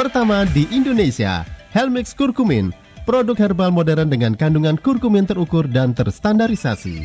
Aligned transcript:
pertama 0.00 0.48
di 0.56 0.64
Indonesia, 0.72 1.44
Helmix 1.76 2.16
Kurkumin, 2.16 2.72
produk 3.04 3.36
herbal 3.36 3.68
modern 3.68 4.08
dengan 4.08 4.32
kandungan 4.32 4.80
kurkumin 4.80 5.28
terukur 5.28 5.68
dan 5.68 5.92
terstandarisasi. 5.92 7.04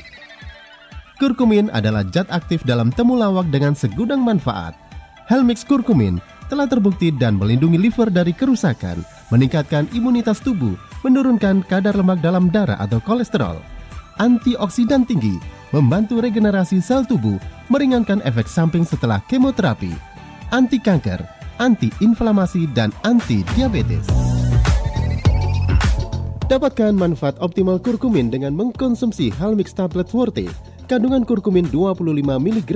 Kurkumin 1.20 1.68
adalah 1.76 2.08
zat 2.08 2.32
aktif 2.32 2.64
dalam 2.64 2.96
temulawak 2.96 3.52
dengan 3.52 3.76
segudang 3.76 4.24
manfaat. 4.24 4.80
Helmix 5.28 5.68
Kurkumin 5.68 6.24
telah 6.48 6.72
terbukti 6.72 7.12
dan 7.12 7.36
melindungi 7.36 7.76
liver 7.76 8.08
dari 8.08 8.32
kerusakan, 8.32 9.04
meningkatkan 9.28 9.92
imunitas 9.92 10.40
tubuh, 10.40 10.80
menurunkan 11.04 11.68
kadar 11.68 12.00
lemak 12.00 12.24
dalam 12.24 12.48
darah 12.48 12.80
atau 12.80 13.04
kolesterol, 13.04 13.60
antioksidan 14.24 15.04
tinggi, 15.04 15.36
membantu 15.76 16.24
regenerasi 16.24 16.80
sel 16.80 17.04
tubuh, 17.04 17.36
meringankan 17.68 18.24
efek 18.24 18.48
samping 18.48 18.88
setelah 18.88 19.20
kemoterapi, 19.28 19.92
anti 20.56 20.80
kanker, 20.80 21.35
anti 21.60 21.88
inflamasi 22.04 22.68
dan 22.76 22.92
anti 23.08 23.44
diabetes. 23.56 24.08
Dapatkan 26.46 26.94
manfaat 26.94 27.34
optimal 27.42 27.82
kurkumin 27.82 28.30
dengan 28.30 28.54
mengkonsumsi 28.54 29.34
Helmix 29.34 29.74
Tablet 29.74 30.06
Forte, 30.06 30.46
kandungan 30.86 31.26
kurkumin 31.26 31.66
25 31.74 32.22
mg 32.22 32.72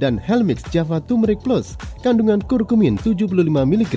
dan 0.00 0.16
Helmix 0.16 0.64
Java 0.72 0.96
Turmeric 1.04 1.44
Plus, 1.44 1.76
kandungan 2.00 2.40
kurkumin 2.40 2.96
75 2.96 3.36
mg. 3.44 3.96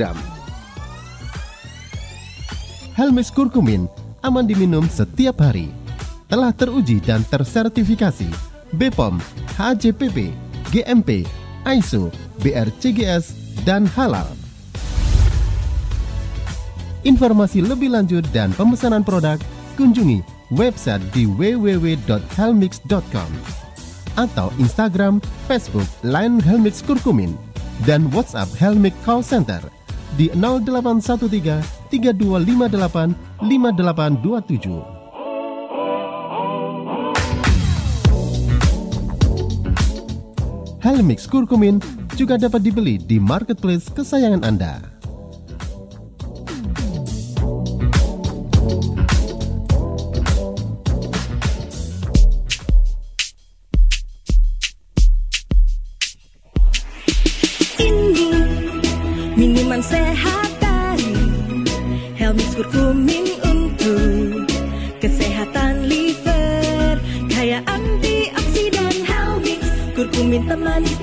Helmix 2.95 3.31
kurkumin 3.31 3.87
aman 4.19 4.43
diminum 4.43 4.83
setiap 4.91 5.39
hari. 5.39 5.71
Telah 6.25 6.51
teruji 6.51 6.99
dan 6.99 7.21
tersertifikasi 7.29 8.27
BPOM, 8.75 9.21
HACCP, 9.55 10.33
GMP, 10.73 11.23
ISO, 11.63 12.09
BRCGS, 12.41 13.44
dan 13.65 13.89
halal. 13.97 14.29
Informasi 17.05 17.61
lebih 17.61 17.93
lanjut 17.93 18.25
dan 18.33 18.49
pemesanan 18.57 19.05
produk 19.05 19.37
kunjungi 19.77 20.25
website 20.53 21.01
di 21.13 21.29
www.helmix.com 21.29 23.29
atau 24.15 24.47
Instagram, 24.57 25.19
Facebook, 25.45 25.85
Line 26.01 26.39
Helmix 26.39 26.79
Kurkumin 26.81 27.35
dan 27.83 28.07
WhatsApp 28.15 28.47
Helmix 28.55 28.95
Call 29.03 29.21
Center 29.21 29.59
di 30.15 30.31
0813 30.33 31.59
3258 31.91 33.11
5827. 33.43 34.94
Helmix 40.85 41.25
Kurkumin 41.25 41.81
juga 42.13 42.37
dapat 42.37 42.61
dibeli 42.61 43.01
di 43.01 43.17
marketplace 43.17 43.89
kesayangan 43.89 44.45
Anda. 44.45 44.85
Minuman 59.33 59.81
sehat 59.81 60.34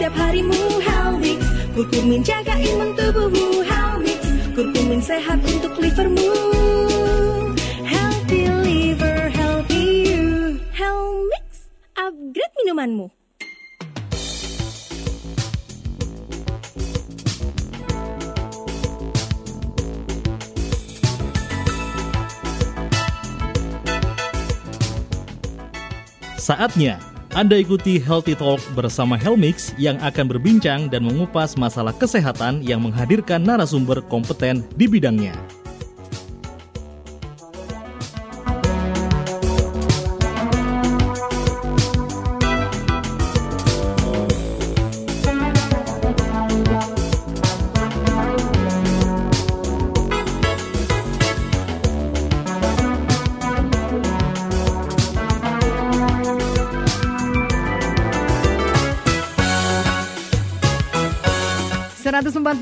setiap 0.03 0.19
harimu 0.19 0.83
Helmix 0.83 1.47
Kurkumin 1.79 2.27
jaga 2.27 2.59
imun 2.59 2.91
tubuhmu 2.99 3.63
Helmix 3.63 4.19
Kurkumin 4.51 4.99
sehat 4.99 5.39
untuk 5.47 5.79
livermu. 5.79 6.27
Healthy 7.87 8.51
liver, 8.67 9.31
healthy 9.31 10.11
you. 10.11 10.59
Helmix, 10.75 11.71
upgrade 11.95 12.51
minumanmu. 12.59 13.15
Saatnya 26.43 27.12
Anda 27.33 27.57
ikuti 27.57 27.97
Healthy 27.97 28.37
Talk 28.37 28.61
bersama 28.77 29.17
Helmix 29.17 29.73
yang 29.81 29.97
akan 30.05 30.37
berbincang 30.37 30.93
dan 30.93 31.01
mengupas 31.01 31.57
masalah 31.57 31.97
kesehatan 31.97 32.61
yang 32.61 32.85
menghadirkan 32.85 33.41
narasumber 33.41 34.05
kompeten 34.05 34.61
di 34.77 34.85
bidangnya. 34.85 35.33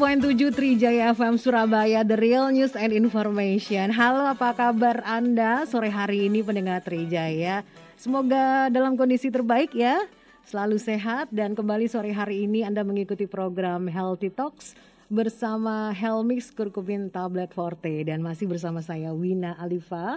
Tujuh 0.00 0.48
Trijaya 0.56 1.12
FM 1.12 1.36
Surabaya 1.36 2.00
The 2.00 2.16
Real 2.16 2.48
News 2.48 2.72
and 2.72 2.88
Information. 2.88 3.92
Halo 3.92 4.32
apa 4.32 4.56
kabar 4.56 5.04
Anda? 5.04 5.68
Sore 5.68 5.92
hari 5.92 6.24
ini 6.24 6.40
pendengar 6.40 6.80
Trijaya. 6.80 7.60
Semoga 8.00 8.72
dalam 8.72 8.96
kondisi 8.96 9.28
terbaik 9.28 9.76
ya. 9.76 10.00
Selalu 10.48 10.80
sehat 10.80 11.28
dan 11.28 11.52
kembali 11.52 11.84
sore 11.84 12.16
hari 12.16 12.48
ini 12.48 12.64
Anda 12.64 12.80
mengikuti 12.80 13.28
program 13.28 13.92
Healthy 13.92 14.32
Talks 14.32 14.72
Bersama 15.12 15.92
Helmix 15.92 16.48
Kurkumin 16.48 17.12
Tablet 17.12 17.52
Forte. 17.52 18.00
Dan 18.00 18.24
masih 18.24 18.48
bersama 18.48 18.80
saya 18.80 19.12
Wina 19.12 19.52
Alifa. 19.60 20.16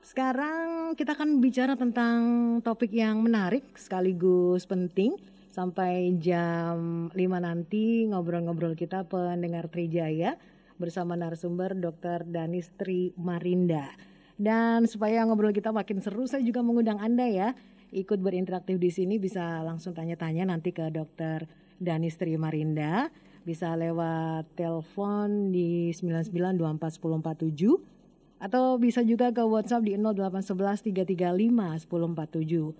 Sekarang 0.00 0.96
kita 0.96 1.12
akan 1.12 1.44
bicara 1.44 1.76
tentang 1.76 2.20
topik 2.64 2.88
yang 2.96 3.20
menarik 3.20 3.68
sekaligus 3.76 4.64
penting 4.64 5.33
sampai 5.54 6.18
jam 6.18 7.06
5 7.14 7.38
nanti 7.38 8.10
ngobrol-ngobrol 8.10 8.74
kita 8.74 9.06
pendengar 9.06 9.70
Trijaya 9.70 10.34
bersama 10.82 11.14
narasumber 11.14 11.78
Dr. 11.78 12.26
Danistri 12.26 13.14
Marinda. 13.14 13.94
Dan 14.34 14.90
supaya 14.90 15.22
ngobrol 15.22 15.54
kita 15.54 15.70
makin 15.70 16.02
seru, 16.02 16.26
saya 16.26 16.42
juga 16.42 16.58
mengundang 16.66 16.98
Anda 16.98 17.30
ya 17.30 17.54
ikut 17.94 18.18
berinteraktif 18.18 18.82
di 18.82 18.90
sini 18.90 19.22
bisa 19.22 19.62
langsung 19.62 19.94
tanya-tanya 19.94 20.50
nanti 20.50 20.74
ke 20.74 20.90
Dr. 20.90 21.46
Danistri 21.78 22.34
Marinda. 22.34 23.14
Bisa 23.46 23.78
lewat 23.78 24.50
telepon 24.58 25.54
di 25.54 25.94
99241047 25.94 28.42
atau 28.42 28.74
bisa 28.82 29.06
juga 29.06 29.30
ke 29.30 29.46
WhatsApp 29.46 29.86
di 29.86 29.94
0811 29.94 30.90
335 30.90 31.86
1047. 31.86 32.74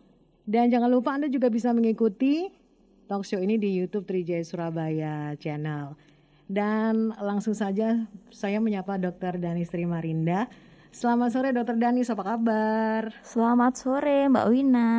Dan 0.44 0.68
jangan 0.74 0.90
lupa 0.90 1.14
Anda 1.14 1.30
juga 1.30 1.54
bisa 1.54 1.70
mengikuti 1.70 2.63
talk 3.04 3.24
show 3.28 3.36
ini 3.36 3.60
di 3.60 3.76
YouTube 3.76 4.08
Trijaya 4.08 4.40
Surabaya 4.44 5.36
channel. 5.36 5.96
Dan 6.44 7.12
langsung 7.16 7.56
saja 7.56 8.04
saya 8.28 8.60
menyapa 8.60 8.96
Dr. 9.00 9.40
Dani 9.40 9.64
Sri 9.64 9.84
Marinda. 9.88 10.48
Selamat 10.94 11.34
sore 11.34 11.50
Dr. 11.50 11.74
Danis, 11.74 12.06
apa 12.06 12.22
kabar? 12.22 13.10
Selamat 13.26 13.74
sore 13.74 14.30
Mbak 14.30 14.46
Wina, 14.46 14.90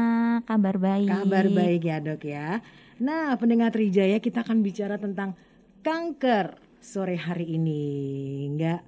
kabar 0.43 0.75
baik. 0.75 1.07
Kabar 1.07 1.45
baik 1.47 1.81
ya 1.87 1.97
dok 2.03 2.22
ya. 2.28 2.59
Nah 2.99 3.40
pendengar 3.40 3.72
Trijaya 3.72 4.19
kita 4.19 4.43
akan 4.43 4.59
bicara 4.59 4.99
tentang 4.99 5.40
kanker 5.81 6.59
sore 6.84 7.16
hari 7.16 7.55
ini. 7.55 7.85
Enggak 8.51 8.84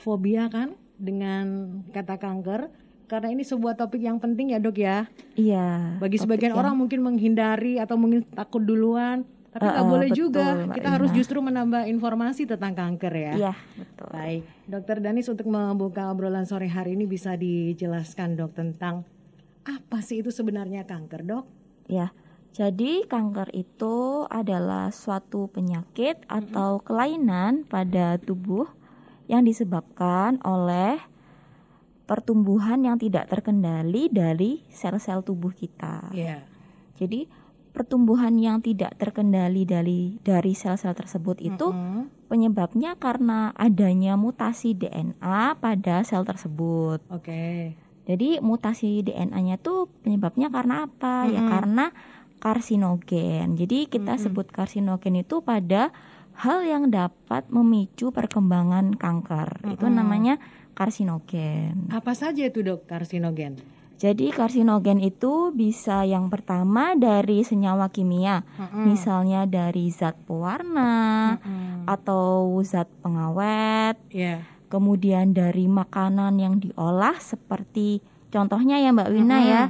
fobia 0.00 0.48
kan 0.48 0.72
dengan 0.96 1.78
kata 1.92 2.16
kanker? 2.16 2.72
Karena 3.06 3.30
ini 3.30 3.46
sebuah 3.46 3.78
topik 3.78 4.02
yang 4.02 4.18
penting 4.18 4.54
ya 4.54 4.58
dok 4.58 4.76
ya. 4.78 5.06
Iya. 5.38 5.98
Bagi 6.02 6.18
sebagian 6.18 6.52
yang... 6.54 6.60
orang 6.60 6.74
mungkin 6.74 7.02
menghindari 7.06 7.78
atau 7.78 7.94
mungkin 7.94 8.26
takut 8.34 8.62
duluan, 8.62 9.22
tapi 9.56 9.72
nggak 9.72 9.82
uh, 9.82 9.88
uh, 9.88 9.92
boleh 9.94 10.08
betul, 10.12 10.20
juga. 10.28 10.46
Kita 10.74 10.88
harus 10.92 11.10
justru 11.16 11.38
menambah 11.40 11.88
informasi 11.88 12.44
tentang 12.44 12.76
kanker 12.76 13.14
ya. 13.14 13.32
Iya 13.32 13.54
betul. 13.78 14.10
Baik, 14.12 14.42
dokter 14.68 14.96
Danis 15.00 15.32
untuk 15.32 15.48
membuka 15.48 16.12
obrolan 16.12 16.44
sore 16.44 16.68
hari 16.68 16.92
ini 16.92 17.08
bisa 17.08 17.38
dijelaskan 17.38 18.36
dok 18.36 18.52
tentang 18.52 19.08
apa 19.64 19.98
sih 20.04 20.20
itu 20.20 20.28
sebenarnya 20.28 20.84
kanker 20.84 21.22
dok? 21.24 21.44
Ya. 21.88 22.12
Jadi 22.56 23.04
kanker 23.04 23.52
itu 23.52 24.24
adalah 24.32 24.88
suatu 24.88 25.44
penyakit 25.52 26.24
atau 26.24 26.80
kelainan 26.80 27.68
pada 27.68 28.16
tubuh 28.16 28.64
yang 29.28 29.44
disebabkan 29.44 30.40
oleh 30.40 30.96
pertumbuhan 32.06 32.86
yang 32.86 32.96
tidak 32.96 33.26
terkendali 33.26 34.06
dari 34.08 34.62
sel-sel 34.70 35.26
tubuh 35.26 35.50
kita. 35.50 36.14
Yeah. 36.14 36.46
Jadi 36.96 37.26
pertumbuhan 37.76 38.40
yang 38.40 38.64
tidak 38.64 38.96
terkendali 38.96 39.68
dari 39.68 40.16
dari 40.24 40.56
sel-sel 40.56 40.96
tersebut 40.96 41.44
itu 41.44 41.66
mm 41.68 41.76
-hmm. 41.76 42.02
penyebabnya 42.32 42.96
karena 42.96 43.52
adanya 43.52 44.16
mutasi 44.16 44.72
DNA 44.72 45.60
pada 45.60 46.00
sel 46.06 46.24
tersebut. 46.24 47.04
Oke. 47.12 47.76
Jadi 48.06 48.38
mutasi 48.38 49.02
DNA-nya 49.02 49.58
tuh 49.58 49.90
penyebabnya 50.06 50.48
karena 50.48 50.86
apa? 50.86 51.26
Ya 51.26 51.42
Mm-mm. 51.42 51.52
karena 51.52 51.84
karsinogen. 52.38 53.58
Jadi 53.58 53.90
kita 53.90 54.14
Mm-mm. 54.14 54.24
sebut 54.24 54.46
karsinogen 54.48 55.20
itu 55.20 55.42
pada 55.42 55.90
hal 56.38 56.62
yang 56.62 56.88
dapat 56.88 57.50
memicu 57.50 58.14
perkembangan 58.14 58.94
kanker. 58.94 59.66
Itu 59.74 59.90
Mm-mm. 59.90 59.98
namanya 59.98 60.38
karsinogen. 60.76 61.88
Apa 61.88 62.12
saja 62.12 62.44
itu 62.44 62.60
dok 62.60 62.84
karsinogen? 62.84 63.56
Jadi 63.96 64.28
karsinogen 64.28 65.00
itu 65.00 65.56
bisa 65.56 66.04
yang 66.04 66.28
pertama 66.28 66.92
dari 66.92 67.40
senyawa 67.40 67.88
kimia, 67.88 68.44
Mm-mm. 68.60 68.92
misalnya 68.92 69.48
dari 69.48 69.88
zat 69.88 70.20
pewarna 70.28 71.40
Mm-mm. 71.40 71.88
atau 71.88 72.60
zat 72.60 72.92
pengawet, 73.00 73.96
Ya. 74.12 74.44
kemudian 74.68 75.32
dari 75.32 75.64
makanan 75.64 76.36
yang 76.36 76.60
diolah 76.60 77.16
seperti 77.16 78.04
contohnya 78.28 78.76
ya 78.76 78.92
Mbak 78.92 79.08
Wina 79.16 79.38
Mm-mm. 79.40 79.48
ya, 79.48 79.62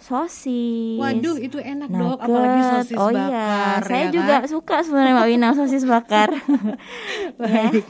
sosis. 0.00 0.96
Waduh 0.96 1.36
itu 1.36 1.56
enak 1.56 1.88
dok, 1.88 1.98
nugget. 2.16 2.24
apalagi 2.24 2.60
sosis 2.66 2.96
oh 2.96 3.08
bakar. 3.08 3.28
iya, 3.28 3.48
saya 3.80 4.02
ya 4.02 4.10
juga 4.10 4.36
kan? 4.36 4.48
suka 4.48 4.76
sebenarnya 4.80 5.14
Mbak 5.14 5.28
Wina 5.28 5.48
sosis 5.52 5.84
bakar. 5.84 6.28
Baik. 7.40 7.84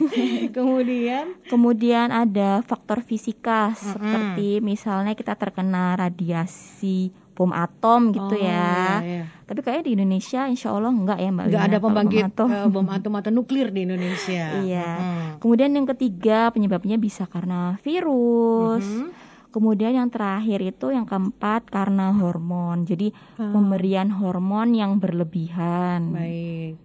Kemudian 0.50 1.24
Kemudian 1.46 2.08
ada 2.08 2.60
faktor 2.62 3.00
fisika 3.00 3.72
seperti 3.72 4.58
misalnya 4.60 5.12
kita 5.12 5.34
terkena 5.34 5.94
radiasi 5.94 7.10
bom 7.32 7.50
atom 7.50 8.12
gitu 8.12 8.36
Oh, 8.36 8.36
ya. 8.36 9.00
iya, 9.00 9.00
iya. 9.00 9.24
Tapi 9.42 9.60
kayaknya 9.60 9.84
di 9.86 9.92
Indonesia 9.94 10.44
insya 10.44 10.70
Allah 10.70 10.92
enggak 10.92 11.16
ya 11.16 11.30
Mbak 11.30 11.44
nggak 11.46 11.56
Wina 11.58 11.70
ada 11.70 11.78
pembangkit 11.80 12.20
bom 12.20 12.28
atom. 12.28 12.48
eh, 12.50 12.68
bom 12.68 12.88
atom 12.90 13.12
atau 13.16 13.30
nuklir 13.32 13.68
di 13.70 13.80
Indonesia. 13.82 14.44
Iya. 14.60 14.90
Mm. 14.92 15.28
Kemudian 15.40 15.70
yang 15.72 15.88
ketiga 15.88 16.52
penyebabnya 16.52 16.96
bisa 16.96 17.24
karena 17.24 17.80
virus. 17.80 18.84
Mhm. 18.84 19.08
Kemudian 19.50 19.98
yang 19.98 20.08
terakhir 20.08 20.62
itu 20.62 20.94
yang 20.94 21.02
keempat 21.04 21.66
karena 21.66 22.14
hormon. 22.14 22.86
Jadi 22.86 23.10
Ah. 23.34 23.50
pemberian 23.50 24.14
hormon 24.14 24.72
yang 24.72 25.02
berlebihan. 25.02 26.14
Baik, 26.14 26.78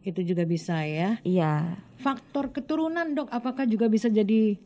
itu 0.00 0.20
juga 0.24 0.48
bisa 0.48 0.80
ya. 0.82 1.20
Iya. 1.20 1.76
Faktor 2.00 2.50
keturunan 2.50 3.12
dok, 3.12 3.28
apakah 3.28 3.68
juga 3.68 3.86
bisa 3.86 4.08
jadi 4.08 4.56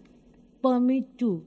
pemicu 0.59 1.43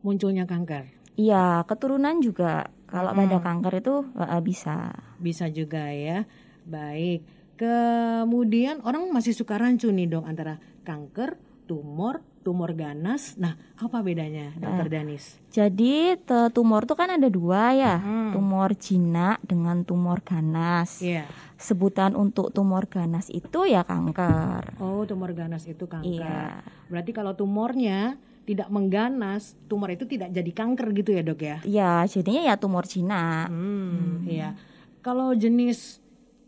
munculnya 0.00 0.44
kanker? 0.44 0.84
Iya, 1.16 1.64
keturunan 1.64 2.20
juga 2.20 2.68
kalau 2.84 3.10
Mm-mm. 3.10 3.20
pada 3.24 3.36
kanker 3.40 3.74
itu 3.80 3.94
eh, 4.14 4.42
bisa. 4.44 4.92
Bisa 5.16 5.48
juga 5.48 5.88
ya. 5.88 6.28
Baik. 6.62 7.24
Kemudian 7.58 8.84
orang 8.84 9.08
masih 9.10 9.32
suka 9.32 9.58
rancu 9.58 9.90
nih 9.90 10.06
dok 10.06 10.28
antara 10.28 10.60
kanker, 10.84 11.34
tumor, 11.66 12.22
tumor 12.42 12.72
ganas. 12.72 13.36
Nah, 13.36 13.54
apa 13.76 14.00
bedanya, 14.00 14.54
dokter 14.56 14.88
Danis? 14.88 15.36
Jadi 15.50 16.16
tumor 16.52 16.86
itu 16.86 16.94
kan 16.94 17.10
ada 17.12 17.28
dua 17.28 17.74
ya, 17.74 17.96
Hmm. 17.98 18.32
tumor 18.32 18.72
jinak 18.74 19.42
dengan 19.44 19.82
tumor 19.82 20.22
ganas. 20.22 21.02
Iya. 21.02 21.26
Sebutan 21.58 22.14
untuk 22.14 22.54
tumor 22.54 22.86
ganas 22.86 23.28
itu 23.28 23.66
ya 23.66 23.82
kanker. 23.82 24.78
Oh, 24.78 25.02
tumor 25.04 25.34
ganas 25.34 25.66
itu 25.66 25.84
kanker. 25.84 26.22
Iya. 26.22 26.62
Berarti 26.86 27.10
kalau 27.10 27.34
tumornya 27.34 28.16
tidak 28.48 28.72
mengganas, 28.72 29.52
tumor 29.68 29.92
itu 29.92 30.08
tidak 30.08 30.32
jadi 30.32 30.50
kanker 30.56 30.88
gitu 30.96 31.12
ya 31.12 31.20
dok 31.20 31.40
ya? 31.44 31.56
Iya, 31.68 31.92
jadinya 32.08 32.42
ya 32.48 32.54
tumor 32.56 32.88
jinak. 32.88 33.52
Hmm, 33.52 34.24
iya. 34.24 34.56
Kalau 35.04 35.36
jenis, 35.36 36.00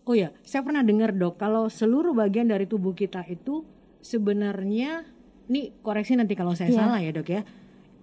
oh 0.09 0.17
ya, 0.17 0.33
saya 0.41 0.65
pernah 0.65 0.81
dengar 0.81 1.13
dok, 1.13 1.37
kalau 1.37 1.69
seluruh 1.69 2.17
bagian 2.17 2.49
dari 2.49 2.65
tubuh 2.65 2.97
kita 2.97 3.21
itu 3.29 3.69
sebenarnya, 4.01 5.05
nih 5.51 5.83
koreksi 5.83 6.15
nanti 6.15 6.33
kalau 6.33 6.55
saya 6.55 6.71
Iya. 6.71 6.79
salah 6.79 6.99
ya 6.99 7.11
dok 7.11 7.29
ya, 7.29 7.43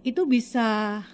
itu 0.04 0.22
bisa 0.24 0.68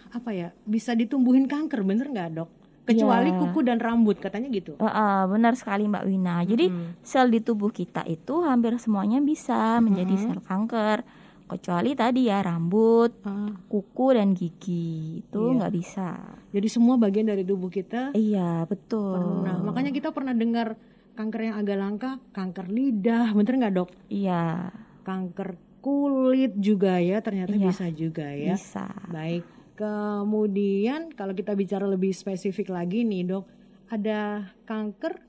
apa 0.09 0.29
ya, 0.29 0.49
bisa 0.65 0.91
ditumbuhin 0.91 1.45
kanker, 1.45 1.81
bener 1.81 2.09
nggak 2.09 2.29
dok? 2.33 2.49
Kecuali 2.83 3.31
Iya. 3.31 3.39
kuku 3.39 3.59
dan 3.61 3.79
rambut, 3.79 4.19
katanya 4.19 4.49
gitu. 4.49 4.75
Eh, 4.75 4.83
eh, 4.83 5.21
benar 5.25 5.53
sekali 5.53 5.87
Mbak 5.87 6.03
Wina. 6.03 6.43
Jadi 6.43 6.67
Mm-mm. 6.67 6.99
sel 6.99 7.29
di 7.29 7.39
tubuh 7.39 7.69
kita 7.69 8.03
itu 8.03 8.43
hampir 8.43 8.75
semuanya 8.75 9.17
bisa 9.17 9.79
menjadi 9.79 10.11
Mm-mm. 10.11 10.27
sel 10.27 10.39
kanker. 10.41 10.99
Kecuali 11.43 11.93
tadi 11.93 12.27
ya 12.27 12.41
rambut, 12.41 13.13
Ah, 13.21 13.53
kuku 13.67 14.07
dan 14.11 14.33
gigi 14.33 15.21
itu 15.21 15.37
Iya. 15.39 15.55
nggak 15.59 15.73
bisa. 15.73 16.09
jadi 16.49 16.67
semua 16.67 16.95
bagian 16.95 17.25
dari 17.25 17.41
tubuh 17.41 17.65
kita 17.67 18.11
Iya 18.11 18.65
betul. 18.65 19.15
pernah. 19.15 19.57
Makanya 19.63 19.89
kita 19.89 20.09
pernah 20.09 20.33
dengar 20.33 20.75
kanker 21.13 21.41
yang 21.43 21.55
agak 21.57 21.77
langka, 21.77 22.11
kanker 22.29 22.67
lidah, 22.67 23.31
bener 23.31 23.53
nggak 23.55 23.73
dok? 23.75 23.89
Iya 24.07 24.69
Kanker 25.01 25.55
kulit 25.83 26.55
juga 26.55 26.95
ya, 27.03 27.19
ternyata 27.19 27.51
Iya. 27.51 27.67
bisa 27.67 27.85
juga 27.91 28.27
ya. 28.31 28.55
bisa. 28.55 28.87
Baik. 29.11 29.43
Kemudian 29.75 31.11
kalau 31.11 31.35
kita 31.35 31.51
bicara 31.59 31.83
lebih 31.83 32.15
spesifik 32.15 32.71
lagi 32.71 33.03
nih, 33.03 33.27
Dok, 33.27 33.45
ada 33.91 34.47
kanker 34.63 35.19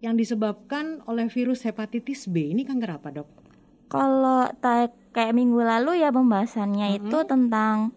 yang 0.00 0.16
disebabkan 0.16 1.04
oleh 1.04 1.28
virus 1.28 1.62
hepatitis 1.68 2.26
B. 2.26 2.50
Ini 2.56 2.64
kanker 2.64 2.90
apa, 2.96 3.08
Dok? 3.12 3.28
Kalau 3.92 4.48
kayak 5.12 5.36
minggu 5.36 5.60
lalu 5.60 6.00
ya 6.00 6.08
pembahasannya 6.08 6.96
itu 6.96 7.18
tentang 7.28 7.92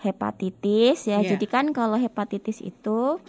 hepatitis 0.00 1.04
ya. 1.04 1.20
Iya. 1.20 1.36
Jadi 1.36 1.46
kan 1.46 1.76
kalau 1.76 2.00
hepatitis 2.00 2.64
itu 2.64 3.20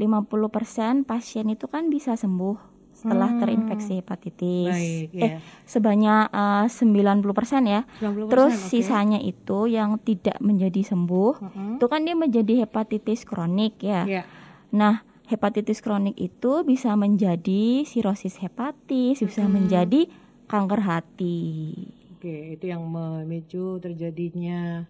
50% 0.00 1.06
pasien 1.06 1.46
itu 1.52 1.70
kan 1.70 1.86
bisa 1.86 2.18
sembuh 2.18 2.71
setelah 3.02 3.28
Hmm. 3.28 3.40
terinfeksi 3.40 3.98
hepatitis. 3.98 4.70
Baik, 4.70 5.10
Eh, 5.12 5.30
ya. 5.34 5.38
sebanyak 5.64 6.24
eh, 6.28 6.66
90% 6.68 7.18
ya. 7.66 7.82
90%, 7.98 8.30
Terus 8.30 8.54
oke. 8.54 8.66
sisanya 8.68 9.18
itu 9.18 9.66
yang 9.66 9.98
tidak 9.98 10.38
menjadi 10.38 10.86
sembuh, 10.86 11.32
Mm-mm. 11.42 11.72
itu 11.76 11.86
kan 11.88 12.00
dia 12.00 12.14
menjadi 12.14 12.62
hepatitis 12.62 13.22
kronik 13.22 13.82
ya. 13.82 14.06
Ya. 14.06 14.22
Nah, 14.70 15.02
hepatitis 15.26 15.78
kronik 15.78 16.14
itu 16.14 16.62
bisa 16.62 16.94
menjadi 16.94 17.82
sirosis 17.82 18.38
hepatis, 18.38 19.18
bisa 19.18 19.42
Mm-mm. 19.42 19.54
menjadi 19.58 20.06
kanker 20.46 20.80
hati. 20.80 21.74
Oke, 22.14 22.54
itu 22.54 22.64
yang 22.64 22.86
memicu 22.86 23.76
terjadinya 23.76 24.86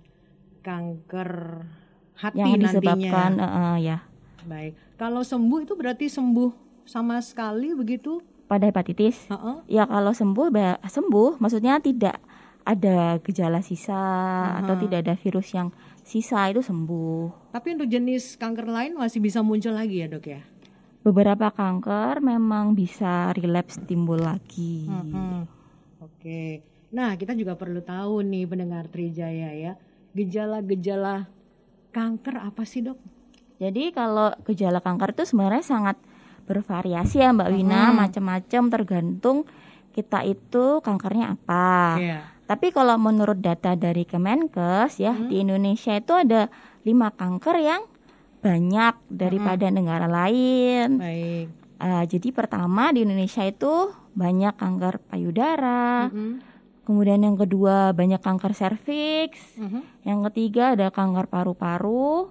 kanker 0.60 1.30
hati 2.14 2.36
yang 2.36 2.50
nantinya. 2.52 2.66
disebabkan 2.68 3.30
eh, 3.34 3.46
eh, 3.46 3.76
ya 3.82 3.98
Baik. 4.42 4.74
Kalau 4.96 5.22
sembuh 5.22 5.58
itu 5.60 5.72
berarti 5.72 6.06
sembuh 6.06 6.50
sama 6.86 7.18
sekali 7.22 7.74
begitu? 7.74 8.20
pada 8.52 8.68
hepatitis. 8.68 9.16
Heeh. 9.32 9.80
Ya 9.80 9.88
kalau 9.88 10.12
sembuh 10.12 10.52
sembuh, 10.84 11.40
maksudnya 11.40 11.80
tidak 11.80 12.20
ada 12.62 13.16
gejala 13.24 13.64
sisa 13.64 13.96
atau 14.60 14.76
Aha. 14.76 14.82
tidak 14.84 14.98
ada 15.08 15.14
virus 15.16 15.48
yang 15.56 15.72
sisa 16.04 16.44
itu 16.52 16.60
sembuh. 16.60 17.50
Tapi 17.56 17.68
untuk 17.72 17.88
jenis 17.88 18.36
kanker 18.36 18.68
lain 18.68 18.92
masih 19.00 19.24
bisa 19.24 19.40
muncul 19.40 19.72
lagi 19.72 20.04
ya, 20.04 20.06
Dok 20.12 20.26
ya? 20.28 20.44
Beberapa 21.02 21.50
kanker 21.50 22.22
memang 22.22 22.76
bisa 22.76 23.34
relapse 23.34 23.80
timbul 23.88 24.22
lagi. 24.22 24.86
Mm-mm. 24.86 25.48
Oke. 25.98 26.62
Nah, 26.92 27.16
kita 27.18 27.34
juga 27.34 27.56
perlu 27.58 27.82
tahu 27.82 28.22
nih 28.22 28.46
pendengar 28.46 28.86
Trijaya 28.86 29.50
ya. 29.56 29.72
Gejala-gejala 30.14 31.26
kanker 31.90 32.36
apa 32.38 32.62
sih, 32.62 32.84
Dok? 32.86 33.00
Jadi 33.58 33.90
kalau 33.90 34.30
gejala 34.46 34.78
kanker 34.78 35.18
itu 35.18 35.24
sebenarnya 35.26 35.64
sangat 35.66 35.96
bervariasi 36.44 37.20
ya 37.20 37.30
Mbak 37.30 37.50
Wina, 37.50 37.82
Mhm. 37.90 37.96
macam-macam 37.96 38.62
tergantung 38.68 39.38
kita 39.92 40.24
itu 40.24 40.80
kankernya 40.80 41.36
apa. 41.36 42.00
Iya. 42.00 42.18
Tapi 42.42 42.68
kalau 42.68 42.96
menurut 42.96 43.38
data 43.38 43.72
dari 43.72 44.04
Kemenkes 44.04 44.98
ya 44.98 45.12
Hmm. 45.12 45.28
di 45.28 45.40
Indonesia 45.40 45.92
itu 45.92 46.12
ada 46.12 46.52
lima 46.82 47.08
kanker 47.08 47.56
yang 47.56 47.82
banyak 48.42 48.98
daripada 49.06 49.70
negara 49.70 50.04
lain. 50.04 50.98
Baik. 50.98 51.46
Ah, 51.78 52.02
jadi 52.02 52.28
pertama 52.30 52.90
di 52.90 53.02
Indonesia 53.02 53.42
itu 53.42 53.90
banyak 54.12 54.54
kanker 54.54 55.02
payudara, 55.02 56.06
Mm-mm. 56.06 56.42
kemudian 56.82 57.22
yang 57.22 57.34
kedua 57.34 57.90
banyak 57.90 58.18
kanker 58.18 58.52
serviks, 58.52 59.58
Mhm. 59.58 59.80
yang 60.04 60.20
ketiga 60.28 60.74
ada 60.74 60.90
kanker 60.90 61.26
paru-paru, 61.26 62.28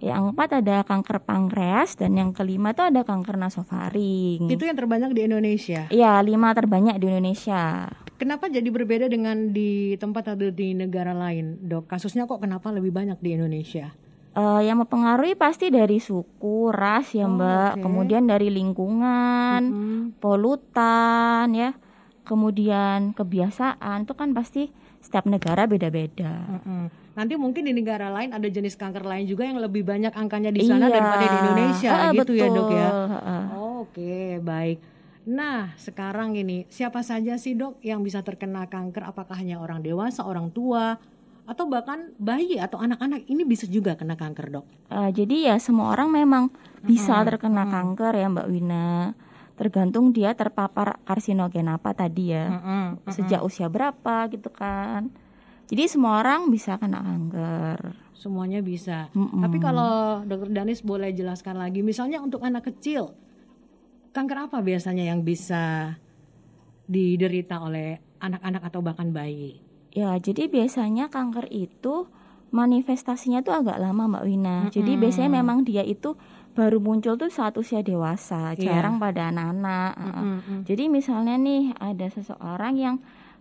yang 0.00 0.32
keempat 0.32 0.64
ada 0.64 0.76
kanker 0.82 1.20
pankreas 1.22 1.94
dan 1.94 2.16
yang 2.16 2.32
kelima 2.32 2.72
itu 2.72 2.80
ada 2.80 3.04
kanker 3.04 3.36
nasofaring. 3.36 4.48
Itu 4.48 4.64
yang 4.64 4.76
terbanyak 4.76 5.12
di 5.12 5.28
Indonesia. 5.28 5.86
Iya, 5.92 6.20
lima 6.24 6.56
terbanyak 6.56 6.96
di 6.96 7.06
Indonesia. 7.06 7.88
Kenapa 8.16 8.48
jadi 8.48 8.68
berbeda 8.68 9.08
dengan 9.08 9.52
di 9.52 9.96
tempat 9.96 10.36
atau 10.36 10.48
di 10.48 10.72
negara 10.72 11.12
lain, 11.12 11.56
Dok? 11.64 11.88
Kasusnya 11.88 12.24
kok 12.24 12.40
kenapa 12.40 12.68
lebih 12.68 12.92
banyak 12.92 13.16
di 13.16 13.32
Indonesia? 13.32 13.92
Eh, 14.30 14.60
yang 14.62 14.78
mempengaruhi 14.78 15.34
pasti 15.34 15.68
dari 15.68 15.98
suku, 15.98 16.70
ras 16.70 17.12
ya 17.12 17.26
Oh, 17.26 17.34
Mbak, 17.34 17.70
oke. 17.76 17.82
kemudian 17.82 18.24
dari 18.24 18.46
lingkungan, 18.46 19.60
Mm-mm. 19.66 20.00
polutan 20.22 21.50
ya, 21.50 21.74
kemudian 22.22 23.10
kebiasaan 23.10 24.06
itu 24.06 24.14
kan 24.14 24.30
pasti 24.30 24.70
setiap 25.00 25.26
negara 25.26 25.66
beda-beda. 25.66 26.46
Mm-mm. 26.46 27.09
Nanti 27.20 27.36
mungkin 27.36 27.68
di 27.68 27.76
negara 27.76 28.08
lain 28.08 28.32
ada 28.32 28.48
jenis 28.48 28.80
kanker 28.80 29.04
lain 29.04 29.28
juga 29.28 29.44
yang 29.44 29.60
lebih 29.60 29.84
banyak 29.84 30.08
angkanya 30.16 30.48
di 30.48 30.64
sana 30.64 30.88
Iya. 30.88 30.96
daripada 30.96 31.24
di 31.28 31.36
Indonesia, 31.36 31.88
Ah, 31.92 32.08
gitu 32.16 32.32
ya, 32.32 32.48
Dok 32.48 32.70
ya? 32.72 32.88
betul. 32.88 33.04
Oh, 33.52 33.76
Oke, 33.84 34.40
baik. 34.40 34.78
Nah, 35.28 35.76
sekarang 35.76 36.32
ini 36.32 36.64
siapa 36.72 37.04
saja 37.04 37.36
sih 37.36 37.52
dok 37.52 37.76
yang 37.84 38.00
bisa 38.00 38.24
terkena 38.24 38.64
kanker? 38.72 39.04
Apakah 39.04 39.36
hanya 39.36 39.60
orang 39.60 39.84
dewasa, 39.84 40.24
orang 40.24 40.48
tua, 40.48 40.96
atau 41.44 41.68
bahkan 41.68 42.08
bayi 42.16 42.56
atau 42.56 42.80
anak-anak 42.80 43.28
ini 43.28 43.44
bisa 43.44 43.68
juga 43.68 44.00
kena 44.00 44.16
kanker 44.16 44.48
dok? 44.48 44.64
Uh, 44.88 45.12
jadi 45.12 45.52
ya 45.52 45.56
semua 45.60 45.92
orang 45.92 46.08
memang 46.08 46.48
bisa 46.80 47.20
terkena 47.20 47.68
kanker 47.68 48.16
ya 48.16 48.32
Mbak 48.32 48.48
Wina. 48.48 49.12
Tergantung 49.60 50.16
dia 50.16 50.32
terpapar 50.32 50.96
karsinogen 51.04 51.68
apa 51.68 51.92
tadi 51.92 52.32
ya. 52.32 52.48
Sejak 53.12 53.44
usia 53.44 53.68
berapa 53.68 54.24
gitu 54.32 54.48
kan. 54.48 55.12
Jadi 55.70 55.86
semua 55.86 56.18
orang 56.18 56.50
bisa 56.50 56.74
kena 56.82 56.98
kanker. 56.98 57.94
Semuanya 58.18 58.58
bisa. 58.58 59.06
Mm-mm. 59.14 59.38
Tapi 59.38 59.62
kalau 59.62 60.26
dokter 60.26 60.50
Danis 60.50 60.82
boleh 60.82 61.14
jelaskan 61.14 61.62
lagi, 61.62 61.86
misalnya 61.86 62.18
untuk 62.18 62.42
anak 62.42 62.66
kecil, 62.74 63.14
kanker 64.10 64.50
apa 64.50 64.58
biasanya 64.66 65.06
yang 65.06 65.22
bisa 65.22 65.94
diderita 66.90 67.62
oleh 67.62 68.02
anak-anak 68.18 68.62
atau 68.66 68.82
bahkan 68.82 69.14
bayi? 69.14 69.62
Ya, 69.94 70.18
jadi 70.18 70.50
biasanya 70.50 71.06
kanker 71.06 71.46
itu 71.54 72.10
manifestasinya 72.50 73.46
tuh 73.46 73.62
agak 73.62 73.78
lama 73.78 74.10
Mbak 74.10 74.24
Wina. 74.26 74.56
Jadi 74.74 74.98
biasanya 74.98 75.30
memang 75.38 75.62
dia 75.62 75.86
itu 75.86 76.18
baru 76.58 76.82
muncul 76.82 77.14
tuh 77.14 77.30
saat 77.30 77.54
usia 77.54 77.78
dewasa, 77.86 78.58
Iya. 78.58 78.74
jarang 78.74 78.98
pada 78.98 79.30
anak-anak. 79.30 79.92
Mm-mm. 79.94 80.60
Jadi 80.66 80.90
misalnya 80.90 81.38
nih 81.38 81.78
ada 81.78 82.10
seseorang 82.10 82.74
yang 82.74 82.96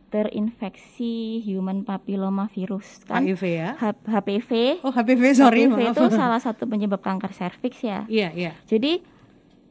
terinfeksi 0.09 1.13
human 1.39 1.81
papilloma 1.81 2.49
virus 2.49 3.05
kan 3.05 3.21
HIV 3.21 3.43
ya? 3.45 3.69
H- 3.77 4.03
HPV. 4.03 4.81
Oh 4.81 4.91
HPV 4.91 5.23
sorry 5.31 5.65
HPV 5.65 5.79
maaf. 5.79 5.93
itu 5.93 6.03
salah 6.11 6.37
satu 6.37 6.65
penyebab 6.65 6.99
kanker 6.99 7.31
serviks 7.31 7.79
ya. 7.79 8.03
Iya 8.05 8.33
iya. 8.33 8.51
Jadi 8.65 9.05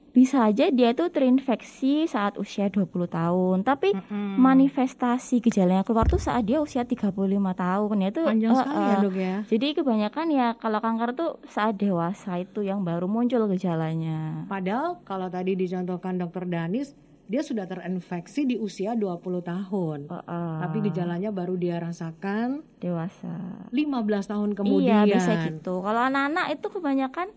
bisa 0.09 0.43
aja 0.43 0.67
dia 0.69 0.95
tuh 0.95 1.13
terinfeksi 1.13 2.09
saat 2.09 2.35
usia 2.35 2.67
20 2.67 2.91
tahun, 3.07 3.63
tapi 3.63 3.95
manifestasi 4.35 5.39
gejalanya 5.39 5.85
keluar 5.85 6.09
tuh 6.09 6.19
saat 6.19 6.43
dia 6.43 6.59
usia 6.59 6.83
35 6.83 7.13
tahun 7.55 7.97
ya 8.03 8.09
itu 8.09 8.23
Panjang 8.25 8.51
eh, 8.51 8.59
sekali 8.59 8.83
ya 8.83 8.91
eh, 8.91 8.99
dok 8.99 9.15
ya. 9.15 9.37
Jadi 9.47 9.67
kebanyakan 9.77 10.27
ya 10.33 10.47
kalau 10.57 10.79
kanker 10.81 11.11
tuh 11.15 11.31
saat 11.47 11.77
dewasa 11.77 12.41
itu 12.41 12.65
yang 12.65 12.83
baru 12.83 13.07
muncul 13.07 13.47
gejalanya. 13.47 14.49
Padahal 14.49 14.99
kalau 15.05 15.29
tadi 15.29 15.55
dicontohkan 15.55 16.19
dokter 16.19 16.49
Danis, 16.49 16.97
dia 17.29 17.45
sudah 17.45 17.69
terinfeksi 17.69 18.49
di 18.49 18.57
usia 18.57 18.97
20 18.97 19.45
tahun. 19.45 20.09
Eh, 20.09 20.17
eh, 20.17 20.57
Tapi 20.65 20.77
gejalanya 20.89 21.29
baru 21.29 21.61
dia 21.61 21.77
rasakan 21.77 22.65
dewasa. 22.81 23.69
15 23.69 24.33
tahun 24.33 24.57
kemudian. 24.57 25.05
Iya 25.05 25.21
bisa 25.21 25.33
gitu. 25.45 25.85
Kalau 25.85 26.01
anak-anak 26.09 26.57
itu 26.57 26.67
kebanyakan 26.73 27.29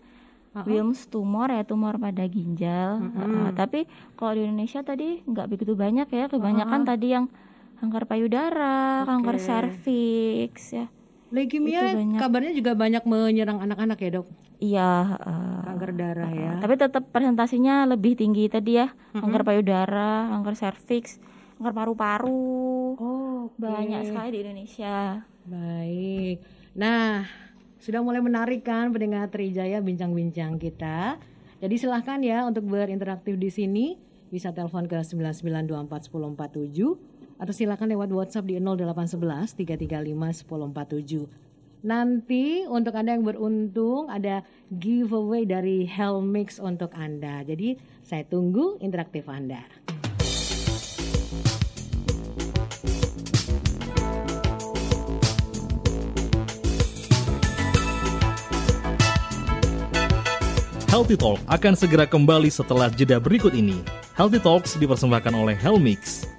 Wilms 0.52 1.08
tumor 1.08 1.48
ya 1.48 1.64
tumor 1.64 1.96
pada 1.96 2.28
ginjal. 2.28 3.00
Uh, 3.16 3.48
tapi 3.56 3.88
kalau 4.20 4.36
di 4.36 4.44
Indonesia 4.44 4.84
tadi 4.84 5.24
nggak 5.24 5.48
begitu 5.48 5.72
banyak 5.72 6.08
ya. 6.12 6.28
Kebanyakan 6.28 6.84
tadi 6.84 7.16
yang 7.16 7.32
kanker 7.80 8.04
payudara, 8.04 9.08
kanker 9.08 9.36
Oke. 9.40 9.44
serviks 9.44 10.76
ya. 10.76 10.92
Leukemia 11.32 11.96
kabarnya 12.20 12.52
juga 12.52 12.76
banyak 12.76 13.08
menyerang 13.08 13.64
anak-anak 13.64 13.98
ya 14.04 14.10
dok. 14.20 14.28
Iya. 14.60 15.16
uh, 15.16 15.64
Kanker 15.64 15.96
darah 15.96 16.30
ya. 16.30 16.52
Tapi 16.60 16.74
tetap 16.76 17.08
presentasinya 17.08 17.88
lebih 17.88 18.20
tinggi 18.20 18.52
tadi 18.52 18.76
ya. 18.76 18.92
Kanker 19.16 19.42
payudara, 19.42 20.28
kanker 20.28 20.54
serviks, 20.54 21.16
kanker 21.56 21.72
paru-paru. 21.72 22.60
Oh 23.00 23.48
Banyak 23.56 24.12
sekali 24.12 24.28
di 24.36 24.38
Indonesia. 24.44 25.24
Baik. 25.48 26.44
Nah, 26.76 27.24
sudah 27.82 27.98
mulai 28.04 28.22
menarik 28.22 28.62
kan 28.62 28.92
pendengar 28.92 29.32
Trijaya 29.32 29.82
bincang-bincang 29.82 30.60
kita. 30.60 31.16
Jadi 31.58 31.74
silahkan 31.80 32.20
ya 32.20 32.44
untuk 32.44 32.68
berinteraktif 32.68 33.40
di 33.40 33.50
sini 33.50 33.96
bisa 34.28 34.52
telepon 34.52 34.84
ke 34.84 35.00
99241047 35.00 37.11
atau 37.42 37.50
silakan 37.50 37.90
lewat 37.90 38.14
WhatsApp 38.14 38.46
di 38.46 38.62
0811 38.62 39.58
335 39.58 40.46
1047. 40.46 41.26
Nanti 41.82 42.62
untuk 42.70 42.94
Anda 42.94 43.18
yang 43.18 43.26
beruntung 43.26 44.06
ada 44.06 44.46
giveaway 44.70 45.42
dari 45.42 45.82
Helmix 45.82 46.62
untuk 46.62 46.94
Anda. 46.94 47.42
Jadi 47.42 47.74
saya 48.06 48.22
tunggu 48.22 48.78
interaktif 48.78 49.26
Anda. 49.26 49.66
Healthy 60.86 61.18
Talk 61.18 61.40
akan 61.50 61.74
segera 61.74 62.06
kembali 62.06 62.52
setelah 62.52 62.86
jeda 62.92 63.18
berikut 63.18 63.56
ini. 63.56 63.82
Healthy 64.14 64.38
Talks 64.38 64.78
dipersembahkan 64.78 65.34
oleh 65.34 65.58
Helmix. 65.58 66.30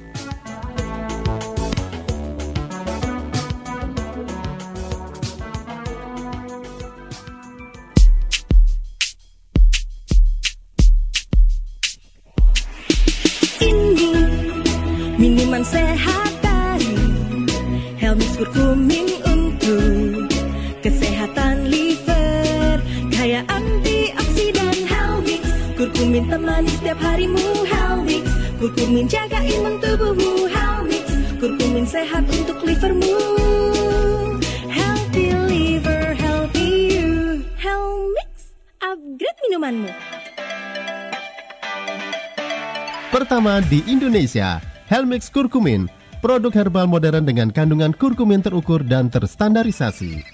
Pertama 43.14 43.62
di 43.70 43.86
Indonesia, 43.86 44.58
Helmix 44.90 45.30
Kurkumin, 45.30 45.86
produk 46.18 46.50
herbal 46.50 46.90
modern 46.90 47.22
dengan 47.22 47.54
kandungan 47.54 47.94
kurkumin 47.94 48.42
terukur 48.42 48.82
dan 48.82 49.06
terstandarisasi. 49.06 50.26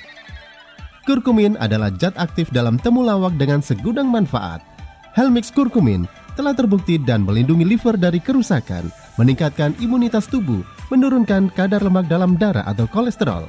Kurkumin 1.03 1.59
adalah 1.59 1.91
zat 1.99 2.15
aktif 2.15 2.47
dalam 2.55 2.79
temulawak 2.79 3.35
dengan 3.35 3.59
segudang 3.59 4.07
manfaat. 4.07 4.63
Helmix 5.11 5.51
Kurkumin 5.51 6.07
telah 6.39 6.55
terbukti 6.55 6.95
dan 6.95 7.27
melindungi 7.27 7.67
liver 7.67 7.99
dari 7.99 8.23
kerusakan, 8.23 8.87
meningkatkan 9.19 9.75
imunitas 9.83 10.31
tubuh, 10.31 10.63
menurunkan 10.87 11.51
kadar 11.51 11.83
lemak 11.83 12.07
dalam 12.07 12.39
darah 12.39 12.63
atau 12.63 12.87
kolesterol, 12.87 13.43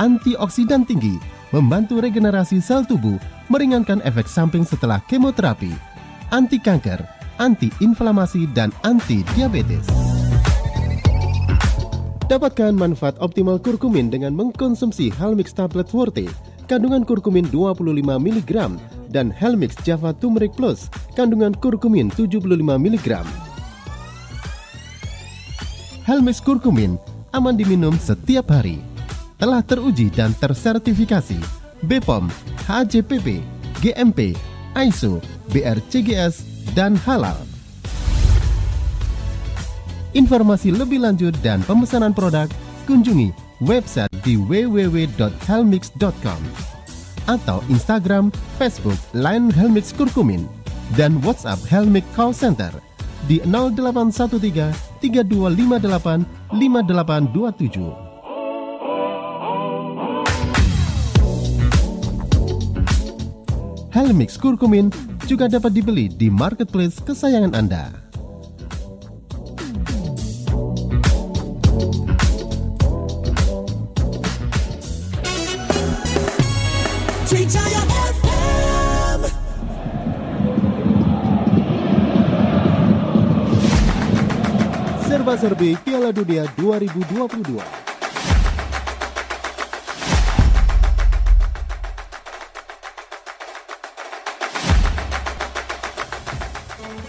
antioksidan 0.00 0.88
tinggi, 0.88 1.20
membantu 1.52 2.00
regenerasi 2.00 2.64
sel 2.64 2.88
tubuh, 2.88 3.20
meringankan 3.52 4.00
efek 4.08 4.24
samping 4.24 4.64
setelah 4.64 4.96
kemoterapi, 5.12 5.76
anti 6.32 6.56
kanker, 6.56 7.04
anti-inflamasi, 7.38 8.50
dan 8.52 8.74
anti-diabetes. 8.82 9.86
Dapatkan 12.32 12.72
manfaat 12.72 13.20
optimal 13.20 13.60
kurkumin 13.60 14.08
dengan 14.08 14.32
mengkonsumsi 14.32 15.12
Helmix 15.20 15.52
Tablet 15.52 15.88
Forte, 15.88 16.28
kandungan 16.64 17.04
kurkumin 17.04 17.44
25 17.52 18.00
mg, 18.00 18.52
dan 19.12 19.28
Helmix 19.28 19.76
Java 19.84 20.16
Turmeric 20.16 20.56
Plus, 20.56 20.88
kandungan 21.12 21.52
kurkumin 21.52 22.08
75 22.16 22.48
mg. 22.56 23.08
Helmix 26.02 26.42
Kurkumin 26.42 26.98
aman 27.30 27.54
diminum 27.54 27.94
setiap 27.94 28.50
hari. 28.50 28.82
Telah 29.38 29.62
teruji 29.62 30.10
dan 30.10 30.34
tersertifikasi 30.34 31.38
BPOM, 31.86 32.26
HACCP, 32.66 33.42
GMP, 33.78 34.34
ISO, 34.74 35.22
BRCGS, 35.50 36.51
dan 36.72 36.96
halal. 37.02 37.36
Informasi 40.12 40.76
lebih 40.76 41.00
lanjut 41.00 41.32
dan 41.40 41.64
pemesanan 41.64 42.12
produk 42.12 42.44
kunjungi 42.84 43.32
website 43.64 44.12
di 44.26 44.36
www.helmix.com 44.36 46.40
atau 47.30 47.62
Instagram, 47.70 48.34
Facebook, 48.58 48.98
Line 49.14 49.54
Helmix 49.54 49.94
Kurkumin 49.94 50.50
dan 50.98 51.22
WhatsApp 51.22 51.62
Helmix 51.70 52.02
Call 52.12 52.34
Center 52.34 52.74
di 53.30 53.38
0813 53.46 54.74
3258 55.00 56.26
5827. 56.52 58.11
Helmix 63.92 64.40
Kurkumin 64.40 64.88
juga 65.28 65.52
dapat 65.52 65.76
dibeli 65.76 66.08
di 66.08 66.32
marketplace 66.32 66.96
kesayangan 67.04 67.52
Anda. 67.52 67.92
Serba-serbi 85.04 85.76
Piala 85.84 86.16
Dunia 86.16 86.48
2022. 86.56 87.91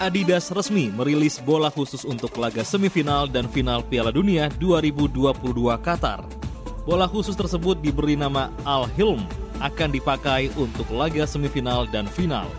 Adidas 0.04 0.52
resmi 0.52 0.92
merilis 0.92 1.40
bola 1.40 1.72
khusus 1.72 2.04
untuk 2.04 2.36
laga 2.36 2.60
semifinal 2.60 3.24
dan 3.24 3.48
final 3.48 3.80
Piala 3.80 4.12
Dunia 4.12 4.52
2022 4.60 5.32
Qatar. 5.80 6.28
Bola 6.84 7.08
khusus 7.08 7.40
tersebut 7.40 7.80
diberi 7.80 8.20
nama 8.20 8.52
Al 8.68 8.84
Hilm 9.00 9.24
akan 9.64 9.96
dipakai 9.96 10.52
untuk 10.60 10.92
laga 10.92 11.24
semifinal 11.24 11.88
dan 11.88 12.04
final. 12.04 12.52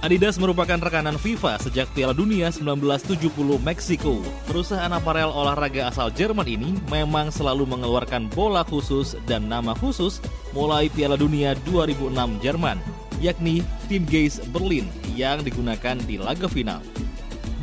Adidas 0.00 0.40
merupakan 0.40 0.80
rekanan 0.80 1.20
FIFA 1.20 1.60
sejak 1.60 1.92
Piala 1.92 2.16
Dunia 2.16 2.48
1970 2.48 3.28
Meksiko. 3.60 4.16
Perusahaan 4.48 4.96
aparel 4.96 5.28
olahraga 5.28 5.92
asal 5.92 6.08
Jerman 6.08 6.48
ini 6.48 6.80
memang 6.88 7.28
selalu 7.28 7.68
mengeluarkan 7.68 8.32
bola 8.32 8.64
khusus 8.64 9.12
dan 9.28 9.44
nama 9.44 9.76
khusus 9.76 10.24
mulai 10.56 10.88
Piala 10.88 11.20
Dunia 11.20 11.52
2006 11.68 12.08
Jerman, 12.40 12.80
yakni 13.22 13.62
Team 13.86 14.02
Gaze 14.04 14.42
Berlin 14.50 14.90
yang 15.14 15.40
digunakan 15.46 15.96
di 16.02 16.18
laga 16.18 16.50
final. 16.50 16.82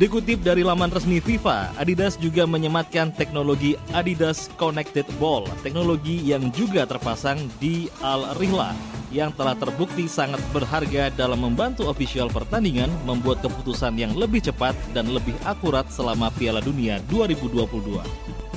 Dikutip 0.00 0.40
dari 0.40 0.64
laman 0.64 0.88
resmi 0.88 1.20
FIFA, 1.20 1.76
Adidas 1.76 2.16
juga 2.16 2.48
menyematkan 2.48 3.12
teknologi 3.12 3.76
Adidas 3.92 4.48
Connected 4.56 5.04
Ball, 5.20 5.44
teknologi 5.60 6.24
yang 6.24 6.48
juga 6.56 6.88
terpasang 6.88 7.36
di 7.60 7.92
Al 8.00 8.32
Rihla 8.40 8.72
yang 9.12 9.28
telah 9.36 9.52
terbukti 9.58 10.08
sangat 10.08 10.40
berharga 10.56 11.12
dalam 11.12 11.44
membantu 11.44 11.90
ofisial 11.90 12.32
pertandingan 12.32 12.88
membuat 13.04 13.44
keputusan 13.44 13.98
yang 14.00 14.16
lebih 14.16 14.40
cepat 14.40 14.72
dan 14.96 15.10
lebih 15.12 15.36
akurat 15.44 15.84
selama 15.92 16.32
Piala 16.32 16.64
Dunia 16.64 17.02
2022. 17.12 18.49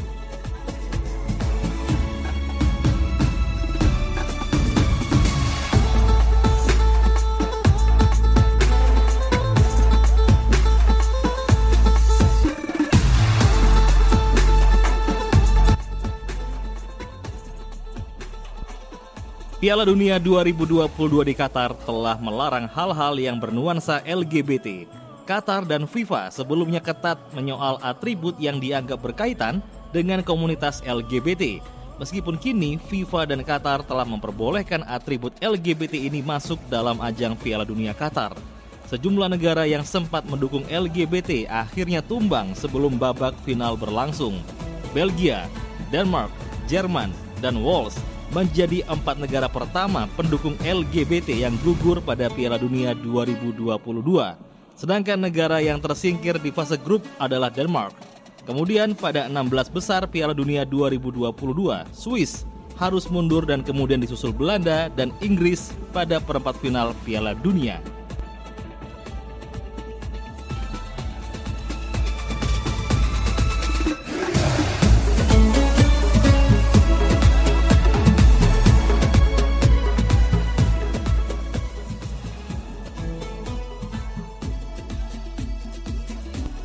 Piala 19.64 19.88
Dunia 19.88 20.20
2022 20.20 20.92
di 21.24 21.32
Qatar 21.32 21.72
telah 21.88 22.20
melarang 22.20 22.68
hal-hal 22.68 23.16
yang 23.16 23.40
bernuansa 23.40 24.04
LGBT. 24.04 24.84
Qatar 25.24 25.64
dan 25.64 25.88
FIFA 25.88 26.36
sebelumnya 26.36 26.84
ketat 26.84 27.16
menyoal 27.32 27.80
atribut 27.80 28.36
yang 28.44 28.60
dianggap 28.60 29.00
berkaitan 29.00 29.64
dengan 29.96 30.20
komunitas 30.20 30.84
LGBT. 30.84 31.64
Meskipun 31.96 32.36
kini 32.36 32.76
FIFA 32.76 33.24
dan 33.24 33.40
Qatar 33.40 33.88
telah 33.88 34.04
memperbolehkan 34.04 34.84
atribut 34.84 35.32
LGBT 35.40 35.96
ini 35.96 36.20
masuk 36.20 36.60
dalam 36.68 37.00
ajang 37.00 37.32
Piala 37.40 37.64
Dunia 37.64 37.96
Qatar. 37.96 38.36
Sejumlah 38.92 39.32
negara 39.32 39.64
yang 39.64 39.88
sempat 39.88 40.28
mendukung 40.28 40.68
LGBT 40.68 41.48
akhirnya 41.48 42.04
tumbang 42.04 42.52
sebelum 42.52 43.00
babak 43.00 43.32
final 43.48 43.80
berlangsung. 43.80 44.36
Belgia, 44.92 45.48
Denmark, 45.88 46.36
Jerman, 46.68 47.16
dan 47.40 47.64
Wales 47.64 47.96
menjadi 48.34 48.82
empat 48.90 49.22
negara 49.22 49.46
pertama 49.46 50.10
pendukung 50.18 50.58
LGBT 50.66 51.30
yang 51.38 51.54
gugur 51.62 52.02
pada 52.02 52.34
Piala 52.34 52.58
Dunia 52.58 52.98
2022. 52.98 53.78
Sedangkan 54.74 55.22
negara 55.22 55.62
yang 55.62 55.78
tersingkir 55.78 56.42
di 56.42 56.50
fase 56.50 56.76
grup 56.82 57.06
adalah 57.22 57.54
Denmark. 57.54 57.94
Kemudian 58.44 58.98
pada 58.98 59.30
16 59.30 59.70
besar 59.72 60.04
Piala 60.10 60.34
Dunia 60.34 60.66
2022, 60.66 61.32
Swiss 61.94 62.44
harus 62.76 63.06
mundur 63.08 63.46
dan 63.46 63.62
kemudian 63.62 64.02
disusul 64.02 64.34
Belanda 64.34 64.90
dan 64.98 65.14
Inggris 65.22 65.72
pada 65.94 66.18
perempat 66.18 66.58
final 66.58 66.92
Piala 67.06 67.38
Dunia. 67.38 67.80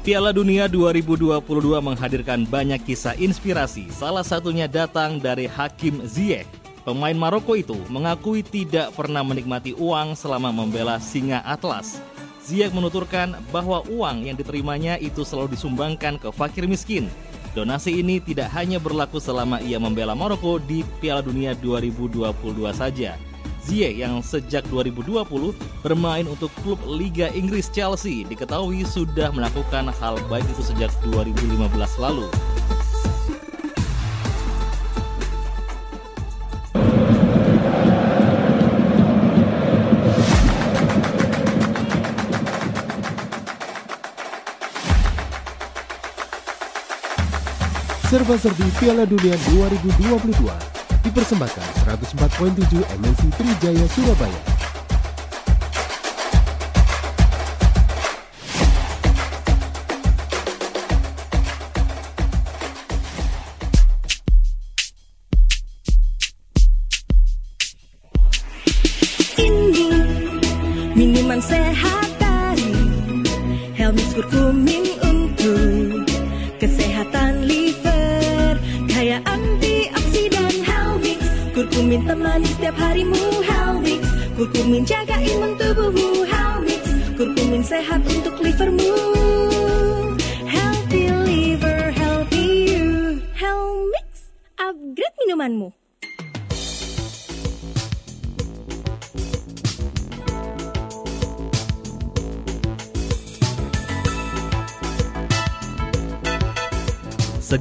Piala 0.09 0.33
Dunia 0.33 0.73
2022 0.73 1.37
menghadirkan 1.85 2.49
banyak 2.49 2.81
kisah 2.81 3.12
inspirasi. 3.21 3.92
Salah 3.92 4.25
satunya 4.25 4.64
datang 4.64 5.21
dari 5.21 5.44
Hakim 5.44 6.01
Ziyech. 6.09 6.49
Pemain 6.81 7.12
Maroko 7.12 7.53
itu 7.53 7.77
mengakui 7.92 8.40
tidak 8.40 8.97
pernah 8.97 9.21
menikmati 9.21 9.77
uang 9.77 10.16
selama 10.16 10.49
membela 10.49 10.97
Singa 10.97 11.44
Atlas. 11.44 12.01
Ziyech 12.40 12.73
menuturkan 12.73 13.37
bahwa 13.53 13.85
uang 13.85 14.25
yang 14.25 14.37
diterimanya 14.40 14.97
itu 14.97 15.29
selalu 15.29 15.53
disumbangkan 15.53 16.16
ke 16.16 16.33
fakir 16.33 16.64
miskin. 16.64 17.12
Donasi 17.53 18.01
ini 18.01 18.16
tidak 18.16 18.49
hanya 18.57 18.81
berlaku 18.81 19.21
selama 19.21 19.61
ia 19.61 19.77
membela 19.77 20.16
Maroko 20.16 20.57
di 20.57 20.88
Piala 21.05 21.21
Dunia 21.21 21.53
2022 21.53 22.33
saja. 22.73 23.21
Ziyech 23.68 24.00
yang 24.00 24.24
sejak 24.24 24.64
2020 24.72 25.28
bermain 25.85 26.24
untuk 26.24 26.48
klub 26.64 26.81
Liga 26.88 27.28
Inggris 27.37 27.68
Chelsea 27.68 28.24
diketahui 28.24 28.81
sudah 28.88 29.28
melakukan 29.28 29.92
hal 29.92 30.16
baik 30.33 30.48
itu 30.57 30.72
sejak 30.72 30.88
2015 31.12 31.68
lalu. 32.00 32.24
Serba-serbi 48.09 48.64
Piala 48.81 49.04
Dunia 49.04 49.37
2022 49.52 50.33
dipersembahkan 51.04 51.77
104.7 51.96 52.85
MNC 53.01 53.20
Trijaya 53.37 53.88
Surabaya. 53.88 54.47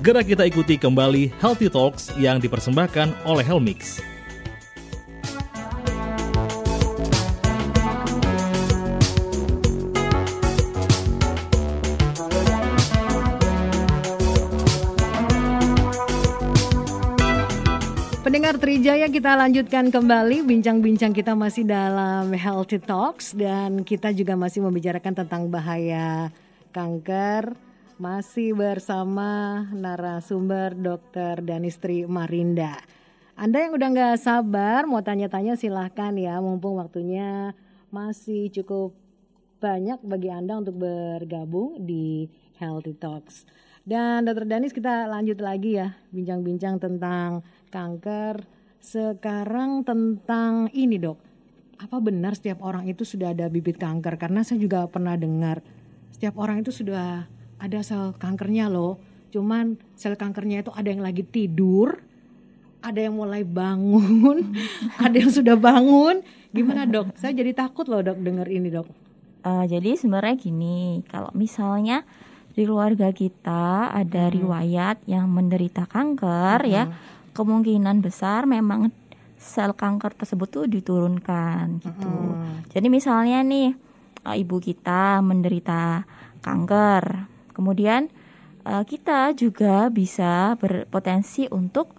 Segera 0.07 0.23
kita 0.23 0.47
ikuti 0.47 0.79
kembali 0.79 1.35
Healthy 1.43 1.67
Talks 1.67 2.15
yang 2.15 2.39
dipersembahkan 2.39 3.27
oleh 3.27 3.43
Helmix. 3.43 3.99
Pendengar 18.23 18.55
Trijaya 18.63 19.11
kita 19.11 19.35
lanjutkan 19.35 19.91
kembali 19.91 20.47
bincang-bincang 20.47 21.11
kita 21.11 21.35
masih 21.35 21.67
dalam 21.67 22.31
Healthy 22.31 22.79
Talks 22.79 23.35
dan 23.35 23.83
kita 23.83 24.15
juga 24.15 24.39
masih 24.39 24.63
membicarakan 24.63 25.27
tentang 25.27 25.51
bahaya 25.51 26.31
kanker 26.71 27.66
masih 27.97 28.53
bersama 28.53 29.65
narasumber 29.73 30.77
Dr. 30.77 31.41
Danistri 31.41 32.05
Marinda. 32.05 32.77
Anda 33.33 33.65
yang 33.65 33.73
udah 33.73 33.89
nggak 33.89 34.17
sabar 34.21 34.85
mau 34.85 35.01
tanya-tanya 35.01 35.57
silahkan 35.57 36.13
ya 36.13 36.37
mumpung 36.37 36.77
waktunya 36.77 37.57
masih 37.89 38.53
cukup 38.53 38.93
banyak 39.57 39.97
bagi 40.05 40.29
Anda 40.29 40.61
untuk 40.61 40.77
bergabung 40.77 41.81
di 41.89 42.29
Healthy 42.61 43.01
Talks. 43.01 43.49
Dan 43.81 44.29
Dr. 44.29 44.45
Danis 44.45 44.77
kita 44.77 45.09
lanjut 45.09 45.41
lagi 45.41 45.81
ya 45.81 45.97
bincang-bincang 46.13 46.77
tentang 46.77 47.41
kanker. 47.73 48.45
Sekarang 48.77 49.81
tentang 49.81 50.69
ini 50.69 51.01
dok, 51.01 51.17
apa 51.81 51.97
benar 51.97 52.37
setiap 52.37 52.61
orang 52.61 52.85
itu 52.85 53.01
sudah 53.01 53.33
ada 53.33 53.49
bibit 53.49 53.81
kanker? 53.81 54.21
Karena 54.21 54.45
saya 54.45 54.61
juga 54.61 54.85
pernah 54.85 55.17
dengar 55.17 55.65
setiap 56.13 56.37
orang 56.37 56.61
itu 56.61 56.69
sudah 56.69 57.36
ada 57.57 57.81
sel 57.81 58.13
kankernya 58.17 58.69
loh. 58.69 59.01
Cuman 59.33 59.77
sel 59.97 60.15
kankernya 60.15 60.65
itu 60.65 60.71
ada 60.73 60.87
yang 60.87 61.03
lagi 61.03 61.25
tidur, 61.25 61.99
ada 62.81 62.99
yang 63.01 63.17
mulai 63.17 63.43
bangun, 63.43 64.53
ada 65.05 65.15
yang 65.17 65.33
sudah 65.33 65.57
bangun. 65.57 66.21
Gimana 66.53 66.87
dok? 66.87 67.13
Saya 67.19 67.35
jadi 67.35 67.51
takut 67.53 67.85
loh 67.89 68.01
dok 68.01 68.17
dengar 68.21 68.47
ini 68.47 68.71
dok. 68.71 68.87
Eh, 69.47 69.65
jadi 69.69 69.95
sebenarnya 69.95 70.35
gini, 70.35 71.05
kalau 71.07 71.31
misalnya 71.31 72.03
di 72.57 72.65
keluarga 72.65 73.13
kita 73.13 73.93
ada 73.93 74.33
riwayat 74.33 75.05
yang 75.05 75.29
menderita 75.29 75.85
kanker 75.85 76.65
ya, 76.65 76.89
kemungkinan 77.37 78.01
besar 78.01 78.49
memang 78.49 78.89
sel 79.37 79.77
kanker 79.77 80.17
tersebut 80.17 80.49
tuh 80.49 80.65
diturunkan 80.65 81.79
gitu. 81.85 82.13
Jadi 82.73 82.87
misalnya 82.89 83.45
nih 83.45 83.77
eh, 84.25 84.35
ibu 84.41 84.57
kita 84.57 85.21
menderita 85.21 86.03
kanker, 86.41 87.29
kemudian 87.57 88.13
eh, 88.61 88.83
kita 88.85 89.33
juga 89.33 89.89
bisa 89.89 90.53
berpotensi 90.61 91.49
untuk 91.49 91.97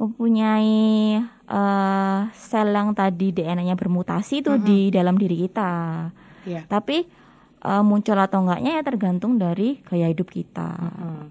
mempunyai 0.00 1.20
eh, 1.28 2.20
sel 2.32 2.72
yang 2.72 2.96
tadi 2.96 3.36
DNA-nya 3.36 3.76
bermutasi 3.76 4.40
tuh 4.40 4.56
di 4.56 4.88
dalam 4.88 5.20
diri 5.20 5.44
kita. 5.44 5.72
Iya. 6.48 6.64
Tapi 6.64 7.04
eh, 7.60 7.82
muncul 7.84 8.16
atau 8.16 8.40
enggaknya 8.40 8.80
ya 8.80 8.82
tergantung 8.82 9.36
dari 9.36 9.84
gaya 9.84 10.08
hidup 10.08 10.32
kita. 10.32 10.72
Hmm. 10.72 11.28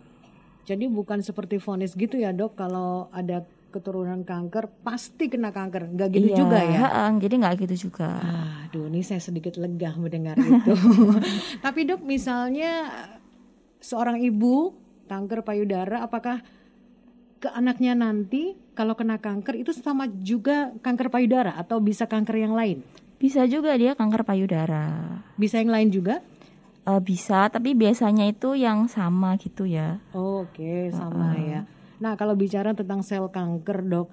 Jadi 0.66 0.90
bukan 0.90 1.22
seperti 1.22 1.62
vonis 1.62 1.94
gitu 1.94 2.18
ya 2.18 2.34
dok, 2.34 2.58
kalau 2.58 3.14
ada 3.14 3.46
keturunan 3.70 4.24
kanker 4.24 4.72
pasti 4.82 5.28
kena 5.28 5.52
kanker, 5.52 5.94
nggak 5.94 6.10
gitu 6.16 6.28
Iya, 6.32 6.38
juga 6.42 6.58
ya? 6.64 6.80
heeh, 6.80 7.10
jadi 7.22 7.34
nggak 7.44 7.56
gitu 7.68 7.76
juga. 7.92 8.18
Aduh, 8.66 8.88
ini 8.88 9.04
saya 9.04 9.20
sedikit 9.20 9.60
lega 9.60 9.92
mendengar 10.00 10.40
itu. 10.40 10.74
Tapi 11.66 11.86
dok, 11.86 12.02
misalnya 12.02 12.88
seorang 13.86 14.18
ibu 14.18 14.74
kanker 15.06 15.46
payudara, 15.46 16.02
apakah 16.02 16.42
ke 17.38 17.54
anaknya 17.54 17.94
nanti 17.94 18.58
kalau 18.74 18.98
kena 18.98 19.22
kanker 19.22 19.62
itu 19.62 19.70
sama 19.78 20.10
juga 20.10 20.74
kanker 20.82 21.14
payudara 21.14 21.54
atau 21.54 21.78
bisa 21.78 22.10
kanker 22.10 22.42
yang 22.42 22.58
lain? 22.58 22.82
Bisa 23.22 23.46
juga 23.46 23.78
dia 23.78 23.94
kanker 23.94 24.26
payudara. 24.26 25.22
Bisa 25.38 25.62
yang 25.62 25.70
lain 25.70 25.94
juga? 25.94 26.26
Eh, 26.86 27.02
bisa, 27.02 27.46
tapi 27.54 27.78
biasanya 27.78 28.26
itu 28.26 28.58
yang 28.58 28.90
sama 28.90 29.38
gitu 29.38 29.70
ya. 29.70 30.02
Oh, 30.14 30.46
Oke, 30.46 30.90
sama 30.90 31.38
ya. 31.38 31.66
Nah, 32.02 32.14
kalau 32.14 32.38
bicara 32.38 32.74
tentang 32.78 33.02
sel 33.02 33.30
kanker, 33.30 33.82
dok, 33.86 34.10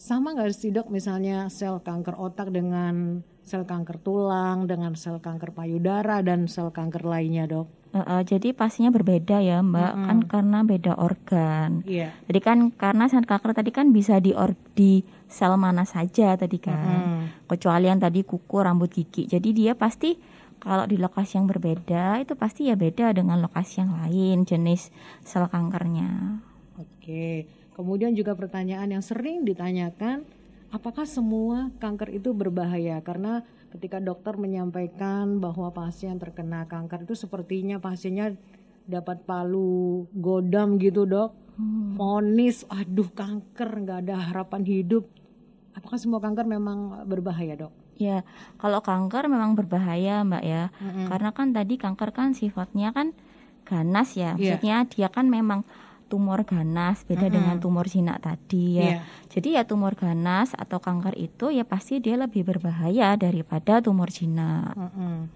sama 0.00 0.32
nggak 0.32 0.56
sih 0.56 0.72
dok, 0.72 0.88
misalnya 0.88 1.52
sel 1.52 1.82
kanker 1.84 2.16
otak 2.16 2.48
dengan 2.48 3.20
sel 3.44 3.68
kanker 3.68 4.00
tulang, 4.00 4.64
dengan 4.64 4.96
sel 4.96 5.20
kanker 5.20 5.52
payudara 5.52 6.24
dan 6.24 6.48
sel 6.48 6.72
kanker 6.72 7.04
lainnya, 7.04 7.44
dok? 7.44 7.68
Eh, 7.96 8.04
eh, 8.04 8.22
jadi 8.28 8.48
pastinya 8.52 8.92
berbeda 8.92 9.40
ya 9.40 9.64
Mbak, 9.64 9.92
kan 10.04 10.18
karena 10.28 10.58
beda 10.68 10.92
organ. 11.00 11.80
Iya. 11.88 12.12
Jadi 12.28 12.40
kan 12.44 12.58
karena 12.76 13.08
sel 13.08 13.24
kanker 13.24 13.56
tadi 13.56 13.72
kan 13.72 13.88
bisa 13.88 14.20
di 14.20 14.36
or- 14.36 14.58
di 14.76 15.00
sel 15.32 15.56
mana 15.56 15.88
saja 15.88 16.36
tadi 16.36 16.60
kan. 16.60 17.32
Kecuali 17.48 17.88
yang 17.88 17.96
tadi 17.96 18.20
kuku, 18.20 18.56
rambut, 18.60 18.92
gigi. 18.92 19.24
Jadi 19.24 19.56
dia 19.56 19.72
pasti 19.72 20.20
kalau 20.60 20.84
di 20.84 21.00
lokasi 21.00 21.40
yang 21.40 21.48
berbeda 21.48 22.20
itu 22.20 22.36
pasti 22.36 22.68
ya 22.68 22.76
beda 22.76 23.16
dengan 23.16 23.40
lokasi 23.40 23.80
yang 23.80 23.96
lain 23.96 24.44
jenis 24.44 24.92
sel 25.24 25.48
kankernya. 25.48 26.44
Oke. 26.76 27.48
Kemudian 27.72 28.12
juga 28.12 28.36
pertanyaan 28.36 28.88
yang 28.88 29.04
sering 29.04 29.44
ditanyakan, 29.44 30.24
apakah 30.68 31.08
semua 31.08 31.72
kanker 31.80 32.12
itu 32.12 32.32
berbahaya? 32.36 33.00
Karena 33.00 33.44
ketika 33.74 33.98
dokter 33.98 34.38
menyampaikan 34.38 35.42
bahwa 35.42 35.72
pasien 35.74 36.16
terkena 36.20 36.68
kanker 36.70 37.04
itu 37.08 37.14
sepertinya 37.18 37.82
pasiennya 37.82 38.38
dapat 38.86 39.26
palu 39.26 40.06
godam 40.14 40.78
gitu 40.78 41.04
dok, 41.04 41.34
vonis, 41.98 42.62
aduh 42.70 43.10
kanker 43.10 43.82
nggak 43.82 43.98
ada 44.06 44.30
harapan 44.30 44.62
hidup. 44.62 45.10
Apakah 45.74 45.98
semua 45.98 46.22
kanker 46.22 46.46
memang 46.46 47.04
berbahaya 47.04 47.58
dok? 47.58 47.74
Ya, 47.96 48.28
kalau 48.60 48.84
kanker 48.84 49.26
memang 49.26 49.56
berbahaya 49.56 50.20
Mbak 50.22 50.44
ya. 50.44 50.68
Karena 51.08 51.30
kan 51.32 51.56
tadi 51.56 51.80
kanker 51.80 52.12
kan 52.12 52.36
sifatnya 52.36 52.92
kan 52.92 53.16
ganas 53.66 54.14
ya. 54.14 54.36
Iya. 54.38 54.56
Maksudnya 54.60 54.76
dia 54.86 55.08
kan 55.10 55.26
memang 55.26 55.66
tumor 56.06 56.46
ganas 56.46 57.02
beda 57.02 57.26
dengan 57.26 57.58
tumor 57.58 57.86
jinak 57.90 58.22
tadi 58.22 58.78
ya. 58.78 58.82
Iya. 58.82 58.98
Jadi 59.30 59.48
ya 59.58 59.62
tumor 59.66 59.98
ganas 59.98 60.54
atau 60.54 60.78
kanker 60.78 61.18
itu 61.18 61.50
ya 61.50 61.66
pasti 61.66 61.98
dia 61.98 62.14
lebih 62.14 62.46
berbahaya 62.46 63.18
daripada 63.18 63.82
tumor 63.82 64.08
jinak. 64.08 64.72
Mm-mm. 64.78 65.26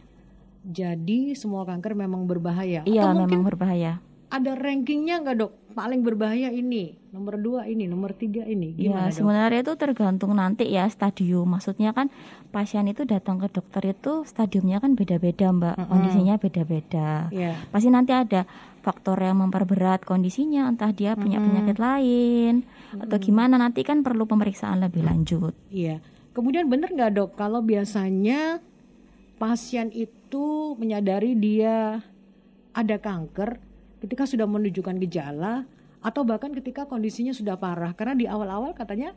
Jadi 0.61 1.33
semua 1.35 1.65
kanker 1.65 1.97
memang 1.97 2.29
berbahaya. 2.29 2.85
Iya, 2.85 3.11
memang 3.17 3.43
berbahaya. 3.43 3.99
ada 4.31 4.55
rankingnya 4.55 5.27
nggak 5.27 5.37
dok? 5.43 5.53
Paling 5.75 6.07
berbahaya 6.07 6.55
ini, 6.55 6.95
nomor 7.11 7.35
dua 7.39 7.67
ini, 7.67 7.91
nomor 7.91 8.15
tiga 8.15 8.47
ini. 8.47 8.75
Ya, 8.79 8.91
Gimana 8.91 9.11
dok? 9.11 9.19
sebenarnya 9.19 9.61
itu 9.67 9.75
tergantung 9.75 10.33
nanti 10.39 10.71
ya 10.71 10.87
stadium. 10.87 11.51
Maksudnya 11.51 11.91
kan 11.91 12.15
pasien 12.55 12.87
itu 12.87 13.03
datang 13.03 13.43
ke 13.43 13.51
dokter 13.51 13.91
itu 13.91 14.23
stadiumnya 14.23 14.79
kan 14.79 14.95
beda-beda, 14.95 15.51
Mbak. 15.51 15.75
Kondisinya 15.91 16.39
beda-beda. 16.39 17.27
Iya. 17.35 17.59
Pasti 17.75 17.91
nanti 17.91 18.15
ada 18.15 18.47
faktor 18.81 19.21
yang 19.21 19.45
memperberat 19.45 20.03
kondisinya, 20.03 20.67
entah 20.69 20.91
dia 20.91 21.15
punya 21.15 21.39
penyakit 21.39 21.77
lain 21.77 22.65
atau 22.97 23.17
gimana 23.21 23.61
nanti 23.61 23.85
kan 23.85 24.01
perlu 24.01 24.25
pemeriksaan 24.25 24.83
lebih 24.83 25.05
lanjut. 25.05 25.55
Iya. 25.69 26.01
Kemudian 26.33 26.67
benar 26.73 26.91
nggak 26.91 27.13
dok 27.17 27.31
kalau 27.37 27.61
biasanya 27.61 28.63
pasien 29.41 29.89
itu 29.93 30.77
menyadari 30.77 31.37
dia 31.37 32.05
ada 32.71 32.97
kanker 32.97 33.59
ketika 34.01 34.25
sudah 34.25 34.47
menunjukkan 34.47 34.97
gejala 35.05 35.67
atau 36.01 36.25
bahkan 36.25 36.53
ketika 36.57 36.89
kondisinya 36.89 37.37
sudah 37.37 37.61
parah 37.61 37.93
karena 37.93 38.17
di 38.17 38.25
awal-awal 38.25 38.73
katanya 38.73 39.13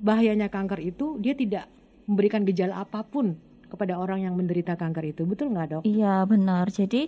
bahayanya 0.00 0.52
kanker 0.52 0.80
itu 0.80 1.16
dia 1.20 1.32
tidak 1.32 1.68
memberikan 2.04 2.44
gejala 2.44 2.82
apa 2.84 3.04
pun 3.04 3.36
kepada 3.70 3.96
orang 3.96 4.26
yang 4.26 4.34
menderita 4.34 4.74
kanker 4.74 5.14
itu 5.14 5.22
betul 5.22 5.54
nggak 5.54 5.68
dok? 5.70 5.82
Iya 5.86 6.26
benar. 6.26 6.66
Jadi 6.74 7.06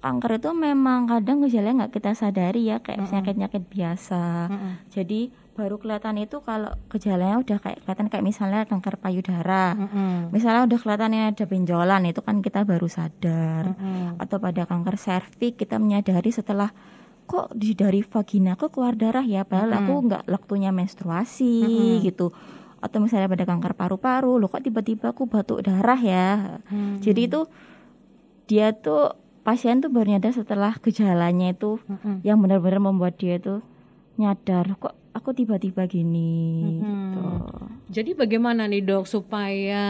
kanker 0.00 0.40
itu 0.40 0.50
memang 0.56 1.04
kadang 1.04 1.44
gejalanya 1.44 1.84
nggak 1.84 1.92
kita 2.00 2.16
sadari 2.16 2.72
ya 2.72 2.80
kayak 2.80 3.04
penyakit-penyakit 3.06 3.62
biasa. 3.68 4.48
Jadi 4.88 5.30
baru 5.50 5.76
kelihatan 5.76 6.16
itu 6.16 6.40
kalau 6.40 6.72
gejalanya 6.88 7.36
udah 7.36 7.58
kayak 7.60 7.84
kelihatan 7.84 8.06
kayak 8.08 8.24
misalnya 8.24 8.60
kanker 8.64 8.96
payudara. 8.96 9.76
Misalnya 10.32 10.64
udah 10.64 10.78
kelihatan 10.80 11.12
ini 11.12 11.24
ada 11.28 11.44
benjolan 11.44 12.02
itu 12.08 12.20
kan 12.24 12.40
kita 12.40 12.64
baru 12.64 12.88
sadar. 12.88 13.76
Atau 14.16 14.40
pada 14.40 14.64
kanker 14.64 14.96
serviks 14.96 15.60
kita 15.60 15.76
menyadari 15.76 16.32
setelah 16.32 16.72
kok 17.30 17.54
di 17.54 17.78
dari 17.78 18.02
vagina 18.02 18.58
aku 18.58 18.74
keluar 18.74 18.98
darah 18.98 19.22
ya 19.22 19.46
padahal 19.46 19.84
aku 19.84 19.92
nggak 20.10 20.22
waktunya 20.26 20.72
menstruasi 20.72 22.00
gitu. 22.02 22.32
Atau 22.80 23.04
misalnya 23.04 23.28
pada 23.28 23.44
kanker 23.44 23.76
paru-paru, 23.76 24.40
loh 24.40 24.48
kok 24.48 24.64
tiba-tiba 24.64 25.12
aku 25.12 25.28
batuk 25.28 25.60
darah 25.60 26.00
ya. 26.00 26.58
Jadi 27.04 27.28
itu 27.28 27.44
dia 28.48 28.72
tuh 28.72 29.12
pasien 29.40 29.80
tuh 29.80 29.88
baru 29.88 30.16
nyadar 30.16 30.32
setelah 30.36 30.76
gejalanya 30.78 31.52
itu 31.52 31.80
yang 32.22 32.40
benar-benar 32.40 32.80
membuat 32.80 33.16
dia 33.16 33.40
itu 33.40 33.64
nyadar 34.20 34.76
kok 34.76 34.94
aku 35.16 35.32
tiba-tiba 35.32 35.88
gini 35.90 36.78
gitu. 36.78 37.24
Jadi 37.90 38.10
bagaimana 38.14 38.68
nih 38.70 38.84
dok 38.84 39.08
supaya 39.08 39.84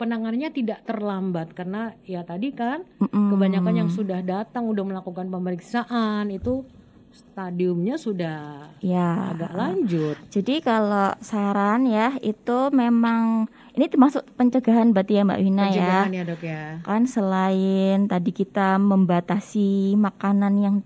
penanganannya 0.00 0.50
tidak 0.54 0.80
terlambat 0.88 1.52
karena 1.52 1.92
ya 2.08 2.24
tadi 2.24 2.56
kan 2.56 2.88
Mm-mm. 3.04 3.36
kebanyakan 3.36 3.74
yang 3.84 3.90
sudah 3.92 4.24
datang 4.24 4.64
udah 4.64 4.80
melakukan 4.80 5.28
pemeriksaan 5.28 6.32
itu 6.32 6.64
stadiumnya 7.10 7.94
sudah 7.94 8.70
Ya. 8.80 9.34
agak 9.34 9.52
lanjut. 9.52 10.16
Jadi 10.30 10.60
kalau 10.60 11.14
saran 11.18 11.84
ya 11.84 12.14
itu 12.20 12.70
memang 12.70 13.46
ini 13.72 13.86
termasuk 13.86 14.26
pencegahan 14.34 14.90
berarti 14.90 15.18
ya 15.18 15.22
Mbak 15.24 15.40
Wina 15.40 15.56
ya. 15.56 15.68
Pencegahan 15.70 16.12
ya 16.12 16.22
dok 16.24 16.42
ya. 16.42 16.62
Kan 16.82 17.02
selain 17.04 17.98
tadi 18.06 18.30
kita 18.30 18.78
membatasi 18.78 19.94
makanan 19.94 20.54
yang 20.58 20.76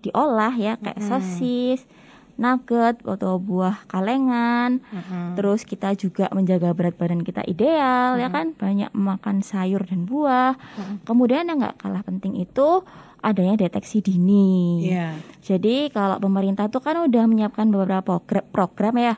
diolah 0.00 0.54
ya 0.54 0.78
kayak 0.78 1.02
sosis, 1.02 1.82
nugget 2.36 3.00
atau 3.02 3.40
buah 3.40 3.88
kalengan. 3.88 4.78
Terus 5.34 5.64
kita 5.64 5.96
juga 5.96 6.30
menjaga 6.30 6.70
berat 6.70 6.94
badan 6.94 7.24
kita 7.24 7.42
ideal 7.42 8.14
ya 8.14 8.28
kan 8.28 8.52
banyak 8.52 8.92
makan 8.92 9.40
sayur 9.40 9.82
dan 9.82 10.06
buah. 10.06 10.54
Kemudian 11.02 11.48
yang 11.48 11.58
nggak 11.58 11.80
kalah 11.80 12.04
penting 12.04 12.36
itu 12.36 12.84
adanya 13.26 13.66
deteksi 13.66 13.98
dini. 13.98 14.86
Iya. 14.86 15.18
Jadi 15.42 15.90
kalau 15.90 16.22
pemerintah 16.22 16.70
tuh 16.70 16.78
kan 16.78 17.02
udah 17.02 17.26
menyiapkan 17.26 17.66
beberapa 17.74 18.22
program, 18.22 18.46
program 18.54 18.94
ya. 19.02 19.14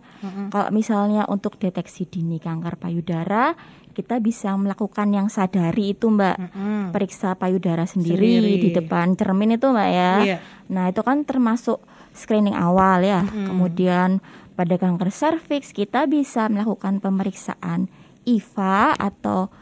Kalau 0.48 0.72
misalnya 0.72 1.28
untuk 1.28 1.60
deteksi 1.60 2.08
dini 2.08 2.40
kanker 2.40 2.80
payudara, 2.80 3.52
kita 3.92 4.16
bisa 4.22 4.56
melakukan 4.56 5.12
yang 5.12 5.28
sadari 5.28 5.92
itu 5.92 6.08
Mbak. 6.08 6.36
Mm-mm. 6.40 6.82
Periksa 6.96 7.36
payudara 7.36 7.84
sendiri, 7.84 8.40
Sendiri. 8.40 8.62
di 8.64 8.68
depan 8.72 9.12
cermin 9.18 9.60
itu 9.60 9.68
Mbak 9.68 9.90
ya. 9.92 10.14
Iya. 10.24 10.38
Nah, 10.72 10.88
itu 10.88 11.04
kan 11.04 11.28
termasuk 11.28 11.84
screening 12.16 12.56
awal 12.56 13.04
ya. 13.04 13.28
Kemudian 13.28 14.24
pada 14.56 14.74
kanker 14.80 15.12
serviks 15.12 15.76
kita 15.76 16.08
bisa 16.08 16.48
melakukan 16.48 16.98
pemeriksaan 16.98 17.92
IVA 18.24 18.96
atau 18.96 19.52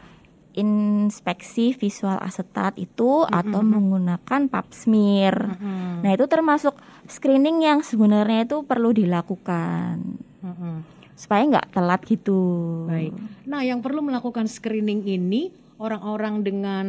inspeksi 0.57 1.77
visual 1.77 2.17
asetat 2.17 2.75
itu 2.81 3.23
atau 3.29 3.61
menggunakan 3.61 4.49
pap 4.49 4.73
smear. 4.73 5.55
Nah, 6.01 6.11
itu 6.11 6.25
termasuk 6.25 6.73
screening 7.05 7.63
yang 7.63 7.79
sebenarnya 7.85 8.49
itu 8.49 8.65
perlu 8.65 8.91
dilakukan 8.91 10.01
Mm-mm. 10.41 10.83
supaya 11.13 11.45
nggak 11.45 11.77
telat 11.77 12.01
gitu. 12.09 12.41
Baik. 12.89 13.13
Nah, 13.45 13.61
yang 13.61 13.79
perlu 13.85 14.01
melakukan 14.01 14.49
screening 14.49 15.05
ini 15.05 15.53
orang-orang 15.77 16.41
dengan 16.41 16.87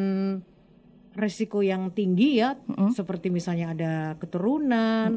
resiko 1.18 1.61
yang 1.61 1.90
tinggi 1.90 2.38
ya, 2.38 2.54
seperti 2.94 3.28
misalnya 3.28 3.74
ada 3.74 3.92
keturunan 4.22 5.11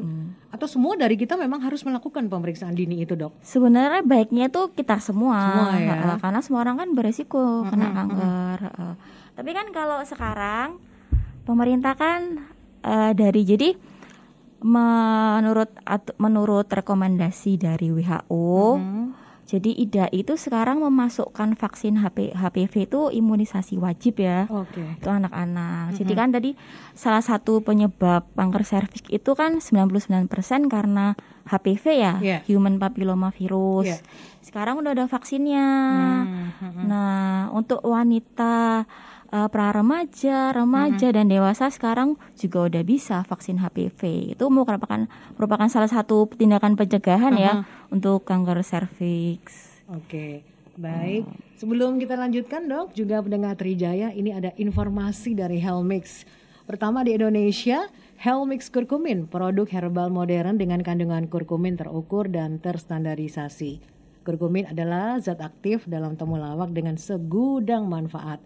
atau 0.50 0.66
semua 0.66 0.98
dari 0.98 1.14
kita 1.14 1.38
memang 1.38 1.62
harus 1.62 1.86
melakukan 1.86 2.26
pemeriksaan 2.26 2.74
dini 2.74 3.06
itu, 3.06 3.14
Dok. 3.14 3.38
Sebenarnya 3.40 4.02
baiknya 4.02 4.50
tuh 4.50 4.74
kita 4.74 4.98
semua, 4.98 5.38
Semua 5.38 5.70
ya. 5.78 6.18
Karena 6.18 6.40
semua 6.42 6.60
orang 6.66 6.76
kan 6.82 6.88
beresiko 6.92 7.62
kena 7.70 7.88
kanker. 7.94 8.58
heeh. 8.66 8.94
Tapi 9.32 9.50
kan 9.54 9.66
kalau 9.70 10.02
sekarang 10.04 10.76
pemerintah 11.46 11.94
kan 11.96 12.42
eh, 12.82 13.12
dari 13.14 13.42
jadi 13.46 13.70
menurut 14.62 15.70
menurut 16.22 16.66
rekomendasi 16.70 17.58
dari 17.58 17.90
WHO, 17.90 18.78
jadi 19.52 19.68
IDA 19.68 20.08
itu 20.16 20.32
sekarang 20.40 20.80
memasukkan 20.80 21.60
vaksin 21.60 22.00
HP, 22.00 22.32
HPV 22.32 22.88
itu 22.88 23.00
imunisasi 23.12 23.76
wajib 23.76 24.24
ya 24.24 24.48
Oke. 24.48 24.80
itu 24.96 25.08
anak-anak. 25.12 25.92
Jadi 25.92 26.12
kan 26.16 26.32
tadi 26.32 26.56
salah 26.96 27.20
satu 27.20 27.60
penyebab 27.60 28.24
kanker 28.32 28.64
serviks 28.64 29.04
itu 29.12 29.36
kan 29.36 29.60
99% 29.60 30.32
karena 30.72 31.12
HPV 31.44 31.84
ya, 31.92 32.14
Iya. 32.16 32.38
human 32.48 32.80
papilloma 32.80 33.28
virus. 33.28 33.92
Iya. 33.92 33.98
Sekarang 34.40 34.80
udah 34.80 34.96
ada 34.96 35.04
vaksinnya. 35.04 35.68
Hmm, 36.24 36.88
Nah, 36.88 37.52
untuk 37.52 37.84
wanita 37.84 38.88
eh, 39.32 39.48
pra 39.48 39.72
remaja, 39.72 40.52
remaja 40.52 41.08
dan 41.10 41.26
dewasa 41.32 41.72
sekarang 41.72 42.20
juga 42.36 42.68
udah 42.68 42.82
bisa 42.84 43.24
vaksin 43.24 43.58
HPV. 43.58 44.32
Itu 44.36 44.52
merupakan 44.52 45.08
merupakan 45.40 45.68
salah 45.72 45.88
satu 45.88 46.28
tindakan 46.36 46.76
pencegahan 46.76 47.34
ya 47.40 47.64
untuk 47.88 48.28
kanker 48.28 48.60
serviks. 48.60 49.82
Oke, 49.88 50.44
baik. 50.76 51.24
Sebelum 51.56 51.96
kita 51.96 52.14
lanjutkan 52.20 52.68
dok, 52.68 52.92
juga 52.92 53.22
pendengar 53.24 53.56
Trijaya, 53.56 54.12
ini 54.12 54.34
ada 54.34 54.52
informasi 54.60 55.32
dari 55.32 55.58
Helmix. 55.58 56.28
Pertama 56.62 57.02
di 57.02 57.18
Indonesia, 57.18 57.90
Helmix 58.22 58.70
Kurkumin, 58.70 59.26
produk 59.26 59.66
herbal 59.66 60.06
modern 60.14 60.54
dengan 60.54 60.78
kandungan 60.86 61.26
kurkumin 61.26 61.74
terukur 61.74 62.30
dan 62.30 62.62
terstandarisasi. 62.62 63.82
Kurkumin 64.22 64.70
adalah 64.70 65.18
zat 65.18 65.42
aktif 65.42 65.82
dalam 65.90 66.14
temulawak 66.14 66.70
dengan 66.70 66.94
segudang 66.94 67.90
manfaat. 67.90 68.38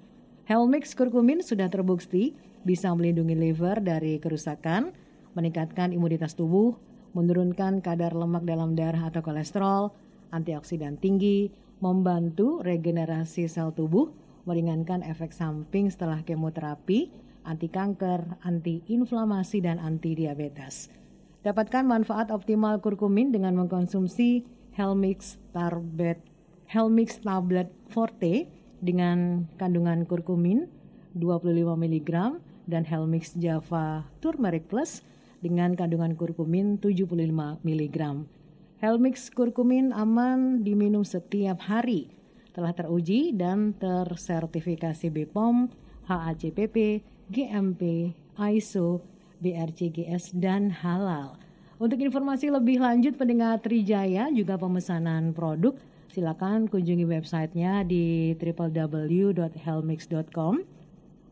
Helmix 0.46 0.94
Kurkumin 0.94 1.42
sudah 1.42 1.66
terbukti 1.66 2.38
bisa 2.62 2.94
melindungi 2.94 3.34
liver 3.34 3.82
dari 3.82 4.22
kerusakan, 4.22 4.94
meningkatkan 5.34 5.90
imunitas 5.90 6.38
tubuh, 6.38 6.78
menurunkan 7.18 7.82
kadar 7.82 8.14
lemak 8.14 8.46
dalam 8.46 8.78
darah 8.78 9.10
atau 9.10 9.26
kolesterol, 9.26 9.90
antioksidan 10.30 11.02
tinggi, 11.02 11.50
membantu 11.82 12.62
regenerasi 12.62 13.50
sel 13.50 13.74
tubuh, 13.74 14.14
meringankan 14.46 15.02
efek 15.02 15.34
samping 15.34 15.90
setelah 15.90 16.22
kemoterapi, 16.22 17.10
anti 17.42 17.66
kanker, 17.66 18.38
anti 18.46 18.86
inflamasi 18.86 19.58
dan 19.66 19.82
anti 19.82 20.14
diabetes. 20.14 20.94
Dapatkan 21.42 21.82
manfaat 21.82 22.30
optimal 22.30 22.78
kurkumin 22.78 23.34
dengan 23.34 23.58
mengkonsumsi 23.58 24.46
Helmix 24.78 25.42
Tarbet 25.50 26.22
Helmix 26.70 27.22
Tablet 27.22 27.70
Forte 27.90 28.55
dengan 28.80 29.48
kandungan 29.56 30.04
kurkumin 30.04 30.68
25 31.16 31.76
mg 31.76 32.10
dan 32.68 32.82
Helmix 32.84 33.32
Java 33.38 34.04
Turmeric 34.20 34.68
Plus 34.68 35.00
dengan 35.40 35.72
kandungan 35.78 36.18
kurkumin 36.18 36.76
75 36.82 37.62
mg. 37.62 37.98
Helmix 38.76 39.32
kurkumin 39.32 39.94
aman 39.96 40.60
diminum 40.60 41.00
setiap 41.00 41.64
hari. 41.64 42.12
Telah 42.52 42.72
teruji 42.76 43.32
dan 43.36 43.76
tersertifikasi 43.76 45.12
BPOM, 45.12 45.68
HACCP, 46.08 47.00
GMP, 47.28 48.12
ISO, 48.36 49.00
BRCGS 49.40 50.32
dan 50.36 50.72
halal. 50.72 51.36
Untuk 51.76 52.00
informasi 52.00 52.48
lebih 52.48 52.80
lanjut 52.80 53.20
pendengar 53.20 53.60
Trijaya 53.60 54.32
juga 54.32 54.56
pemesanan 54.56 55.36
produk 55.36 55.76
silakan 56.16 56.64
kunjungi 56.64 57.04
websitenya 57.04 57.84
di 57.84 58.32
www.helmix.com 58.40 60.64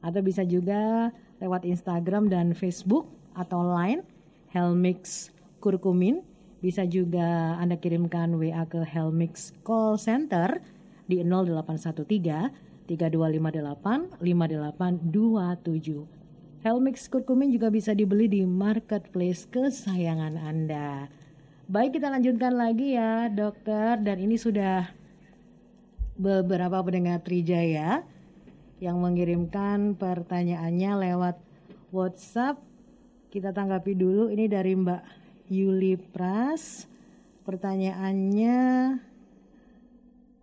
atau 0.04 0.20
bisa 0.20 0.44
juga 0.44 1.08
lewat 1.40 1.64
Instagram 1.64 2.28
dan 2.28 2.52
Facebook 2.52 3.08
atau 3.32 3.64
Line 3.64 4.04
Helmix 4.52 5.32
Kurkumin. 5.64 6.20
Bisa 6.60 6.84
juga 6.84 7.56
Anda 7.56 7.80
kirimkan 7.80 8.36
WA 8.36 8.68
ke 8.68 8.84
Helmix 8.84 9.56
Call 9.64 9.96
Center 9.96 10.60
di 11.08 11.24
0813 11.24 12.84
3258 12.84 14.20
5827. 14.20 16.60
Helmix 16.60 17.08
Kurkumin 17.08 17.48
juga 17.48 17.72
bisa 17.72 17.96
dibeli 17.96 18.28
di 18.28 18.44
marketplace 18.44 19.48
kesayangan 19.48 20.36
Anda. 20.36 21.23
Baik, 21.64 21.96
kita 21.96 22.12
lanjutkan 22.12 22.60
lagi 22.60 22.92
ya, 22.92 23.32
dokter. 23.32 23.96
Dan 23.96 24.20
ini 24.20 24.36
sudah 24.36 24.84
beberapa 26.12 26.76
pendengar 26.84 27.24
Trijaya 27.24 28.04
yang 28.84 29.00
mengirimkan 29.00 29.96
pertanyaannya 29.96 30.92
lewat 31.08 31.40
WhatsApp. 31.88 32.60
Kita 33.32 33.56
tanggapi 33.56 33.96
dulu. 33.96 34.28
Ini 34.28 34.44
dari 34.44 34.76
Mbak 34.76 35.02
Yuli 35.48 35.96
Pras. 35.96 36.84
Pertanyaannya, 37.48 38.60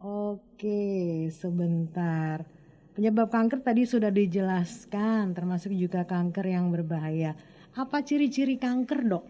oke, 0.01 0.89
sebentar. 1.29 2.49
Penyebab 2.97 3.29
kanker 3.29 3.61
tadi 3.61 3.85
sudah 3.85 4.09
dijelaskan, 4.09 5.37
termasuk 5.37 5.69
juga 5.77 6.01
kanker 6.01 6.49
yang 6.49 6.73
berbahaya. 6.73 7.37
Apa 7.77 8.01
ciri-ciri 8.01 8.57
kanker, 8.57 9.05
dok? 9.05 9.25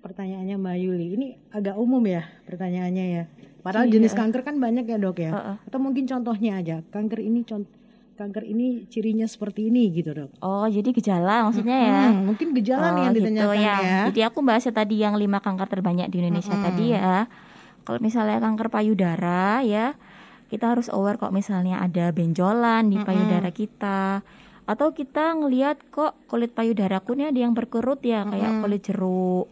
Pertanyaannya 0.00 0.56
Mbak 0.56 0.76
Yuli. 0.80 1.06
Ini 1.16 1.26
agak 1.52 1.76
umum 1.76 2.00
ya 2.08 2.24
pertanyaannya 2.48 3.06
ya. 3.12 3.24
Padahal 3.60 3.92
jenis 3.92 4.16
kanker 4.16 4.40
kan 4.40 4.56
banyak 4.56 4.88
ya 4.88 4.96
dok 4.96 5.20
ya. 5.20 5.30
Heeh. 5.36 5.56
Atau 5.68 5.78
mungkin 5.80 6.08
contohnya 6.08 6.60
aja. 6.60 6.80
Kanker 6.88 7.20
ini 7.20 7.44
contoh 7.44 7.80
kanker 8.20 8.44
ini 8.44 8.84
cirinya 8.92 9.24
seperti 9.24 9.72
ini 9.72 9.88
gitu 9.96 10.12
dok. 10.12 10.44
Oh, 10.44 10.68
jadi 10.68 10.92
gejala 10.92 11.48
maksudnya 11.48 11.78
ya. 11.80 12.00
Hmm, 12.12 12.28
mungkin 12.28 12.52
gejala 12.52 12.92
nih 12.92 13.00
yang 13.00 13.12
Oh, 13.12 13.16
ditanyakan 13.16 13.48
gitu 13.48 13.64
ya. 13.64 13.76
Jadi 14.12 14.20
aku 14.28 14.38
bahasnya 14.44 14.72
tadi 14.76 14.94
yang 15.00 15.16
lima 15.16 15.40
kanker 15.40 15.64
terbanyak 15.72 16.12
di 16.12 16.20
Indonesia 16.20 16.52
tadi 16.52 16.92
ya. 16.92 17.24
Kalau 17.80 17.98
misalnya 18.04 18.36
kanker 18.44 18.68
payudara 18.68 19.64
ya, 19.64 19.96
kita 20.52 20.76
harus 20.76 20.92
aware 20.92 21.16
kok 21.16 21.32
misalnya 21.32 21.80
ada 21.80 22.12
benjolan 22.12 22.92
di 22.92 23.00
payudara 23.00 23.48
kita. 23.48 24.20
Atau 24.68 24.92
kita 24.92 25.40
ngelihat 25.40 25.80
kok 25.88 26.12
kulit 26.28 26.52
payudaraku 26.52 27.16
ini 27.16 27.32
ada 27.32 27.40
yang 27.40 27.56
berkerut 27.56 28.04
ya, 28.04 28.28
kayak 28.28 28.60
kulit 28.60 28.84
jeruk. 28.84 29.48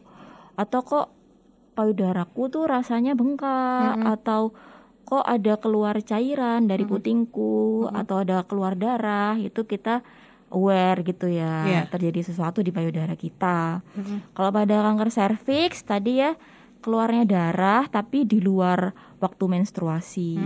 Atau 0.58 0.82
kok 0.82 1.06
payudaraku 1.72 2.50
tuh 2.50 2.66
rasanya 2.66 3.14
bengkak 3.14 3.94
atau 4.02 4.50
kok 5.06 5.22
ada 5.22 5.56
keluar 5.56 5.94
cairan 6.02 6.66
dari 6.66 6.82
putingku 6.84 7.86
atau 7.88 8.20
ada 8.20 8.42
keluar 8.44 8.74
darah 8.74 9.38
itu 9.38 9.62
kita 9.62 10.02
aware 10.50 11.00
gitu 11.00 11.30
ya 11.30 11.64
Iya. 11.64 11.82
terjadi 11.88 12.26
sesuatu 12.26 12.60
di 12.60 12.74
payudara 12.74 13.14
kita. 13.14 13.80
Kalau 14.34 14.50
pada 14.50 14.82
kanker 14.82 15.08
serviks 15.08 15.80
tadi 15.80 16.18
ya 16.18 16.34
keluarnya 16.78 17.24
darah 17.24 17.86
tapi 17.86 18.26
di 18.26 18.42
luar 18.42 18.92
waktu 19.16 19.44
menstruasi. 19.46 20.36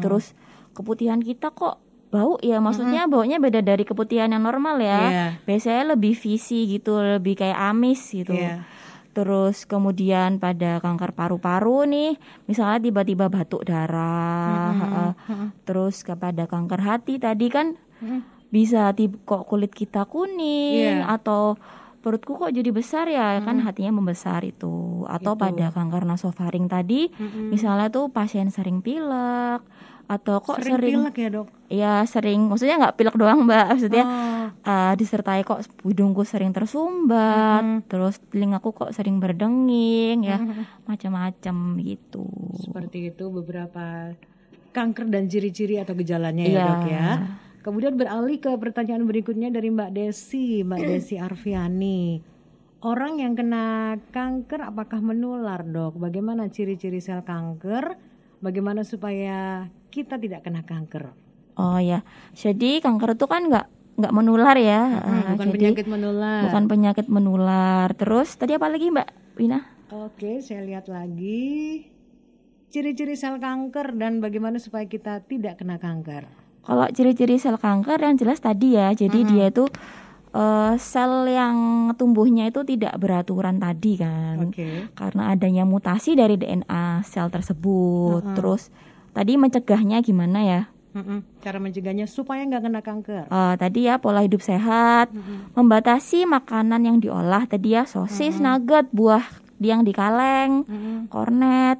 Terus 0.00 0.32
keputihan 0.72 1.20
kita 1.20 1.52
kok 1.52 1.76
bau 2.08 2.40
ya 2.40 2.56
maksudnya 2.58 3.04
baunya 3.04 3.36
beda 3.36 3.60
dari 3.60 3.84
keputihan 3.84 4.32
yang 4.32 4.42
normal 4.42 4.80
ya. 4.80 5.00
Iya. 5.04 5.26
Biasanya 5.44 5.94
lebih 5.94 6.16
visi 6.16 6.64
gitu, 6.66 6.96
lebih 6.96 7.36
kayak 7.36 7.58
amis 7.70 8.02
gitu. 8.08 8.32
Iya. 8.32 8.64
Terus 9.18 9.66
kemudian 9.66 10.38
pada 10.38 10.78
kanker 10.78 11.10
paru-paru 11.10 11.90
nih, 11.90 12.14
misalnya 12.46 12.78
tiba-tiba 12.78 13.26
batuk 13.26 13.66
darah. 13.66 14.70
heeh. 14.70 15.10
Terus 15.66 16.06
kepada 16.06 16.46
kanker 16.46 16.78
hati 16.78 17.18
tadi 17.18 17.50
kan 17.50 17.74
bisa 18.48 18.94
tib- 18.94 19.18
kok 19.26 19.42
kulit 19.44 19.74
kita 19.74 20.06
kuning 20.06 21.02
Iya. 21.02 21.10
atau 21.10 21.58
perutku 21.98 22.38
kok 22.38 22.54
jadi 22.54 22.70
besar 22.70 23.10
ya 23.10 23.42
kan 23.42 23.58
hatinya 23.58 23.90
membesar 23.92 24.46
itu. 24.46 25.02
Atau 25.04 25.34
Itu. 25.34 25.42
pada 25.42 25.66
kanker 25.68 26.06
nasofaring 26.06 26.64
tadi, 26.64 27.10
misalnya 27.50 27.90
tuh 27.90 28.08
pasien 28.08 28.48
sering 28.48 28.80
pilek 28.80 29.66
atau 30.08 30.40
kok 30.40 30.56
sering, 30.56 30.80
sering, 30.80 30.94
pilek 30.98 31.16
ya 31.20 31.28
dok? 31.28 31.48
ya 31.68 31.94
sering 32.02 32.48
maksudnya 32.48 32.80
nggak 32.80 32.96
pilek 32.96 33.14
doang 33.14 33.44
mbak 33.44 33.76
maksudnya 33.76 34.04
Oh, 34.08 34.48
eh, 34.64 34.92
disertai 34.96 35.44
kok 35.44 35.60
hidungku 35.84 36.24
sering 36.24 36.56
tersumbat 36.56 37.60
Mhm. 37.60 37.78
terus 37.86 38.16
telingaku 38.32 38.72
kok 38.72 38.90
sering 38.90 39.20
berdenging 39.20 40.24
ya 40.24 40.40
Mhm. 40.40 40.88
macam-macam 40.88 41.56
gitu 41.78 42.24
seperti 42.56 43.12
itu 43.12 43.28
beberapa 43.28 44.16
kanker 44.72 45.06
dan 45.06 45.28
ciri-ciri 45.28 45.76
atau 45.76 45.92
gejalanya 45.92 46.44
ya 46.44 46.50
Iya. 46.50 46.64
dok 46.64 46.82
ya. 46.86 47.08
Kemudian 47.58 48.00
beralih 48.00 48.38
ke 48.38 48.48
pertanyaan 48.56 49.04
berikutnya 49.04 49.52
dari 49.52 49.68
Mbak 49.68 49.92
Desi, 49.92 50.62
Mbak 50.64 50.80
Desi 50.80 51.20
Arfiani. 51.20 52.22
Orang 52.80 53.18
yang 53.18 53.34
kena 53.34 53.98
kanker 54.08 54.62
apakah 54.62 55.02
menular 55.02 55.66
dok? 55.66 55.98
Bagaimana 55.98 56.48
ciri-ciri 56.48 57.02
sel 57.02 57.26
kanker? 57.26 57.98
Bagaimana 58.38 58.86
supaya 58.86 59.66
kita 59.88 60.14
tidak 60.14 60.42
kena 60.42 60.62
kanker? 60.62 61.10
oh 61.54 61.78
ya 61.78 62.06
jadi 62.32 62.78
kanker 62.78 63.14
itu 63.14 63.26
kan 63.26 63.42
nggak 63.44 63.66
nggak 63.98 64.14
menular 64.14 64.54
ya 64.54 65.02
Hmm, 65.02 65.34
bukan 65.34 65.46
jadi 65.48 65.54
penyakit 65.74 65.86
menular. 65.86 66.40
bukan 66.46 66.62
penyakit 66.66 67.06
menular 67.08 67.88
terus 67.92 68.28
tadi 68.32 68.54
apa 68.54 68.68
lagi 68.68 68.88
mbak 68.88 69.08
Wina 69.34 69.60
Oke, 69.88 70.38
saya 70.38 70.60
lihat 70.62 70.84
lagi 70.86 71.88
ciri-ciri 72.68 73.16
sel 73.16 73.40
kanker 73.40 73.96
dan 73.96 74.20
bagaimana 74.20 74.60
supaya 74.60 74.84
kita 74.84 75.24
tidak 75.24 75.56
kena 75.56 75.80
kanker. 75.80 76.28
Kalau 76.60 76.84
ciri-ciri 76.92 77.40
sel 77.40 77.56
kanker 77.56 77.96
yang 77.96 78.14
jelas 78.14 78.36
tadi 78.38 78.76
ya, 78.76 78.92
jadi 78.92 79.24
dia 79.24 79.48
itu 79.48 79.64
eh, 80.30 80.74
sel 80.76 81.24
yang 81.26 81.56
tumbuhnya 81.96 82.44
itu 82.46 82.60
tidak 82.62 83.00
beraturan 83.00 83.56
tadi 83.56 83.96
kan, 83.96 84.52
Oke. 84.52 84.92
karena 84.92 85.32
adanya 85.32 85.64
mutasi 85.64 86.12
dari 86.12 86.36
DNA 86.36 87.00
sel 87.02 87.32
tersebut. 87.32 88.36
Terus 88.36 88.68
tadi 89.12 89.36
mencegahnya 89.36 90.00
gimana 90.00 90.40
ya? 90.42 90.62
Cara 91.38 91.62
mencegahnya 91.62 92.10
supaya 92.10 92.42
nggak 92.42 92.62
kena 92.64 92.80
kanker. 92.82 93.24
Eh, 93.30 93.54
tadi 93.54 93.86
ya 93.86 94.02
pola 94.02 94.26
hidup 94.26 94.42
sehat, 94.42 95.14
membatasi 95.54 96.26
makanan 96.26 96.82
yang 96.82 96.98
diolah 96.98 97.46
tadi 97.46 97.78
ya 97.78 97.86
sosis, 97.86 98.42
nugget, 98.42 98.90
buah 98.90 99.22
yang 99.62 99.86
di 99.86 99.94
kaleng, 99.94 100.66
kornet. 101.06 101.78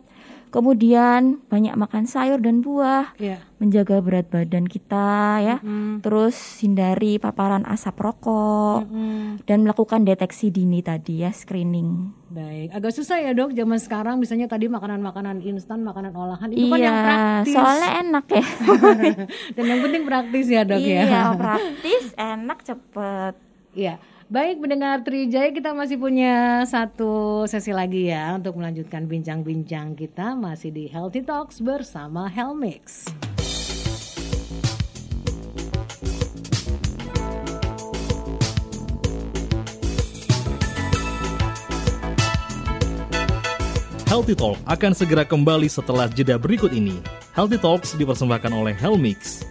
Kemudian 0.49 1.45
banyak 1.53 1.77
makan 1.77 2.09
sayur 2.09 2.41
dan 2.41 2.65
buah, 2.65 3.13
Iya. 3.21 3.45
menjaga 3.61 4.01
berat 4.01 4.33
badan 4.33 4.65
kita 4.65 5.45
ya. 5.45 5.57
Mm. 5.61 6.01
Terus 6.01 6.65
hindari 6.65 7.21
paparan 7.21 7.69
asap 7.69 8.01
rokok 8.01 8.89
Mm-mm. 8.89 9.45
dan 9.45 9.69
melakukan 9.69 10.09
deteksi 10.09 10.49
dini 10.49 10.81
tadi 10.81 11.21
ya 11.21 11.37
screening. 11.37 12.17
Baik, 12.29 12.69
agak 12.77 12.93
susah 12.93 13.25
ya 13.25 13.33
dok 13.33 13.57
zaman 13.57 13.81
sekarang 13.81 14.21
misalnya 14.21 14.45
tadi 14.45 14.69
makanan-makanan 14.69 15.41
instan, 15.41 15.81
makanan 15.81 16.13
olahan 16.13 16.53
itu 16.53 16.69
kan 16.69 16.77
yang 16.77 16.93
iya, 16.93 17.05
praktis. 17.09 17.55
soalnya 17.57 17.91
enak 18.05 18.25
ya. 18.29 18.45
Dan 19.57 19.65
yang 19.65 19.81
penting 19.81 20.03
praktis 20.05 20.47
ya 20.53 20.63
dok 20.69 20.77
ya. 20.77 21.03
iya, 21.09 21.23
praktis, 21.41 22.05
enak, 22.21 22.59
cepet. 22.61 23.35
Iya. 23.73 23.95
Baik 24.29 24.61
mendengar 24.61 25.01
Trijaya 25.01 25.49
kita 25.57 25.73
masih 25.73 25.97
punya 25.97 26.61
satu 26.69 27.49
sesi 27.49 27.73
lagi 27.73 28.13
ya 28.13 28.37
untuk 28.37 28.61
melanjutkan 28.61 29.09
bincang-bincang 29.09 29.97
kita 29.97 30.37
masih 30.37 30.69
di 30.69 30.85
Healthy 30.85 31.25
Talks 31.25 31.65
bersama 31.65 32.29
Helmix. 32.29 33.09
Healthy 44.09 44.41
Talk 44.41 44.57
akan 44.65 44.97
segera 44.97 45.21
kembali 45.21 45.69
setelah 45.69 46.09
jeda 46.09 46.41
berikut 46.41 46.73
ini. 46.73 46.97
Healthy 47.37 47.61
Talks 47.61 47.93
dipersembahkan 47.93 48.49
oleh 48.57 48.73
Helmix. 48.73 49.45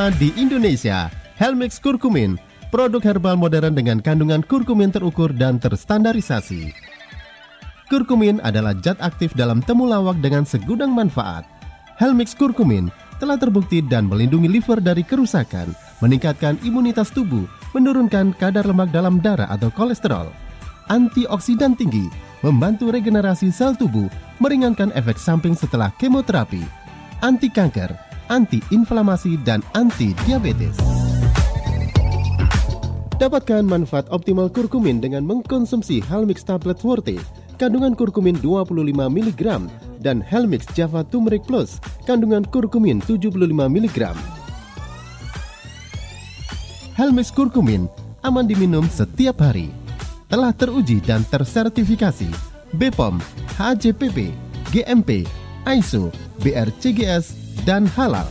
Pertama 0.00 0.16
di 0.16 0.32
Indonesia, 0.40 1.12
Helmix 1.36 1.76
Kurkumin, 1.76 2.40
produk 2.72 3.04
herbal 3.04 3.36
modern 3.36 3.76
dengan 3.76 4.00
kandungan 4.00 4.40
kurkumin 4.40 4.88
terukur 4.88 5.28
dan 5.28 5.60
terstandarisasi. 5.60 6.72
Kurkumin 7.92 8.40
adalah 8.40 8.72
zat 8.80 8.96
aktif 9.04 9.36
dalam 9.36 9.60
temulawak 9.60 10.16
dengan 10.24 10.48
segudang 10.48 10.96
manfaat. 10.96 11.44
Helmix 12.00 12.32
Kurkumin 12.32 12.88
telah 13.20 13.36
terbukti 13.36 13.84
dan 13.84 14.08
melindungi 14.08 14.48
liver 14.48 14.80
dari 14.80 15.04
kerusakan, 15.04 15.68
meningkatkan 16.00 16.56
imunitas 16.64 17.12
tubuh, 17.12 17.44
menurunkan 17.76 18.32
kadar 18.40 18.64
lemak 18.64 18.88
dalam 18.96 19.20
darah 19.20 19.52
atau 19.52 19.68
kolesterol, 19.68 20.32
antioksidan 20.88 21.76
tinggi, 21.76 22.08
membantu 22.40 22.88
regenerasi 22.88 23.52
sel 23.52 23.76
tubuh, 23.76 24.08
meringankan 24.40 24.96
efek 24.96 25.20
samping 25.20 25.52
setelah 25.52 25.92
kemoterapi, 26.00 26.64
anti 27.20 27.52
kanker, 27.52 27.92
anti-inflamasi, 28.30 29.36
dan 29.42 29.60
anti-diabetes. 29.74 30.78
Dapatkan 33.20 33.68
manfaat 33.68 34.08
optimal 34.08 34.48
kurkumin 34.48 35.02
dengan 35.02 35.26
mengkonsumsi 35.28 36.00
Helmix 36.08 36.40
Tablet 36.40 36.80
Forte, 36.80 37.20
kandungan 37.60 37.92
kurkumin 37.92 38.40
25 38.40 38.96
mg, 38.96 39.68
dan 40.00 40.24
Helmix 40.24 40.64
Java 40.72 41.04
Turmeric 41.04 41.44
Plus, 41.44 41.76
kandungan 42.08 42.48
kurkumin 42.48 43.04
75 43.04 43.36
mg. 43.52 43.98
Helmix 47.00 47.32
Kurkumin 47.32 47.88
aman 48.20 48.44
diminum 48.44 48.84
setiap 48.92 49.40
hari. 49.40 49.72
Telah 50.28 50.52
teruji 50.52 51.00
dan 51.00 51.24
tersertifikasi 51.24 52.28
BPOM, 52.76 53.16
HACCP, 53.56 54.36
GMP, 54.68 55.24
ISO, 55.64 56.12
BRCGS, 56.44 57.39
dan 57.64 57.88
halal. 57.96 58.28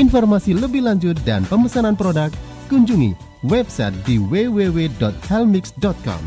Informasi 0.00 0.56
lebih 0.56 0.88
lanjut 0.88 1.20
dan 1.28 1.44
pemesanan 1.52 1.92
produk 1.92 2.32
kunjungi 2.72 3.12
website 3.44 3.92
di 4.08 4.16
www.helmix.com 4.16 6.22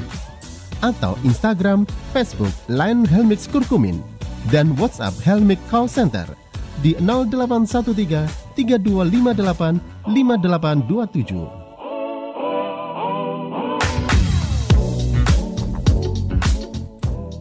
atau 0.86 1.18
Instagram, 1.26 1.90
Facebook, 2.14 2.54
Line 2.70 3.10
Helmix 3.10 3.50
Kurkumin 3.50 3.98
dan 4.54 4.78
WhatsApp 4.78 5.18
Helmix 5.26 5.58
Call 5.74 5.90
Center 5.90 6.30
di 6.86 6.94
0813 7.02 8.30
3258 8.54 9.82
5827. 10.06 11.66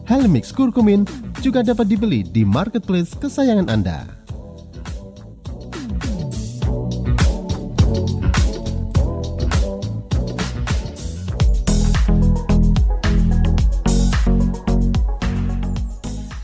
Helmix 0.05 0.53
Kurkumin 0.53 1.24
juga 1.41 1.65
dapat 1.65 1.87
dibeli 1.87 2.21
di 2.21 2.43
marketplace 2.43 3.15
kesayangan 3.17 3.67
Anda. 3.71 3.99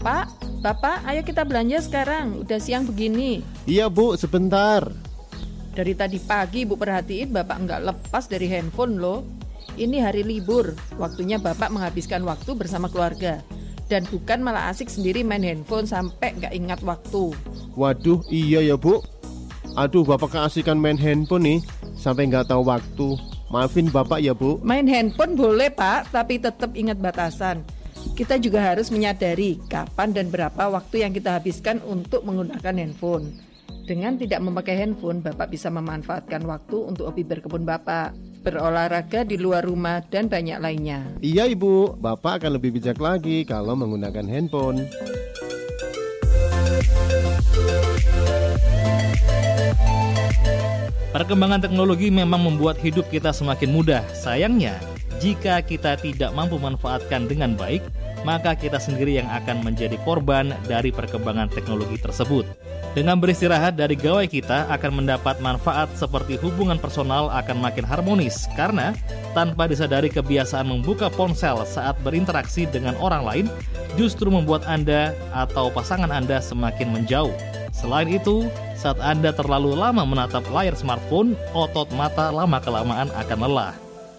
Pak, 0.02 0.28
Bapak, 0.66 1.06
ayo 1.06 1.22
kita 1.22 1.46
belanja 1.46 1.86
sekarang. 1.86 2.42
Udah 2.42 2.58
siang 2.58 2.90
begini. 2.90 3.46
Iya 3.70 3.86
bu, 3.86 4.18
sebentar. 4.18 4.90
Dari 5.72 5.96
tadi 5.96 6.20
pagi 6.20 6.68
Ibu 6.68 6.76
perhatiin 6.76 7.32
Bapak 7.32 7.58
nggak 7.64 7.82
lepas 7.86 8.28
dari 8.28 8.50
handphone 8.52 9.00
loh. 9.00 9.24
Ini 9.80 10.04
hari 10.04 10.28
libur, 10.28 10.76
waktunya 11.00 11.40
Bapak 11.40 11.72
menghabiskan 11.72 12.28
waktu 12.28 12.52
bersama 12.60 12.92
keluarga. 12.92 13.40
Dan 13.92 14.08
bukan 14.08 14.40
malah 14.40 14.72
asik 14.72 14.88
sendiri 14.88 15.20
main 15.20 15.44
handphone 15.44 15.84
sampai 15.84 16.32
nggak 16.40 16.56
ingat 16.56 16.80
waktu. 16.80 17.36
Waduh, 17.76 18.24
iya 18.32 18.64
ya 18.64 18.80
bu. 18.80 19.04
Aduh, 19.76 20.08
bapak 20.08 20.32
keasikan 20.32 20.80
main 20.80 20.96
handphone 20.96 21.44
nih, 21.44 21.60
sampai 22.00 22.32
nggak 22.32 22.48
tahu 22.48 22.64
waktu. 22.64 23.20
Maafin 23.52 23.92
bapak 23.92 24.24
ya 24.24 24.32
bu. 24.32 24.64
Main 24.64 24.88
handphone 24.88 25.36
boleh 25.36 25.68
Pak, 25.68 26.16
tapi 26.16 26.40
tetap 26.40 26.72
ingat 26.72 27.04
batasan. 27.04 27.68
Kita 28.16 28.40
juga 28.40 28.64
harus 28.64 28.88
menyadari 28.96 29.60
kapan 29.68 30.16
dan 30.16 30.32
berapa 30.32 30.72
waktu 30.72 31.04
yang 31.04 31.12
kita 31.12 31.36
habiskan 31.36 31.84
untuk 31.84 32.24
menggunakan 32.24 32.80
handphone. 32.80 33.36
Dengan 33.84 34.16
tidak 34.16 34.40
memakai 34.40 34.80
handphone, 34.80 35.20
Bapak 35.20 35.52
bisa 35.52 35.68
memanfaatkan 35.68 36.48
waktu 36.48 36.80
untuk 36.80 37.12
hobi 37.12 37.28
berkebun 37.28 37.68
Bapak, 37.68 38.16
berolahraga 38.42 39.22
di 39.22 39.38
luar 39.38 39.62
rumah, 39.64 40.02
dan 40.10 40.26
banyak 40.26 40.58
lainnya. 40.58 41.06
Iya 41.22 41.46
Ibu, 41.46 42.02
Bapak 42.02 42.42
akan 42.42 42.58
lebih 42.58 42.76
bijak 42.76 42.98
lagi 42.98 43.46
kalau 43.46 43.78
menggunakan 43.78 44.26
handphone. 44.26 44.90
Perkembangan 51.12 51.60
teknologi 51.60 52.08
memang 52.08 52.40
membuat 52.40 52.80
hidup 52.80 53.06
kita 53.12 53.36
semakin 53.36 53.70
mudah. 53.70 54.02
Sayangnya, 54.16 54.80
jika 55.20 55.62
kita 55.62 56.00
tidak 56.00 56.32
mampu 56.34 56.58
memanfaatkan 56.58 57.28
dengan 57.30 57.54
baik, 57.54 57.84
maka 58.22 58.54
kita 58.54 58.78
sendiri 58.78 59.18
yang 59.18 59.30
akan 59.30 59.66
menjadi 59.66 59.98
korban 60.06 60.54
dari 60.70 60.94
perkembangan 60.94 61.50
teknologi 61.50 61.98
tersebut. 61.98 62.46
Dengan 62.92 63.24
beristirahat 63.24 63.80
dari 63.80 63.96
gawai 63.96 64.28
kita 64.28 64.68
akan 64.68 65.04
mendapat 65.04 65.40
manfaat 65.40 65.88
seperti 65.96 66.36
hubungan 66.44 66.76
personal 66.76 67.32
akan 67.32 67.64
makin 67.64 67.88
harmonis 67.88 68.52
karena 68.60 68.92
tanpa 69.32 69.72
disadari 69.72 70.12
kebiasaan 70.12 70.68
membuka 70.68 71.08
ponsel 71.08 71.64
saat 71.64 71.96
berinteraksi 72.04 72.68
dengan 72.68 73.00
orang 73.00 73.24
lain 73.24 73.46
justru 73.96 74.28
membuat 74.28 74.68
Anda 74.68 75.16
atau 75.32 75.72
pasangan 75.72 76.12
Anda 76.12 76.44
semakin 76.44 76.92
menjauh. 76.92 77.32
Selain 77.72 78.12
itu, 78.12 78.52
saat 78.76 79.00
Anda 79.00 79.32
terlalu 79.32 79.72
lama 79.72 80.04
menatap 80.04 80.44
layar 80.52 80.76
smartphone, 80.76 81.40
otot 81.56 81.88
mata 81.96 82.28
lama-kelamaan 82.28 83.08
akan 83.16 83.40
lelah. 83.48 83.76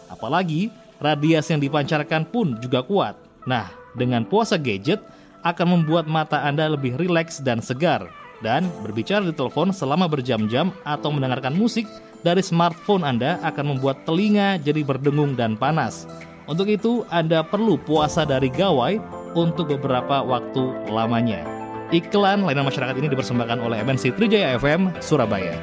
Apalagi, 0.09 0.73
radiasi 0.97 1.53
yang 1.53 1.63
dipancarkan 1.63 2.25
pun 2.25 2.57
juga 2.65 2.81
kuat. 2.81 3.15
Nah, 3.45 3.82
dengan 3.99 4.25
puasa 4.27 4.57
gadget 4.57 5.03
akan 5.43 5.79
membuat 5.79 6.07
mata 6.07 6.43
Anda 6.43 6.71
lebih 6.71 6.97
rileks 6.97 7.43
dan 7.43 7.59
segar. 7.59 8.07
Dan 8.43 8.67
berbicara 8.83 9.23
di 9.23 9.31
telepon 9.31 9.71
selama 9.71 10.11
berjam-jam 10.11 10.75
atau 10.83 11.15
mendengarkan 11.15 11.55
musik 11.55 11.87
dari 12.27 12.43
smartphone 12.43 13.07
Anda 13.07 13.39
akan 13.47 13.79
membuat 13.79 14.03
telinga 14.03 14.59
jadi 14.59 14.83
berdengung 14.83 15.39
dan 15.39 15.55
panas. 15.55 16.11
Untuk 16.51 16.67
itu, 16.67 17.07
Anda 17.07 17.47
perlu 17.47 17.79
puasa 17.79 18.27
dari 18.27 18.51
gawai 18.51 18.99
untuk 19.39 19.71
beberapa 19.71 20.27
waktu 20.27 20.91
lamanya. 20.91 21.47
Iklan 21.95 22.43
layanan 22.43 22.67
masyarakat 22.67 22.99
ini 22.99 23.13
dipersembahkan 23.13 23.63
oleh 23.63 23.79
MNC 23.85 24.17
Trijaya 24.19 24.59
FM 24.59 24.91
Surabaya. 24.99 25.55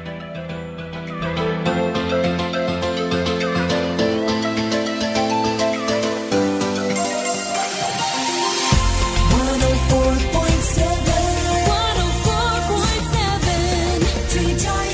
Seven. 14.30 14.46
Trijaya 14.50 14.89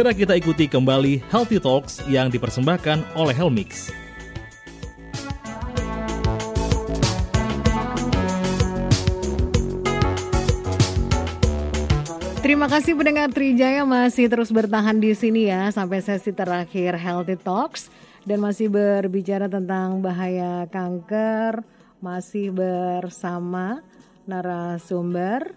Segera 0.00 0.16
kita 0.16 0.32
ikuti 0.32 0.64
kembali 0.64 1.20
Healthy 1.28 1.60
Talks 1.60 2.00
yang 2.08 2.32
dipersembahkan 2.32 3.20
oleh 3.20 3.36
Helmix. 3.36 3.92
Terima 12.40 12.64
kasih 12.64 12.96
pendengar 12.96 13.28
Trijaya 13.28 13.84
masih 13.84 14.32
terus 14.32 14.48
bertahan 14.48 14.96
di 14.96 15.12
sini 15.12 15.52
ya 15.52 15.68
sampai 15.68 16.00
sesi 16.00 16.32
terakhir 16.32 16.96
Healthy 16.96 17.36
Talks 17.36 17.92
dan 18.24 18.40
masih 18.40 18.72
berbicara 18.72 19.52
tentang 19.52 20.00
bahaya 20.00 20.64
kanker 20.72 21.60
masih 22.00 22.48
bersama 22.48 23.84
narasumber 24.24 25.52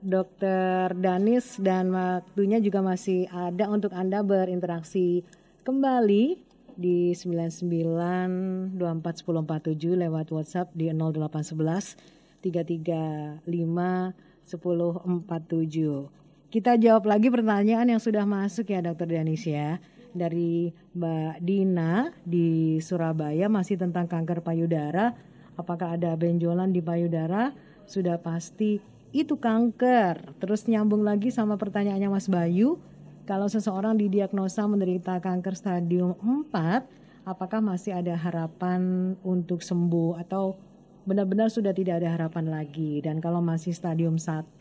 Dr. 0.00 0.96
Danis 0.96 1.60
dan 1.60 1.92
waktunya 1.92 2.56
juga 2.56 2.80
masih 2.80 3.28
ada 3.28 3.68
untuk 3.68 3.92
Anda 3.92 4.24
berinteraksi 4.24 5.20
kembali 5.60 6.40
di 6.80 7.12
99 7.12 8.80
24 8.80 8.80
10 8.80 9.44
47 9.44 10.00
lewat 10.00 10.32
WhatsApp 10.32 10.72
di 10.72 10.88
0811 10.88 12.00
335 12.40 13.44
1047. 13.44 16.08
Kita 16.50 16.74
jawab 16.80 17.06
lagi 17.06 17.28
pertanyaan 17.28 17.92
yang 17.92 18.00
sudah 18.00 18.24
masuk 18.24 18.72
ya 18.72 18.80
Dokter 18.80 19.06
Danis 19.06 19.44
ya. 19.44 19.76
Dari 20.10 20.74
Mbak 20.96 21.44
Dina 21.44 22.10
di 22.26 22.80
Surabaya 22.82 23.46
masih 23.46 23.78
tentang 23.78 24.10
kanker 24.10 24.42
payudara. 24.42 25.14
Apakah 25.54 25.94
ada 25.94 26.16
benjolan 26.16 26.72
di 26.72 26.82
payudara? 26.82 27.54
Sudah 27.86 28.18
pasti 28.18 28.82
itu 29.10 29.38
kanker. 29.38 30.38
Terus 30.38 30.66
nyambung 30.70 31.02
lagi 31.02 31.34
sama 31.34 31.58
pertanyaannya 31.58 32.10
Mas 32.10 32.30
Bayu. 32.30 32.78
Kalau 33.26 33.46
seseorang 33.46 33.94
didiagnosa 33.94 34.66
menderita 34.66 35.22
kanker 35.22 35.54
stadium 35.54 36.18
4, 36.18 37.26
apakah 37.26 37.62
masih 37.62 37.94
ada 37.94 38.18
harapan 38.18 39.14
untuk 39.22 39.62
sembuh 39.62 40.18
atau 40.18 40.58
benar-benar 41.06 41.46
sudah 41.46 41.70
tidak 41.70 42.02
ada 42.02 42.18
harapan 42.18 42.50
lagi? 42.50 42.98
Dan 42.98 43.22
kalau 43.22 43.38
masih 43.38 43.70
stadium 43.70 44.18
1, 44.18 44.58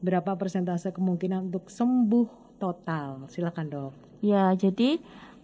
berapa 0.00 0.32
persentase 0.36 0.96
kemungkinan 0.96 1.52
untuk 1.52 1.68
sembuh 1.68 2.56
total? 2.56 3.28
Silakan 3.28 3.66
dok. 3.68 3.92
Ya, 4.24 4.48
jadi 4.56 5.00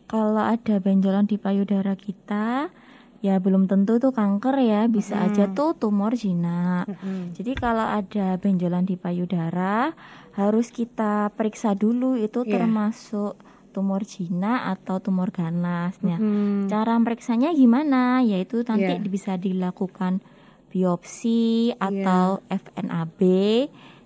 kalau 0.08 0.40
ada 0.40 0.80
benjolan 0.80 1.28
di 1.28 1.36
payudara 1.36 1.92
kita, 1.92 2.72
ya 3.20 3.36
belum 3.36 3.68
tentu 3.68 4.00
tuh 4.00 4.10
kanker 4.10 4.56
ya, 4.60 4.88
bisa 4.88 5.20
aja 5.20 5.52
tuh 5.52 5.76
tumor 5.76 6.16
jinak. 6.16 6.88
Jadi 7.36 7.52
kalau 7.52 7.84
ada 7.84 8.40
benjolan 8.40 8.88
di 8.88 8.96
payudara, 8.96 9.92
harus 10.34 10.72
kita 10.72 11.28
periksa 11.36 11.76
dulu 11.76 12.16
itu 12.16 12.44
Iya. 12.44 12.56
termasuk 12.58 13.36
tumor 13.70 14.02
jinak 14.02 14.72
atau 14.78 14.98
tumor 14.98 15.30
ganas. 15.30 15.94
Nah, 16.02 16.18
Hmm. 16.18 16.66
cara 16.66 16.96
periksanya 16.98 17.52
gimana? 17.52 18.24
Yaitu 18.24 18.64
nanti 18.64 18.98
Iya. 18.98 19.06
bisa 19.06 19.32
dilakukan 19.36 20.24
biopsi 20.70 21.74
atau 21.76 22.40
FNAB 22.48 23.20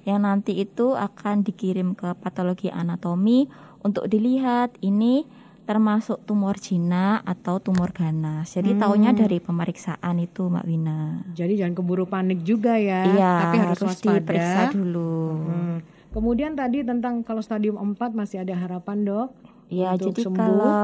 yang 0.05 0.25
nanti 0.25 0.59
itu 0.59 0.93
akan 0.93 1.45
dikirim 1.45 1.95
ke 1.95 2.13
patologi 2.19 2.69
anatomi 2.69 3.49
untuk 3.81 4.09
dilihat 4.09 4.77
ini 4.81 5.25
termasuk 5.65 6.21
tumor 6.29 6.61
jinak 6.61 7.25
atau 7.25 7.57
tumor 7.57 7.89
ganas. 7.97 8.53
Jadi 8.53 8.77
taunya 8.77 9.17
dari 9.17 9.41
pemeriksaan 9.41 10.21
itu 10.21 10.53
Mbak 10.53 10.65
Wina. 10.69 11.01
Jadi 11.33 11.57
jangan 11.57 11.75
keburu 11.81 12.05
panik 12.05 12.45
juga 12.45 12.77
ya, 12.77 13.09
Iya, 13.09 13.33
tapi 13.49 13.57
harus, 13.65 13.81
waspada. 13.81 14.21
diperiksa 14.21 14.61
dulu. 14.77 15.17
Hmm. 15.49 15.77
Kemudian 16.13 16.53
tadi 16.55 16.85
tentang 16.85 17.25
kalau 17.25 17.41
stadium 17.41 17.81
4 17.81 18.13
masih 18.13 18.45
ada 18.45 18.55
harapan 18.55 19.03
dok? 19.03 19.29
Ya, 19.73 19.97
untuk 19.97 20.13
jadi 20.15 20.29
sembuh? 20.29 20.39
kalau 20.39 20.81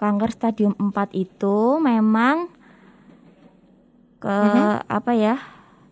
kanker 0.00 0.30
stadium 0.32 0.72
4 0.80 1.12
itu 1.12 1.56
memang 1.78 2.48
ke 4.16 4.36
apa 4.88 5.12
ya? 5.12 5.36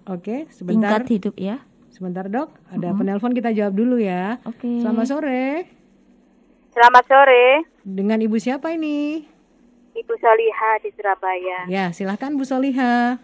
Oke, 0.08 0.48
sebentar. 0.48 1.04
Tingkat 1.04 1.12
hidup 1.12 1.34
ya. 1.36 1.60
Sebentar 1.92 2.24
dok, 2.24 2.56
ada 2.72 2.96
penelpon 2.96 3.36
kita 3.36 3.52
jawab 3.52 3.76
dulu 3.76 4.00
ya. 4.00 4.40
Oke. 4.48 4.80
Selamat 4.80 5.06
sore. 5.12 5.68
Selamat 6.72 7.04
sore, 7.10 7.46
Dengan 7.88 8.20
ibu 8.20 8.36
siapa 8.36 8.76
ini? 8.76 9.24
Ibu 9.96 10.14
Soliha 10.20 10.70
di 10.84 10.92
Surabaya. 10.92 11.64
Ya, 11.72 11.88
silahkan 11.88 12.36
Bu 12.36 12.44
Soliha. 12.44 13.16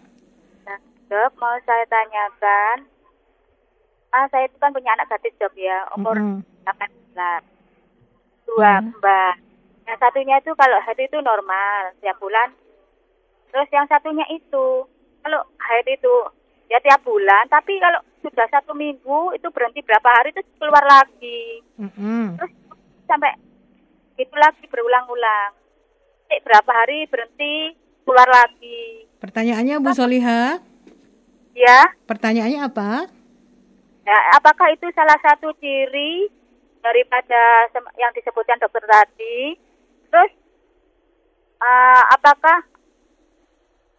Nah, 0.65 0.79
dok, 1.05 1.37
mau 1.37 1.53
saya 1.69 1.85
tanyakan, 1.85 2.89
ah 4.09 4.25
saya 4.33 4.49
itu 4.49 4.57
kan 4.57 4.73
punya 4.73 4.97
anak 4.97 5.05
gadis 5.13 5.37
dok 5.37 5.53
ya, 5.53 5.85
umur 5.93 6.17
Mm-mm. 6.17 6.41
18, 6.65 7.45
dua 8.49 8.81
kembar. 8.81 9.37
Yang 9.85 9.99
satunya 10.01 10.35
itu 10.41 10.51
kalau 10.57 10.81
hari 10.81 11.05
itu 11.05 11.17
normal, 11.21 11.93
setiap 12.01 12.17
bulan. 12.17 12.49
Terus 13.53 13.69
yang 13.69 13.85
satunya 13.85 14.25
itu 14.33 14.65
kalau 15.21 15.41
haid 15.61 15.87
itu 15.93 16.13
ya 16.73 16.81
tiap 16.81 17.05
bulan, 17.05 17.45
tapi 17.53 17.77
kalau 17.77 18.01
sudah 18.25 18.49
satu 18.49 18.73
minggu 18.73 19.37
itu 19.37 19.45
berhenti 19.53 19.85
berapa 19.85 20.09
hari 20.09 20.33
itu 20.33 20.41
keluar 20.57 20.81
lagi. 20.89 21.61
Mm-mm. 21.77 22.41
Terus 22.41 22.51
sampai 23.05 23.29
itu 24.15 24.35
lagi 24.35 24.63
berulang-ulang. 24.67 25.51
Eh, 26.27 26.39
berapa 26.41 26.71
hari 26.71 27.05
berhenti 27.05 27.75
keluar 28.01 28.25
lagi. 28.25 29.05
Pertanyaannya 29.19 29.75
Bu 29.79 29.91
Soliha, 29.91 30.59
Ya, 31.55 31.87
pertanyaannya 32.03 32.67
apa? 32.67 33.07
ya 34.05 34.17
apakah 34.37 34.69
itu 34.69 34.85
salah 34.93 35.17
satu 35.17 35.49
ciri 35.57 36.29
daripada 36.77 37.65
yang 37.97 38.11
disebutkan 38.11 38.59
dokter 38.59 38.83
tadi? 38.85 39.55
Terus 40.11 40.31
eh, 41.57 42.03
apakah 42.11 42.59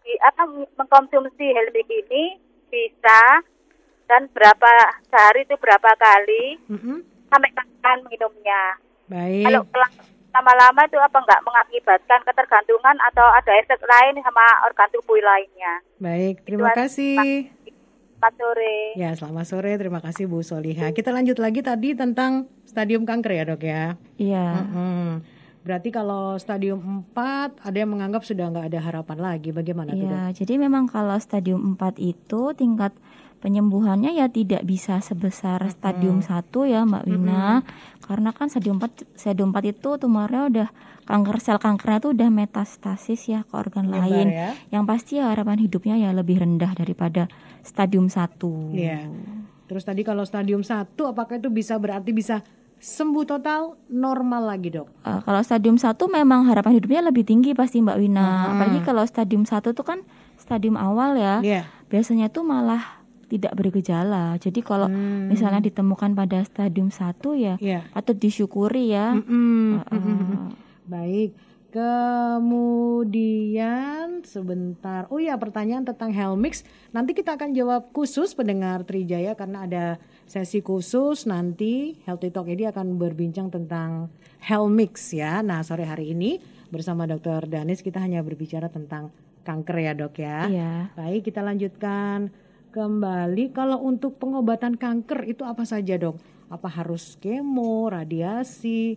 di, 0.05 0.13
apa 0.21 0.47
mengkonsumsi 0.77 1.45
helmik 1.51 1.89
ini 1.89 2.39
bisa 2.69 3.43
dan 4.07 4.31
berapa 4.31 4.71
sehari 5.11 5.43
itu 5.43 5.57
berapa 5.59 5.91
kali 5.97 6.61
Mm-mm. 6.71 7.03
sampai 7.27 7.51
kapan 7.51 7.97
minumnya? 8.07 8.79
Baik. 9.07 9.47
Kalau 9.47 9.63
lama-lama 10.37 10.81
itu 10.85 10.99
apa 11.01 11.17
enggak 11.17 11.41
mengakibatkan 11.41 12.19
ketergantungan 12.21 12.95
atau 13.09 13.25
ada 13.25 13.51
efek 13.57 13.81
lain 13.81 14.21
sama 14.21 14.45
organ 14.69 14.89
tubuh 14.93 15.17
lainnya? 15.17 15.73
Baik, 15.97 16.45
terima 16.45 16.69
Itu 16.71 16.77
kasih. 16.77 17.49
Selamat 18.17 18.33
sore. 18.41 18.77
Ya, 18.97 19.09
selamat 19.13 19.45
sore. 19.45 19.71
Terima 19.77 20.01
kasih 20.01 20.25
Bu 20.25 20.41
Soliha. 20.41 20.89
Kita 20.89 21.13
lanjut 21.13 21.37
lagi 21.37 21.61
tadi 21.61 21.93
tentang 21.93 22.49
stadium 22.65 23.05
kanker 23.05 23.31
ya, 23.33 23.43
Dok 23.45 23.61
ya. 23.61 23.83
Iya. 24.17 24.47
Mm-mm. 24.65 25.21
Berarti 25.61 25.89
kalau 25.93 26.33
stadium 26.41 27.05
4 27.13 27.61
ada 27.61 27.77
yang 27.77 27.93
menganggap 27.93 28.25
sudah 28.25 28.49
nggak 28.49 28.73
ada 28.73 28.79
harapan 28.81 29.17
lagi. 29.21 29.53
Bagaimana 29.53 29.93
tuh, 29.93 30.05
Dok? 30.05 30.17
Iya, 30.17 30.23
jadi 30.33 30.53
memang 30.57 30.89
kalau 30.89 31.17
stadium 31.21 31.77
4 31.77 32.01
itu 32.01 32.41
tingkat 32.57 32.97
penyembuhannya 33.37 34.17
ya 34.17 34.27
tidak 34.27 34.65
bisa 34.65 34.97
sebesar 34.99 35.61
stadium 35.69 36.25
1 36.25 36.49
ya 36.65 36.83
Mbak 36.83 37.03
Wina. 37.05 37.61
Karena 38.01 38.29
kan 38.33 38.49
stadium 38.49 38.81
4 38.81 39.17
stadium 39.17 39.53
4 39.53 39.73
itu 39.77 39.89
tumornya 40.01 40.41
udah 40.49 40.67
kanker 41.07 41.37
sel 41.39 41.57
kankernya 41.61 41.99
itu 42.03 42.09
udah 42.11 42.29
metastasis 42.33 43.21
ya 43.31 43.39
ke 43.47 43.53
organ 43.55 43.87
Nyebar 43.87 44.09
lain. 44.09 44.27
ya. 44.33 44.49
Yang 44.73 44.83
pasti 44.89 45.11
ya 45.21 45.31
harapan 45.31 45.57
hidupnya 45.63 45.95
ya 45.95 46.09
lebih 46.11 46.41
rendah 46.43 46.71
daripada 46.73 47.31
stadium 47.63 48.09
1. 48.11 48.75
Iya. 48.75 49.07
Terus 49.67 49.83
tadi 49.83 50.01
kalau 50.01 50.23
stadium 50.23 50.63
1 50.63 50.95
apakah 50.95 51.39
itu 51.39 51.51
bisa 51.51 51.75
berarti 51.77 52.11
bisa 52.15 52.43
sembuh 52.77 53.25
total 53.25 53.73
normal 53.89 54.53
lagi, 54.53 54.69
Dok? 54.69 54.87
Eh, 55.01 55.19
kalau 55.25 55.41
stadium 55.41 55.81
1 55.81 55.97
memang 56.07 56.45
harapan 56.45 56.77
hidupnya 56.77 57.01
lebih 57.01 57.25
tinggi 57.25 57.57
pasti 57.57 57.81
Mbak 57.81 57.97
Wina. 57.97 58.21
Hmm. 58.25 58.49
Apalagi 58.57 58.79
kalau 58.85 59.03
stadium 59.05 59.43
1 59.43 59.73
itu 59.73 59.83
kan 59.83 60.05
stadium 60.37 60.77
awal 60.77 61.17
ya. 61.17 61.41
Iya. 61.41 61.61
Biasanya 61.89 62.29
tuh 62.29 62.45
malah 62.45 62.96
tidak 63.27 63.53
bergejala. 63.53 64.39
Jadi 64.39 64.59
kalau 64.59 64.87
Hmm. 64.87 65.27
misalnya 65.27 65.59
ditemukan 65.59 66.15
pada 66.15 66.43
stadium 66.43 66.87
1 66.87 67.35
ya 67.35 67.55
Iya. 67.59 67.83
patut 67.91 68.15
disyukuri 68.15 68.91
ya. 68.91 69.13
Mm-mm. 69.13 69.83
Heeh. 69.83 70.39
Baik. 70.93 71.31
Kemudian 72.87 74.23
sebentar. 74.23 75.05
Oh 75.11 75.19
ya, 75.19 75.35
pertanyaan 75.35 75.83
tentang 75.83 76.09
Helmix. 76.09 76.63
Nanti 76.89 77.11
kita 77.11 77.35
akan 77.35 77.51
jawab 77.51 77.91
khusus 77.91 78.31
pendengar 78.31 78.81
Trijaya 78.81 79.35
karena 79.35 79.67
ada 79.67 79.85
sesi 80.23 80.63
khusus 80.63 81.27
nanti 81.27 81.99
Healthy 82.07 82.31
Talk 82.31 82.47
ini 82.47 82.65
akan 82.65 82.95
berbincang 82.95 83.51
tentang 83.51 84.07
Helmix 84.39 85.11
ya. 85.11 85.43
Nah, 85.43 85.59
sore 85.61 85.83
hari 85.83 86.15
ini 86.15 86.39
bersama 86.67 87.03
Dr. 87.03 87.45
Danis 87.45 87.83
kita 87.83 87.99
hanya 87.99 88.23
berbicara 88.23 88.71
tentang 88.71 89.11
kanker 89.43 89.77
ya, 89.77 89.91
Dok 89.93 90.15
ya. 90.17 90.39
Iya. 90.47 90.73
Baik, 90.95 91.27
kita 91.27 91.43
lanjutkan 91.43 92.31
kembali. 92.77 93.49
Kalau 93.49 93.81
untuk 93.81 94.21
pengobatan 94.21 94.77
kanker 94.77 95.25
itu 95.25 95.41
apa 95.41 95.65
saja, 95.65 95.97
Dok? 95.97 96.21
Apa 96.53 96.69
harus 96.69 97.17
kemo, 97.17 97.89
radiasi, 97.89 98.95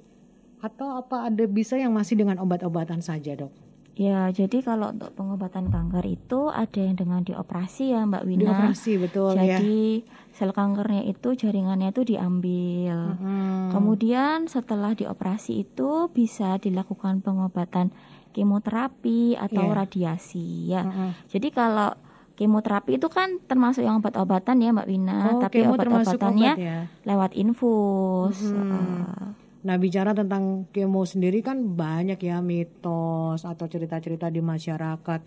atau 0.61 1.01
apa 1.01 1.25
ada 1.27 1.49
bisa 1.49 1.81
yang 1.81 1.97
masih 1.97 2.21
dengan 2.21 2.37
obat-obatan 2.37 3.01
saja, 3.01 3.33
Dok? 3.33 3.73
Ya, 3.99 4.33
jadi 4.33 4.65
kalau 4.65 4.97
untuk 4.97 5.13
pengobatan 5.13 5.69
kanker 5.69 6.05
itu 6.09 6.49
ada 6.49 6.79
yang 6.81 6.97
dengan 6.97 7.21
dioperasi 7.21 7.93
ya 7.93 8.01
Mbak 8.09 8.25
Wina. 8.25 8.41
Dioperasi 8.49 8.93
betul 8.97 9.37
ya. 9.37 9.61
Jadi 9.61 10.09
sel 10.33 10.57
kankernya 10.57 11.05
itu 11.05 11.37
jaringannya 11.37 11.93
itu 11.93 12.09
diambil. 12.09 13.19
Hmm. 13.21 13.69
Kemudian 13.69 14.49
setelah 14.49 14.97
dioperasi 14.97 15.69
itu 15.69 16.09
bisa 16.17 16.57
dilakukan 16.57 17.21
pengobatan 17.21 17.93
kemoterapi 18.33 19.37
atau 19.37 19.69
Iya. 19.69 19.75
radiasi 19.75 20.47
ya. 20.71 20.83
Mm-mm. 20.87 21.11
Jadi 21.29 21.49
kalau 21.51 21.93
kemoterapi 22.41 22.97
itu 22.97 23.07
kan 23.07 23.37
termasuk 23.45 23.85
yang 23.85 24.01
obat-obatan 24.01 24.57
ya 24.59 24.73
Mbak 24.73 24.89
Wina, 24.89 25.19
Oh, 25.29 25.41
tapi 25.45 25.61
obat-obatannya 25.63 26.53
obat 26.53 26.59
ya. 26.59 26.79
lewat 27.05 27.31
infus. 27.37 28.41
Mhm. 28.49 28.73
Eh, 28.73 29.29
Nah, 29.61 29.77
bicara 29.77 30.17
tentang 30.17 30.65
kemo 30.73 31.05
sendiri 31.05 31.45
kan 31.45 31.77
banyak 31.77 32.17
ya 32.17 32.41
mitos 32.41 33.45
atau 33.45 33.69
cerita-cerita 33.69 34.33
di 34.33 34.41
masyarakat. 34.41 35.21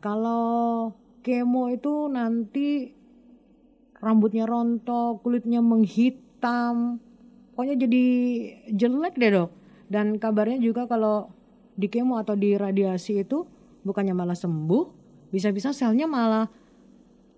Kalau 0.00 0.88
kemo 1.20 1.68
itu 1.68 2.08
nanti 2.08 2.88
rambutnya 3.94 4.44
rontok, 4.44 5.20
kulitnya 5.20 5.60
menghitam, 5.60 6.96
pokoknya 7.52 7.76
jadi 7.78 8.04
jelek 8.72 9.14
deh 9.16 9.30
dok. 9.30 9.50
Dan 9.84 10.16
kabarnya 10.16 10.56
juga 10.58 10.88
kalau 10.88 11.28
di 11.76 11.88
kemo 11.88 12.16
atau 12.16 12.32
di 12.32 12.56
radiasi 12.56 13.20
itu 13.20 13.44
bukannya 13.84 14.16
malah 14.16 14.36
sembuh, 14.36 15.03
bisa-bisa 15.34 15.74
selnya 15.74 16.06
malah 16.06 16.46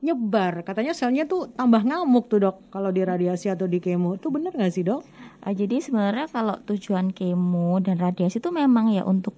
nyebar. 0.05 0.61
Katanya 0.61 0.92
selnya 0.92 1.24
tuh 1.24 1.49
tambah 1.57 1.80
ngamuk 1.80 2.28
tuh 2.28 2.44
dok 2.44 2.57
kalau 2.68 2.92
di 2.92 3.01
radiasi 3.01 3.49
atau 3.49 3.64
di 3.64 3.80
kemo. 3.80 4.20
Itu 4.20 4.28
bener 4.28 4.53
nggak 4.53 4.72
sih 4.72 4.84
dok? 4.84 5.01
Ah, 5.40 5.57
jadi 5.57 5.80
sebenarnya 5.80 6.28
kalau 6.28 6.61
tujuan 6.68 7.16
kemo 7.16 7.80
dan 7.80 7.97
radiasi 7.97 8.38
itu 8.44 8.53
memang 8.53 8.92
ya 8.92 9.09
untuk 9.09 9.32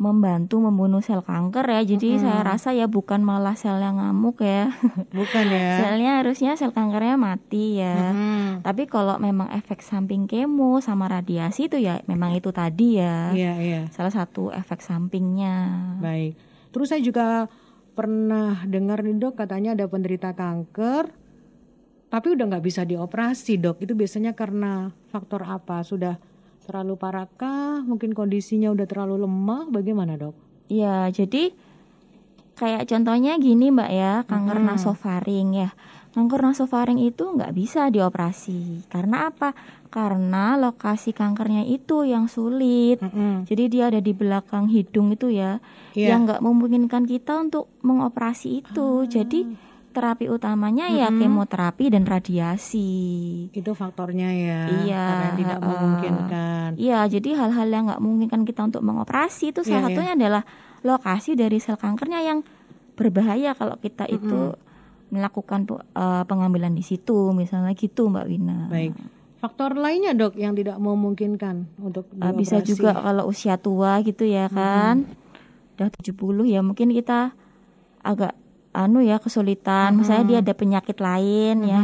membantu 0.00 0.64
membunuh 0.64 1.04
sel 1.04 1.20
kanker 1.20 1.60
ya. 1.68 1.84
Jadi 1.84 2.16
saya 2.16 2.40
rasa 2.40 2.72
ya 2.72 2.88
bukan 2.88 3.20
malah 3.20 3.52
sel 3.52 3.76
yang 3.84 4.00
ngamuk 4.00 4.40
ya. 4.40 4.72
Bukan 5.18 5.44
ya. 5.52 5.76
Selnya 5.76 6.24
harusnya 6.24 6.56
sel 6.56 6.72
kankernya 6.72 7.20
mati 7.20 7.84
ya. 7.84 8.16
Hmm. 8.16 8.64
Tapi 8.64 8.88
kalau 8.88 9.20
memang 9.20 9.52
efek 9.52 9.84
samping 9.84 10.24
kemo 10.24 10.80
sama 10.80 11.04
radiasi 11.04 11.68
itu 11.68 11.76
ya 11.76 12.00
memang 12.08 12.32
itu 12.32 12.48
tadi 12.48 12.96
ya. 12.96 13.36
Iya 13.36 13.54
iya. 13.60 13.80
Salah 13.92 14.08
satu 14.08 14.48
efek 14.56 14.80
sampingnya. 14.80 15.68
Baik. 16.00 16.32
Terus 16.72 16.88
saya 16.88 17.04
juga 17.04 17.52
pernah 18.00 18.64
dengar 18.64 19.04
nih 19.04 19.20
dok 19.20 19.36
katanya 19.36 19.76
ada 19.76 19.84
penderita 19.84 20.32
kanker 20.32 21.12
tapi 22.08 22.26
udah 22.34 22.44
nggak 22.48 22.64
bisa 22.64 22.82
dioperasi 22.82 23.60
dok. 23.60 23.78
Itu 23.84 23.92
biasanya 23.94 24.32
karena 24.34 24.90
faktor 25.12 25.46
apa? 25.46 25.84
Sudah 25.84 26.18
terlalu 26.66 26.98
parahkah? 26.98 27.86
Mungkin 27.86 28.16
kondisinya 28.16 28.72
udah 28.74 28.88
terlalu 28.88 29.28
lemah? 29.28 29.70
Bagaimana 29.70 30.18
dok? 30.18 30.34
Ya, 30.66 31.06
jadi 31.12 31.54
kayak 32.58 32.90
contohnya 32.90 33.38
gini 33.38 33.70
Mbak 33.70 33.90
ya, 33.94 34.14
kanker 34.26 34.58
Mm-mm. 34.58 34.70
nasofaring 34.74 35.48
ya. 35.54 35.70
Kanker 36.10 36.40
nasofaring 36.42 36.98
itu 36.98 37.30
nggak 37.30 37.54
bisa 37.54 37.86
dioperasi. 37.94 38.90
Karena 38.90 39.30
apa? 39.30 39.54
Karena 39.90 40.54
lokasi 40.54 41.10
kankernya 41.10 41.66
itu 41.66 42.06
yang 42.06 42.30
sulit. 42.30 43.02
Mm-mm. 43.02 43.42
Jadi 43.42 43.64
dia 43.66 43.90
ada 43.90 43.98
di 43.98 44.14
belakang 44.14 44.70
hidung 44.70 45.10
itu 45.10 45.34
ya, 45.34 45.58
Iya. 45.92 46.14
yang 46.14 46.30
nggak 46.30 46.40
memungkinkan 46.40 47.10
kita 47.10 47.42
untuk 47.42 47.66
mengoperasi 47.82 48.62
itu. 48.62 49.04
Jadi 49.04 49.50
terapi 49.90 50.30
utamanya 50.30 50.86
ya 50.86 51.10
Mm-mm. 51.10 51.18
kemoterapi 51.18 51.90
dan 51.90 52.06
radiasi. 52.06 53.50
Itu 53.50 53.74
faktornya 53.74 54.30
ya. 54.30 54.60
Iya, 54.86 55.04
Karena 55.10 55.28
tidak 55.34 55.58
memungkinkan. 55.58 56.68
Iya, 56.78 57.10
jadi 57.10 57.30
hal-hal 57.34 57.66
yang 57.66 57.84
nggak 57.90 57.98
memungkinkan 57.98 58.42
kita 58.46 58.60
untuk 58.70 58.82
mengoperasi 58.86 59.50
itu 59.50 59.66
Iya, 59.66 59.70
salah 59.82 59.90
satunya 59.90 60.12
adalah 60.14 60.42
lokasi 60.86 61.34
dari 61.34 61.58
sel 61.58 61.74
kankernya 61.74 62.22
yang 62.22 62.46
berbahaya 62.94 63.58
kalau 63.58 63.74
kita 63.82 64.06
itu 64.06 64.54
melakukan 65.10 65.66
eh, 65.98 66.22
pengambilan 66.22 66.70
di 66.70 66.86
situ, 66.86 67.34
misalnya 67.34 67.74
gitu 67.74 68.06
Mbak 68.06 68.26
Wina. 68.30 68.58
Baik. 68.70 68.94
Faktor 69.40 69.72
lainnya 69.80 70.12
dok 70.12 70.36
yang 70.36 70.52
tidak 70.52 70.76
memungkinkan 70.76 71.64
untuk 71.80 72.12
bisa 72.36 72.60
dioperasi. 72.60 72.68
juga 72.76 72.92
kalau 72.92 73.24
usia 73.24 73.56
tua 73.56 74.04
gitu 74.04 74.28
ya 74.28 74.52
kan, 74.52 75.08
udah 75.80 75.88
70 75.88 76.44
ya 76.44 76.60
mungkin 76.60 76.92
kita 76.92 77.32
agak 78.04 78.36
anu 78.76 79.00
ya 79.00 79.16
kesulitan, 79.16 79.96
misalnya 79.96 80.24
dia 80.28 80.38
ada 80.44 80.52
penyakit 80.52 81.00
lain 81.00 81.56
ya. 81.64 81.82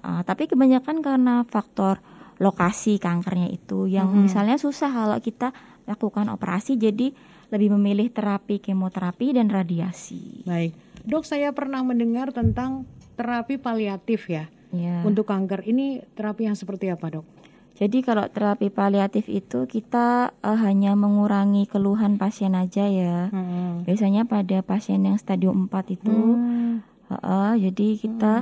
Ah, 0.00 0.22
tapi 0.22 0.46
kebanyakan 0.46 1.02
karena 1.02 1.42
faktor 1.42 1.98
lokasi 2.38 3.02
kankernya 3.02 3.50
itu 3.50 3.90
yang 3.90 4.10
misalnya 4.10 4.54
susah 4.58 4.90
kalau 4.90 5.18
kita 5.18 5.50
lakukan 5.86 6.30
operasi 6.30 6.78
jadi 6.78 7.10
lebih 7.52 7.74
memilih 7.76 8.08
terapi 8.08 8.62
kemoterapi 8.62 9.36
dan 9.36 9.52
radiasi. 9.52 10.46
Baik. 10.48 10.72
Dok, 11.04 11.26
saya 11.26 11.50
pernah 11.52 11.84
mendengar 11.84 12.30
tentang 12.30 12.86
terapi 13.14 13.60
paliatif 13.60 14.28
ya. 14.30 14.48
Ya. 14.72 15.04
Untuk 15.04 15.28
kanker 15.28 15.68
ini 15.68 16.00
terapi 16.16 16.48
yang 16.48 16.56
seperti 16.56 16.88
apa, 16.88 17.12
Dok? 17.12 17.26
Jadi 17.72 18.04
kalau 18.04 18.28
terapi 18.28 18.68
paliatif 18.68 19.26
itu 19.32 19.64
kita 19.64 20.36
eh, 20.44 20.58
hanya 20.60 20.92
mengurangi 20.92 21.64
keluhan 21.66 22.20
pasien 22.20 22.52
aja 22.52 22.84
ya. 22.88 23.28
Hmm. 23.32 23.84
Biasanya 23.88 24.28
pada 24.28 24.60
pasien 24.60 25.04
yang 25.04 25.16
stadium 25.16 25.68
4 25.68 25.96
itu 25.96 26.12
Hmm. 26.12 26.84
Heeh, 27.12 27.68
jadi 27.68 27.88
kita 28.00 28.32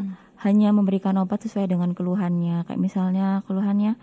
hanya 0.46 0.70
memberikan 0.70 1.18
obat 1.18 1.42
sesuai 1.42 1.66
dengan 1.66 1.90
keluhannya. 1.90 2.62
Kayak 2.70 2.78
misalnya 2.78 3.42
keluhannya 3.50 3.98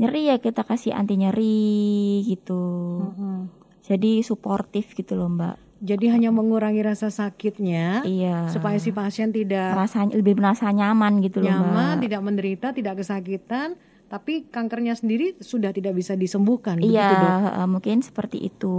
nyeri 0.00 0.32
ya 0.32 0.36
kita 0.40 0.64
kasih 0.64 0.96
anti 0.96 1.20
nyeri 1.20 2.24
gitu. 2.24 2.64
Hmm. 3.12 3.52
Jadi 3.84 4.24
suportif 4.24 4.96
gitu 4.96 5.18
loh 5.18 5.28
Mbak. 5.28 5.56
Jadi 5.82 6.06
hanya 6.08 6.30
mengurangi 6.30 6.78
rasa 6.78 7.10
sakitnya 7.10 8.06
Iya. 8.06 8.46
supaya 8.48 8.78
si 8.78 8.94
pasien 8.94 9.34
tidak 9.34 9.74
merasa 9.74 10.06
lebih 10.06 10.38
merasa 10.38 10.70
nyaman 10.70 11.18
gitu 11.18 11.42
loh 11.42 11.50
nyaman, 11.50 11.98
Mbak. 11.98 12.02
tidak 12.06 12.20
menderita, 12.22 12.66
tidak 12.70 12.94
kesakitan, 12.96 13.74
tapi 14.06 14.46
kankernya 14.46 14.94
sendiri 14.94 15.34
sudah 15.42 15.74
tidak 15.74 15.98
bisa 15.98 16.14
disembuhkan. 16.14 16.78
Begitu, 16.78 16.94
Iya, 16.94 17.10
dok? 17.10 17.34
heeh, 17.42 17.66
mungkin 17.66 17.98
seperti 17.98 18.38
itu. 18.40 18.76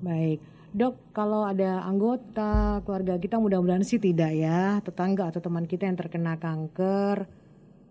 Baik, 0.00 0.40
dok. 0.72 0.96
Kalau 1.12 1.44
ada 1.44 1.84
anggota 1.84 2.80
keluarga 2.80 3.20
kita, 3.20 3.36
mudah-mudahan 3.36 3.84
sih 3.84 3.98
tidak 3.98 4.32
ya, 4.32 4.80
tetangga 4.80 5.28
atau 5.28 5.44
teman 5.44 5.68
kita 5.68 5.84
yang 5.84 6.00
terkena 6.00 6.40
kanker, 6.40 7.28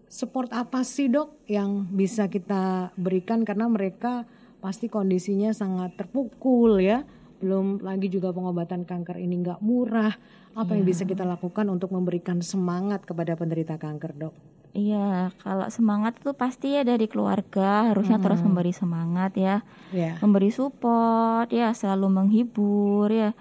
support 0.08 0.50
apa 0.50 0.82
sih 0.82 1.14
dok 1.14 1.46
yang 1.46 1.86
bisa 1.92 2.26
kita 2.26 2.90
berikan 2.96 3.46
karena 3.46 3.70
mereka 3.70 4.26
pasti 4.58 4.90
kondisinya 4.90 5.54
sangat 5.54 5.94
terpukul 5.94 6.82
ya. 6.82 7.06
Belum 7.38 7.80
lagi 7.80 8.08
juga 8.08 8.30
pengobatan 8.30 8.84
kanker 8.84 9.18
ini 9.18 9.40
nggak 9.40 9.60
murah. 9.60 10.14
Apa 10.54 10.72
yang 10.72 10.84
bisa 10.84 11.04
kita 11.04 11.24
lakukan 11.24 11.68
untuk 11.68 11.92
memberikan 11.92 12.40
semangat 12.40 13.04
kepada 13.04 13.36
penderita 13.36 13.76
kanker 13.76 14.12
dok? 14.14 14.36
Iya, 14.72 15.32
kalau 15.40 15.68
semangat 15.68 16.20
itu 16.20 16.32
pasti 16.32 16.76
ya 16.76 16.84
dari 16.84 17.08
keluarga 17.08 17.88
harusnya 17.88 18.20
terus 18.20 18.40
memberi 18.40 18.72
semangat 18.72 19.32
ya. 19.34 19.64
Ya. 19.90 20.20
memberi 20.20 20.52
support 20.52 21.48
ya 21.48 21.72
selalu 21.72 22.12
menghibur 22.14 23.08
ya 23.08 23.32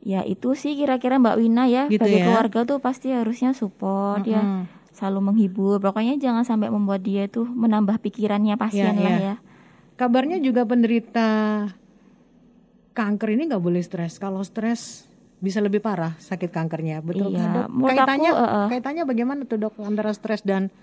ya 0.00 0.24
itu 0.24 0.54
sih 0.54 0.72
kira-kira 0.72 1.18
Mbak 1.18 1.36
Wina 1.36 1.68
ya 1.68 1.84
Gitu 1.84 2.00
bagi 2.00 2.22
ya. 2.22 2.24
keluarga 2.24 2.64
tuh 2.64 2.78
pasti 2.80 3.12
harusnya 3.12 3.52
support 3.52 4.24
ya 4.24 4.40
Mm-mm. 4.40 4.64
selalu 4.88 5.20
menghibur 5.28 5.76
pokoknya 5.78 6.16
jangan 6.16 6.48
sampai 6.48 6.72
membuat 6.72 7.04
dia 7.04 7.28
tuh 7.28 7.44
menambah 7.44 8.00
pikirannya 8.00 8.56
pasien 8.56 8.96
Iya, 8.96 9.04
lah 9.04 9.12
iya. 9.12 9.20
ya 9.20 9.34
Kabarnya 9.98 10.38
juga 10.38 10.64
penderita 10.64 11.28
kanker 12.98 13.30
ini 13.30 13.46
nggak 13.46 13.62
boleh 13.62 13.78
stres. 13.78 14.18
Kalau 14.18 14.42
stres 14.42 15.06
bisa 15.38 15.58
lebih 15.58 15.78
parah 15.78 16.18
sakit 16.18 16.50
kankernya, 16.50 16.98
betul 16.98 17.30
Iya, 17.30 17.38
kan 17.38 17.48
dok? 17.54 17.66
menurut 17.70 17.86
aku, 17.86 17.94
Kaitannya, 17.96 18.30
eh, 18.32 18.42
eh. 18.42 18.66
kaitannya 18.68 19.04
bagaimana 19.04 19.40
tuh 19.44 19.58
dok 19.60 19.74
antara 19.78 20.10
stres 20.10 20.42
dan 20.42 20.74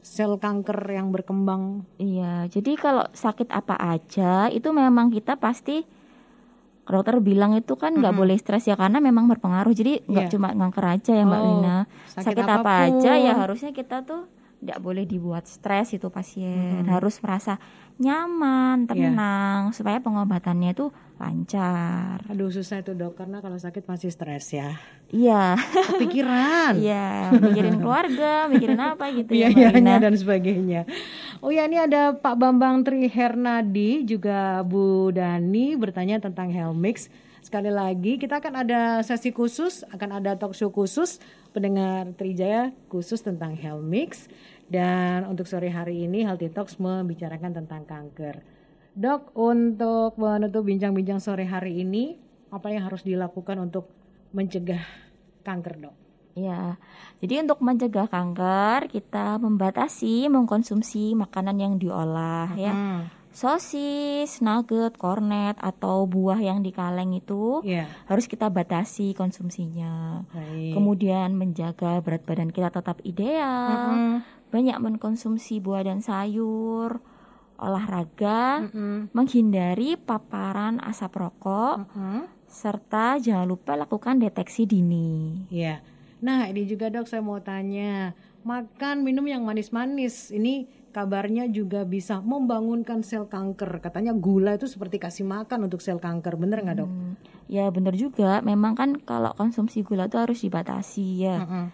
sel 0.00 0.36
kanker 0.36 0.76
yang 0.86 1.08
berkembang? 1.08 1.84
iya 1.96 2.44
jadi 2.46 2.76
kalau 2.76 3.04
sakit 3.10 3.48
apa 3.50 3.72
aja 3.76 4.48
itu 4.48 4.68
memang 4.68 5.08
kita 5.08 5.32
pasti 5.34 5.80
dokter 6.84 7.16
bilang 7.18 7.56
itu 7.56 7.72
kan 7.74 7.92
nggak 7.94 8.12
boleh 8.12 8.36
stres 8.36 8.64
ya 8.64 8.76
karena 8.76 9.00
memang 9.00 9.24
berpengaruh 9.26 9.72
jadi 9.72 10.04
nggak 10.04 10.26
Iya. 10.26 10.32
cuma 10.32 10.52
kanker 10.52 10.84
aja 10.86 11.12
ya 11.14 11.24
Mbak 11.24 11.40
Oh, 11.40 11.46
Wina 11.50 11.76
sakit 12.06 12.20
sakit, 12.36 12.44
apa 12.46 12.72
aja 12.84 13.12
ya 13.16 13.32
harusnya 13.34 13.72
kita 13.72 14.04
tuh 14.04 14.28
nggak 14.64 14.80
boleh 14.80 15.04
dibuat 15.04 15.44
stres 15.44 15.92
itu 15.92 16.08
pasien 16.08 16.88
harus 16.88 17.20
merasa 17.20 17.60
nyaman 17.94 18.84
Iya. 18.84 19.12
tenang 19.12 19.60
supaya 19.70 20.00
pengobatannya 20.00 20.72
itu 20.72 20.88
lancar 21.14 22.18
Aduh 22.26 22.48
susah 22.48 22.80
itu 22.80 22.90
dok, 22.90 23.14
karena 23.14 23.38
kalau 23.38 23.54
sakit 23.54 23.84
masih 23.84 24.08
stres 24.08 24.50
ya. 24.50 24.74
iya 25.08 25.54
Kepikiran. 25.92 26.74
iya 26.82 27.30
mikirin 27.30 27.78
keluarga 27.78 28.48
mikirin 28.48 28.80
apa 28.80 29.12
gitu 29.12 29.30
ya 29.30 29.46
Wina 29.48 30.00
dan 30.00 30.14
sebagainya. 30.14 30.88
Oh 31.38 31.48
ya 31.48 31.64
ini 31.64 31.76
ada 31.76 32.12
Pak 32.12 32.34
Bambang 32.34 32.82
Tri 32.82 33.06
Hernadi 33.06 34.02
juga 34.02 34.64
Bu 34.64 35.12
Dani 35.12 35.76
bertanya 35.76 36.18
tentang 36.18 36.48
Helmix. 36.48 37.06
Sekali 37.44 37.68
lagi 37.68 38.16
kita 38.16 38.40
akan 38.40 38.64
ada 38.64 38.80
sesi 39.04 39.28
khusus, 39.28 39.84
akan 39.92 40.18
ada 40.18 40.32
talk 40.32 40.56
show 40.56 40.72
khusus 40.72 41.20
pendengar 41.52 42.08
Trijaya 42.16 42.72
khusus 42.88 43.20
tentang 43.20 43.52
Helmix 43.54 44.26
dan 44.66 45.24
untuk 45.24 45.44
sore 45.44 45.68
hari 45.68 46.04
ini 46.04 46.24
Healthy 46.24 46.50
Talks 46.50 46.76
membicarakan 46.76 47.52
tentang 47.54 47.84
kanker. 47.84 48.40
Dok, 48.94 49.34
untuk 49.34 50.14
menutup 50.16 50.62
bincang-bincang 50.62 51.18
sore 51.18 51.44
hari 51.44 51.82
ini, 51.82 52.14
apa 52.48 52.70
yang 52.70 52.86
harus 52.86 53.02
dilakukan 53.02 53.58
untuk 53.58 53.90
mencegah 54.30 54.82
kanker, 55.42 55.74
Dok? 55.82 55.96
Ya, 56.34 56.78
jadi 57.22 57.46
untuk 57.46 57.62
mencegah 57.62 58.10
kanker 58.10 58.90
kita 58.90 59.38
membatasi 59.38 60.26
mengkonsumsi 60.26 61.14
makanan 61.14 61.62
yang 61.62 61.74
diolah 61.78 62.50
ya. 62.58 62.74
Hmm, 62.74 63.00
Sosis, 63.34 64.38
nugget, 64.38 64.94
kornet 64.94 65.58
atau 65.58 66.06
buah 66.06 66.38
yang 66.38 66.62
di 66.62 66.70
kaleng 66.70 67.14
itu 67.14 67.66
Iya, 67.66 67.90
harus 68.06 68.30
kita 68.30 68.46
batasi 68.46 69.10
konsumsinya. 69.10 70.22
baik. 70.30 70.70
Kemudian 70.70 71.34
menjaga 71.34 71.98
berat 71.98 72.22
badan 72.22 72.54
kita 72.54 72.70
tetap 72.70 73.02
ideal. 73.02 73.90
Mm-mm. 73.90 74.12
Banyak 74.54 74.78
mengkonsumsi 74.78 75.58
buah 75.58 75.82
dan 75.82 75.98
sayur, 75.98 77.02
olahraga, 77.58 78.62
Mm-mm. 78.70 79.10
menghindari 79.10 79.98
paparan 79.98 80.78
asap 80.78 81.26
rokok, 81.26 81.82
Mm-mm. 81.82 82.30
serta 82.46 83.18
jangan 83.18 83.50
lupa 83.50 83.74
lakukan 83.74 84.22
deteksi 84.22 84.62
dini. 84.62 85.42
Iya. 85.50 85.82
Nah, 86.22 86.46
ini 86.46 86.70
juga 86.70 86.86
dok 86.86 87.10
saya 87.10 87.18
mau 87.18 87.42
tanya, 87.42 88.14
makan 88.46 89.02
minum 89.02 89.26
yang 89.26 89.42
manis-manis 89.42 90.30
ini 90.30 90.70
kabarnya 90.94 91.50
juga 91.50 91.82
bisa 91.82 92.22
membangunkan 92.22 93.02
sel 93.02 93.26
kanker. 93.26 93.82
Katanya 93.82 94.14
gula 94.14 94.54
itu 94.54 94.70
seperti 94.70 95.02
kasih 95.02 95.26
makan 95.26 95.66
untuk 95.66 95.82
sel 95.82 95.98
kanker, 95.98 96.38
bener 96.38 96.62
nggak 96.62 96.78
dok? 96.78 96.86
Hmm, 96.86 97.18
Ya 97.44 97.68
benar 97.68 97.92
juga, 97.92 98.38
memang 98.40 98.72
kan 98.78 98.96
kalau 99.02 99.34
konsumsi 99.34 99.82
gula 99.82 100.06
itu 100.06 100.16
harus 100.16 100.40
dibatasi 100.40 101.06
ya. 101.26 101.42
Mm-mm. 101.42 101.66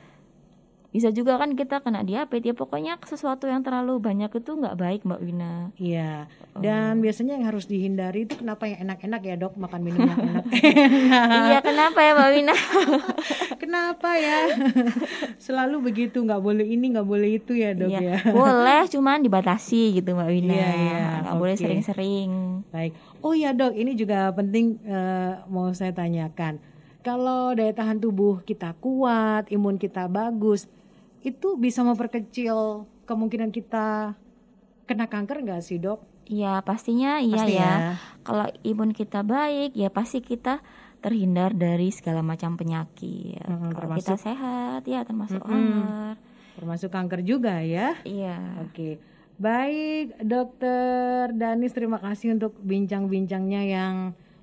Bisa 0.91 1.15
juga 1.15 1.39
kan 1.39 1.55
kita 1.55 1.79
kena 1.87 2.03
diabetes 2.03 2.51
ya 2.51 2.55
pokoknya 2.59 2.99
sesuatu 3.07 3.47
yang 3.47 3.63
terlalu 3.63 4.03
banyak 4.03 4.27
itu 4.35 4.51
nggak 4.59 4.75
baik 4.75 5.01
Mbak 5.07 5.21
Wina. 5.23 5.55
Iya. 5.79 6.27
Dan 6.59 6.99
biasanya 6.99 7.39
yang 7.39 7.47
harus 7.47 7.71
dihindari 7.71 8.27
itu 8.27 8.35
kenapa 8.35 8.67
yang 8.67 8.91
enak-enak 8.91 9.23
ya 9.23 9.35
dok 9.39 9.55
makan 9.55 9.87
minum 9.87 10.03
yang 10.03 10.19
enak. 10.19 10.45
iya 11.47 11.59
kenapa 11.63 11.99
ya 12.03 12.11
Mbak 12.19 12.31
Wina? 12.35 12.55
kenapa 13.63 14.11
ya? 14.19 14.39
Selalu 15.47 15.77
begitu 15.79 16.27
nggak 16.27 16.43
boleh 16.43 16.67
ini 16.67 16.91
nggak 16.91 17.07
boleh 17.07 17.39
itu 17.39 17.55
ya 17.55 17.71
dok 17.71 17.87
Iya, 17.87 18.01
ya. 18.03 18.17
boleh 18.35 18.83
cuman 18.91 19.23
dibatasi 19.23 19.95
gitu 19.95 20.19
Mbak 20.19 20.31
Wina. 20.35 20.55
Iya, 20.59 20.71
iya, 20.75 21.03
nggak 21.23 21.37
boleh 21.39 21.55
oke. 21.55 21.63
sering-sering. 21.63 22.31
Baik. 22.75 22.99
Oh 23.23 23.31
ya 23.31 23.55
dok, 23.55 23.79
ini 23.79 23.95
juga 23.95 24.35
penting 24.35 24.83
eh, 24.83 25.39
mau 25.47 25.71
saya 25.71 25.95
tanyakan. 25.95 26.59
Kalau 27.01 27.55
daya 27.55 27.71
tahan 27.71 27.97
tubuh 27.97 28.43
kita 28.43 28.75
kuat, 28.77 29.49
imun 29.49 29.81
kita 29.81 30.05
bagus, 30.05 30.69
itu 31.21 31.57
bisa 31.57 31.83
memperkecil 31.83 32.85
kemungkinan 33.05 33.51
kita 33.51 34.17
kena 34.85 35.07
kanker 35.07 35.45
nggak 35.45 35.61
sih 35.61 35.77
dok? 35.77 36.03
Iya 36.25 36.63
pastinya 36.63 37.19
iya 37.19 37.37
Pasti 37.37 37.55
ya. 37.55 37.73
Kalau 38.23 38.47
imun 38.63 38.91
kita 38.91 39.21
baik 39.21 39.75
ya 39.75 39.91
pasti 39.91 40.23
kita 40.23 40.63
terhindar 41.01 41.53
dari 41.53 41.91
segala 41.91 42.21
macam 42.21 42.55
penyakit. 42.55 43.41
Mm-mm, 43.43 43.73
Kalau 43.73 43.97
kita 43.97 44.15
termasuk- 44.15 44.23
sehat 44.23 44.83
ya 44.85 45.01
termasuk 45.03 45.41
Mm-mm. 45.41 45.51
kanker. 45.51 46.15
Termasuk 46.61 46.91
kanker 46.93 47.21
juga 47.23 47.55
ya. 47.61 47.97
Iya. 48.05 48.37
Oke. 48.63 49.01
Baik, 49.41 50.21
dokter 50.21 51.33
Danis 51.33 51.73
terima 51.73 51.97
kasih 51.97 52.37
untuk 52.37 52.61
bincang-bincangnya 52.61 53.63
yang 53.65 53.95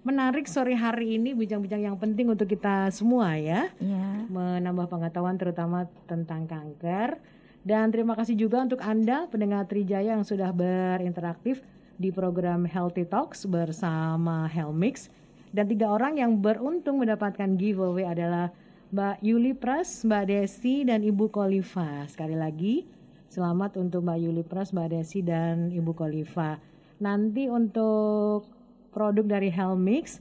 menarik 0.08 0.48
sore 0.48 0.72
hari 0.72 1.20
ini, 1.20 1.36
bincang-bincang 1.36 1.84
yang 1.84 2.00
penting 2.00 2.32
untuk 2.32 2.48
kita 2.48 2.88
semua 2.96 3.36
ya. 3.36 3.68
Iya. 3.84 4.08
menambah 4.32 4.88
pengetahuan 4.88 5.36
terutama 5.36 5.92
tentang 6.08 6.48
kanker. 6.48 7.20
Dan 7.68 7.92
terima 7.92 8.16
kasih 8.16 8.40
juga 8.40 8.64
untuk 8.64 8.80
Anda 8.80 9.28
pendengar 9.28 9.68
Trijaya 9.68 10.16
yang 10.16 10.24
sudah 10.24 10.56
berinteraksi 10.56 11.60
di 12.00 12.16
program 12.16 12.64
Healthy 12.64 13.04
Talks 13.12 13.44
bersama 13.44 14.48
Helmix. 14.48 15.12
Dan 15.52 15.68
tiga 15.68 15.92
orang 15.92 16.16
yang 16.16 16.40
beruntung 16.40 17.04
mendapatkan 17.04 17.60
giveaway 17.60 18.08
adalah 18.08 18.56
Mbak 18.96 19.20
Yuli 19.20 19.52
Pras, 19.52 20.08
Mbak 20.08 20.24
Desi, 20.32 20.88
dan 20.88 21.04
Ibu 21.04 21.28
Kolifa. 21.28 22.08
Sekali 22.08 22.40
lagi, 22.40 22.88
selamat 23.28 23.76
untuk 23.76 24.08
Mbak 24.08 24.20
Yuli 24.24 24.44
Pras, 24.48 24.72
Mbak 24.72 24.88
Desi, 24.96 25.20
dan 25.20 25.68
Ibu 25.68 25.92
Kolifa. 25.92 26.56
Nanti 27.04 27.52
untuk 27.52 28.57
produk 28.98 29.38
dari 29.38 29.54
Helmix, 29.54 30.18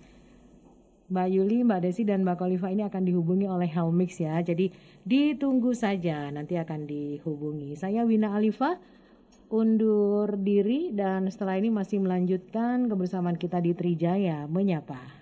Mbak 1.09 1.29
Yuli, 1.33 1.65
Mbak 1.65 1.81
Desi, 1.81 2.05
dan 2.05 2.29
Mbak 2.29 2.37
Kolifa 2.37 2.69
ini 2.69 2.85
akan 2.85 3.09
dihubungi 3.09 3.49
oleh 3.49 3.65
Helmix 3.73 4.21
ya. 4.21 4.37
Jadi 4.45 4.69
ditunggu 5.09 5.73
saja, 5.73 6.29
nanti 6.29 6.61
akan 6.61 6.85
dihubungi. 6.85 7.73
Saya 7.73 8.05
Wina 8.05 8.37
Alifa, 8.37 8.77
undur 9.49 10.37
diri 10.37 10.93
dan 10.93 11.33
setelah 11.33 11.57
ini 11.57 11.73
masih 11.73 12.05
melanjutkan 12.05 12.85
kebersamaan 12.85 13.41
kita 13.41 13.65
di 13.65 13.73
Trijaya 13.73 14.45
Menyapa. 14.45 15.16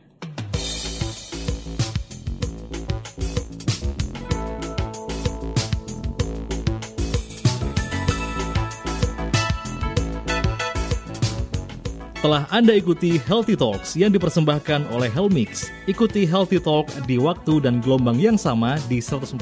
Setelah 12.25 12.49
Anda 12.49 12.73
ikuti 12.81 13.21
Healthy 13.21 13.53
Talks 13.53 14.01
yang 14.01 14.09
dipersembahkan 14.09 14.89
oleh 14.97 15.13
Helmix, 15.13 15.69
ikuti 15.85 16.25
Healthy 16.25 16.57
Talk 16.57 16.89
di 17.05 17.21
waktu 17.21 17.61
dan 17.61 17.85
gelombang 17.85 18.17
yang 18.17 18.41
sama 18.41 18.81
di 18.89 18.97
104.7 18.97 19.37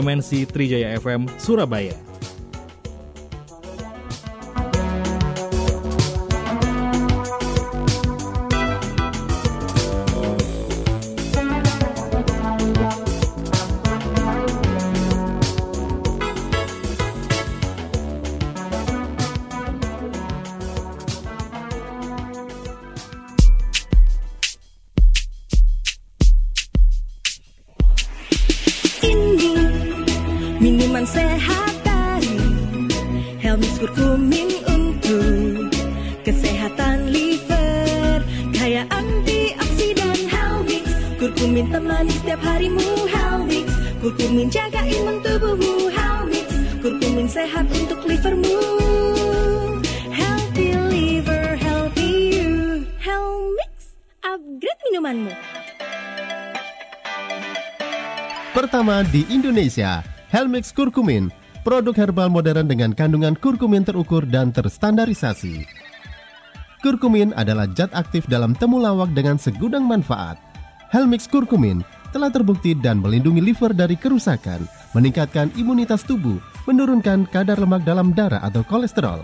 MNC 0.00 0.48
Trijaya 0.48 0.96
FM 0.96 1.28
Surabaya. 1.36 2.11
Indonesia, 59.62 60.02
Helmix 60.34 60.74
Kurkumin, 60.74 61.30
produk 61.62 61.94
herbal 61.94 62.26
modern 62.26 62.66
dengan 62.66 62.90
kandungan 62.90 63.38
kurkumin 63.38 63.86
terukur 63.86 64.26
dan 64.26 64.50
terstandarisasi. 64.50 65.62
Kurkumin 66.82 67.30
adalah 67.38 67.70
zat 67.70 67.94
aktif 67.94 68.26
dalam 68.26 68.58
temulawak 68.58 69.14
dengan 69.14 69.38
segudang 69.38 69.86
manfaat. 69.86 70.34
Helmix 70.90 71.30
Kurkumin 71.30 71.86
telah 72.10 72.26
terbukti 72.34 72.74
dan 72.74 72.98
melindungi 72.98 73.38
liver 73.38 73.70
dari 73.70 73.94
kerusakan, 73.94 74.66
meningkatkan 74.98 75.54
imunitas 75.54 76.02
tubuh, 76.02 76.42
menurunkan 76.66 77.30
kadar 77.30 77.54
lemak 77.54 77.86
dalam 77.86 78.10
darah 78.10 78.42
atau 78.42 78.66
kolesterol, 78.66 79.22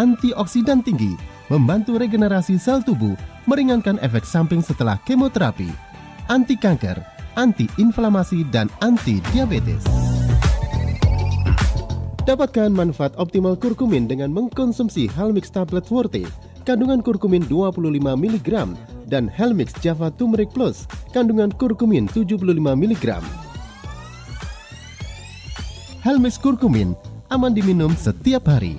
antioksidan 0.00 0.80
tinggi, 0.80 1.20
membantu 1.52 2.00
regenerasi 2.00 2.56
sel 2.56 2.80
tubuh, 2.80 3.12
meringankan 3.44 4.00
efek 4.00 4.24
samping 4.24 4.64
setelah 4.64 4.96
kemoterapi, 5.04 5.68
anti 6.32 6.56
kanker, 6.56 6.96
anti-inflamasi, 7.36 8.48
dan 8.48 8.66
anti-diabetes. 8.82 9.84
Dapatkan 12.26 12.74
manfaat 12.74 13.14
optimal 13.14 13.54
kurkumin 13.54 14.10
dengan 14.10 14.34
mengkonsumsi 14.34 15.06
Helmix 15.14 15.46
Tablet 15.46 15.86
Forte, 15.86 16.26
kandungan 16.66 16.98
kurkumin 16.98 17.46
25 17.46 18.02
mg, 18.02 18.50
dan 19.06 19.30
Helmix 19.30 19.70
Java 19.78 20.10
Turmeric 20.10 20.50
Plus, 20.50 20.90
kandungan 21.14 21.54
kurkumin 21.54 22.10
75 22.10 22.58
mg. 22.58 23.06
Helmix 26.06 26.38
Kurkumin 26.38 26.94
aman 27.34 27.50
diminum 27.50 27.90
setiap 27.98 28.46
hari. 28.46 28.78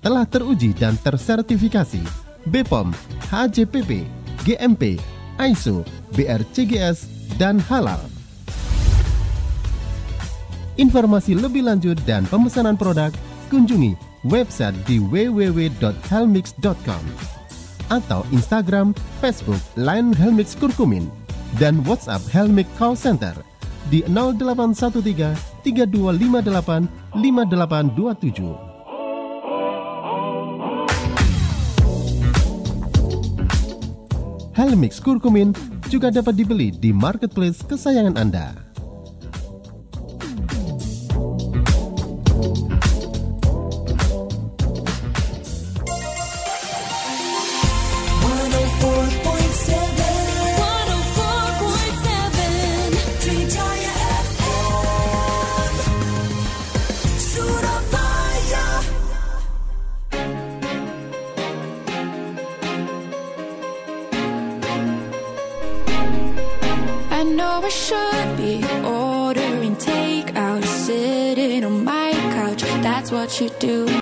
Telah 0.00 0.24
teruji 0.24 0.72
dan 0.72 0.96
tersertifikasi 1.04 2.00
BPOM, 2.48 2.96
HACCP, 3.28 4.08
GMP, 4.48 4.96
ISO, 5.36 5.84
BRCGS, 6.16 7.11
dan 7.36 7.60
halal. 7.68 8.00
Informasi 10.80 11.36
lebih 11.36 11.68
lanjut 11.68 12.00
dan 12.08 12.24
pemesanan 12.32 12.80
produk 12.80 13.12
kunjungi 13.52 13.92
website 14.24 14.72
di 14.88 14.96
www.helmix.com 14.98 17.04
atau 17.92 18.24
Instagram, 18.32 18.96
Facebook, 19.20 19.60
Line 19.76 20.16
Helmix 20.16 20.56
Kurkumin 20.56 21.12
dan 21.60 21.84
WhatsApp 21.84 22.24
Helmix 22.32 22.72
Call 22.80 22.96
Center 22.96 23.36
di 23.92 24.00
0813 24.08 25.36
3258 25.60 26.88
5827. 27.20 28.72
Helmix 34.52 35.00
Kurkumin 35.00 35.56
juga 35.92 36.08
dapat 36.08 36.32
dibeli 36.32 36.72
di 36.72 36.88
marketplace 36.88 37.60
kesayangan 37.68 38.16
Anda. 38.16 38.71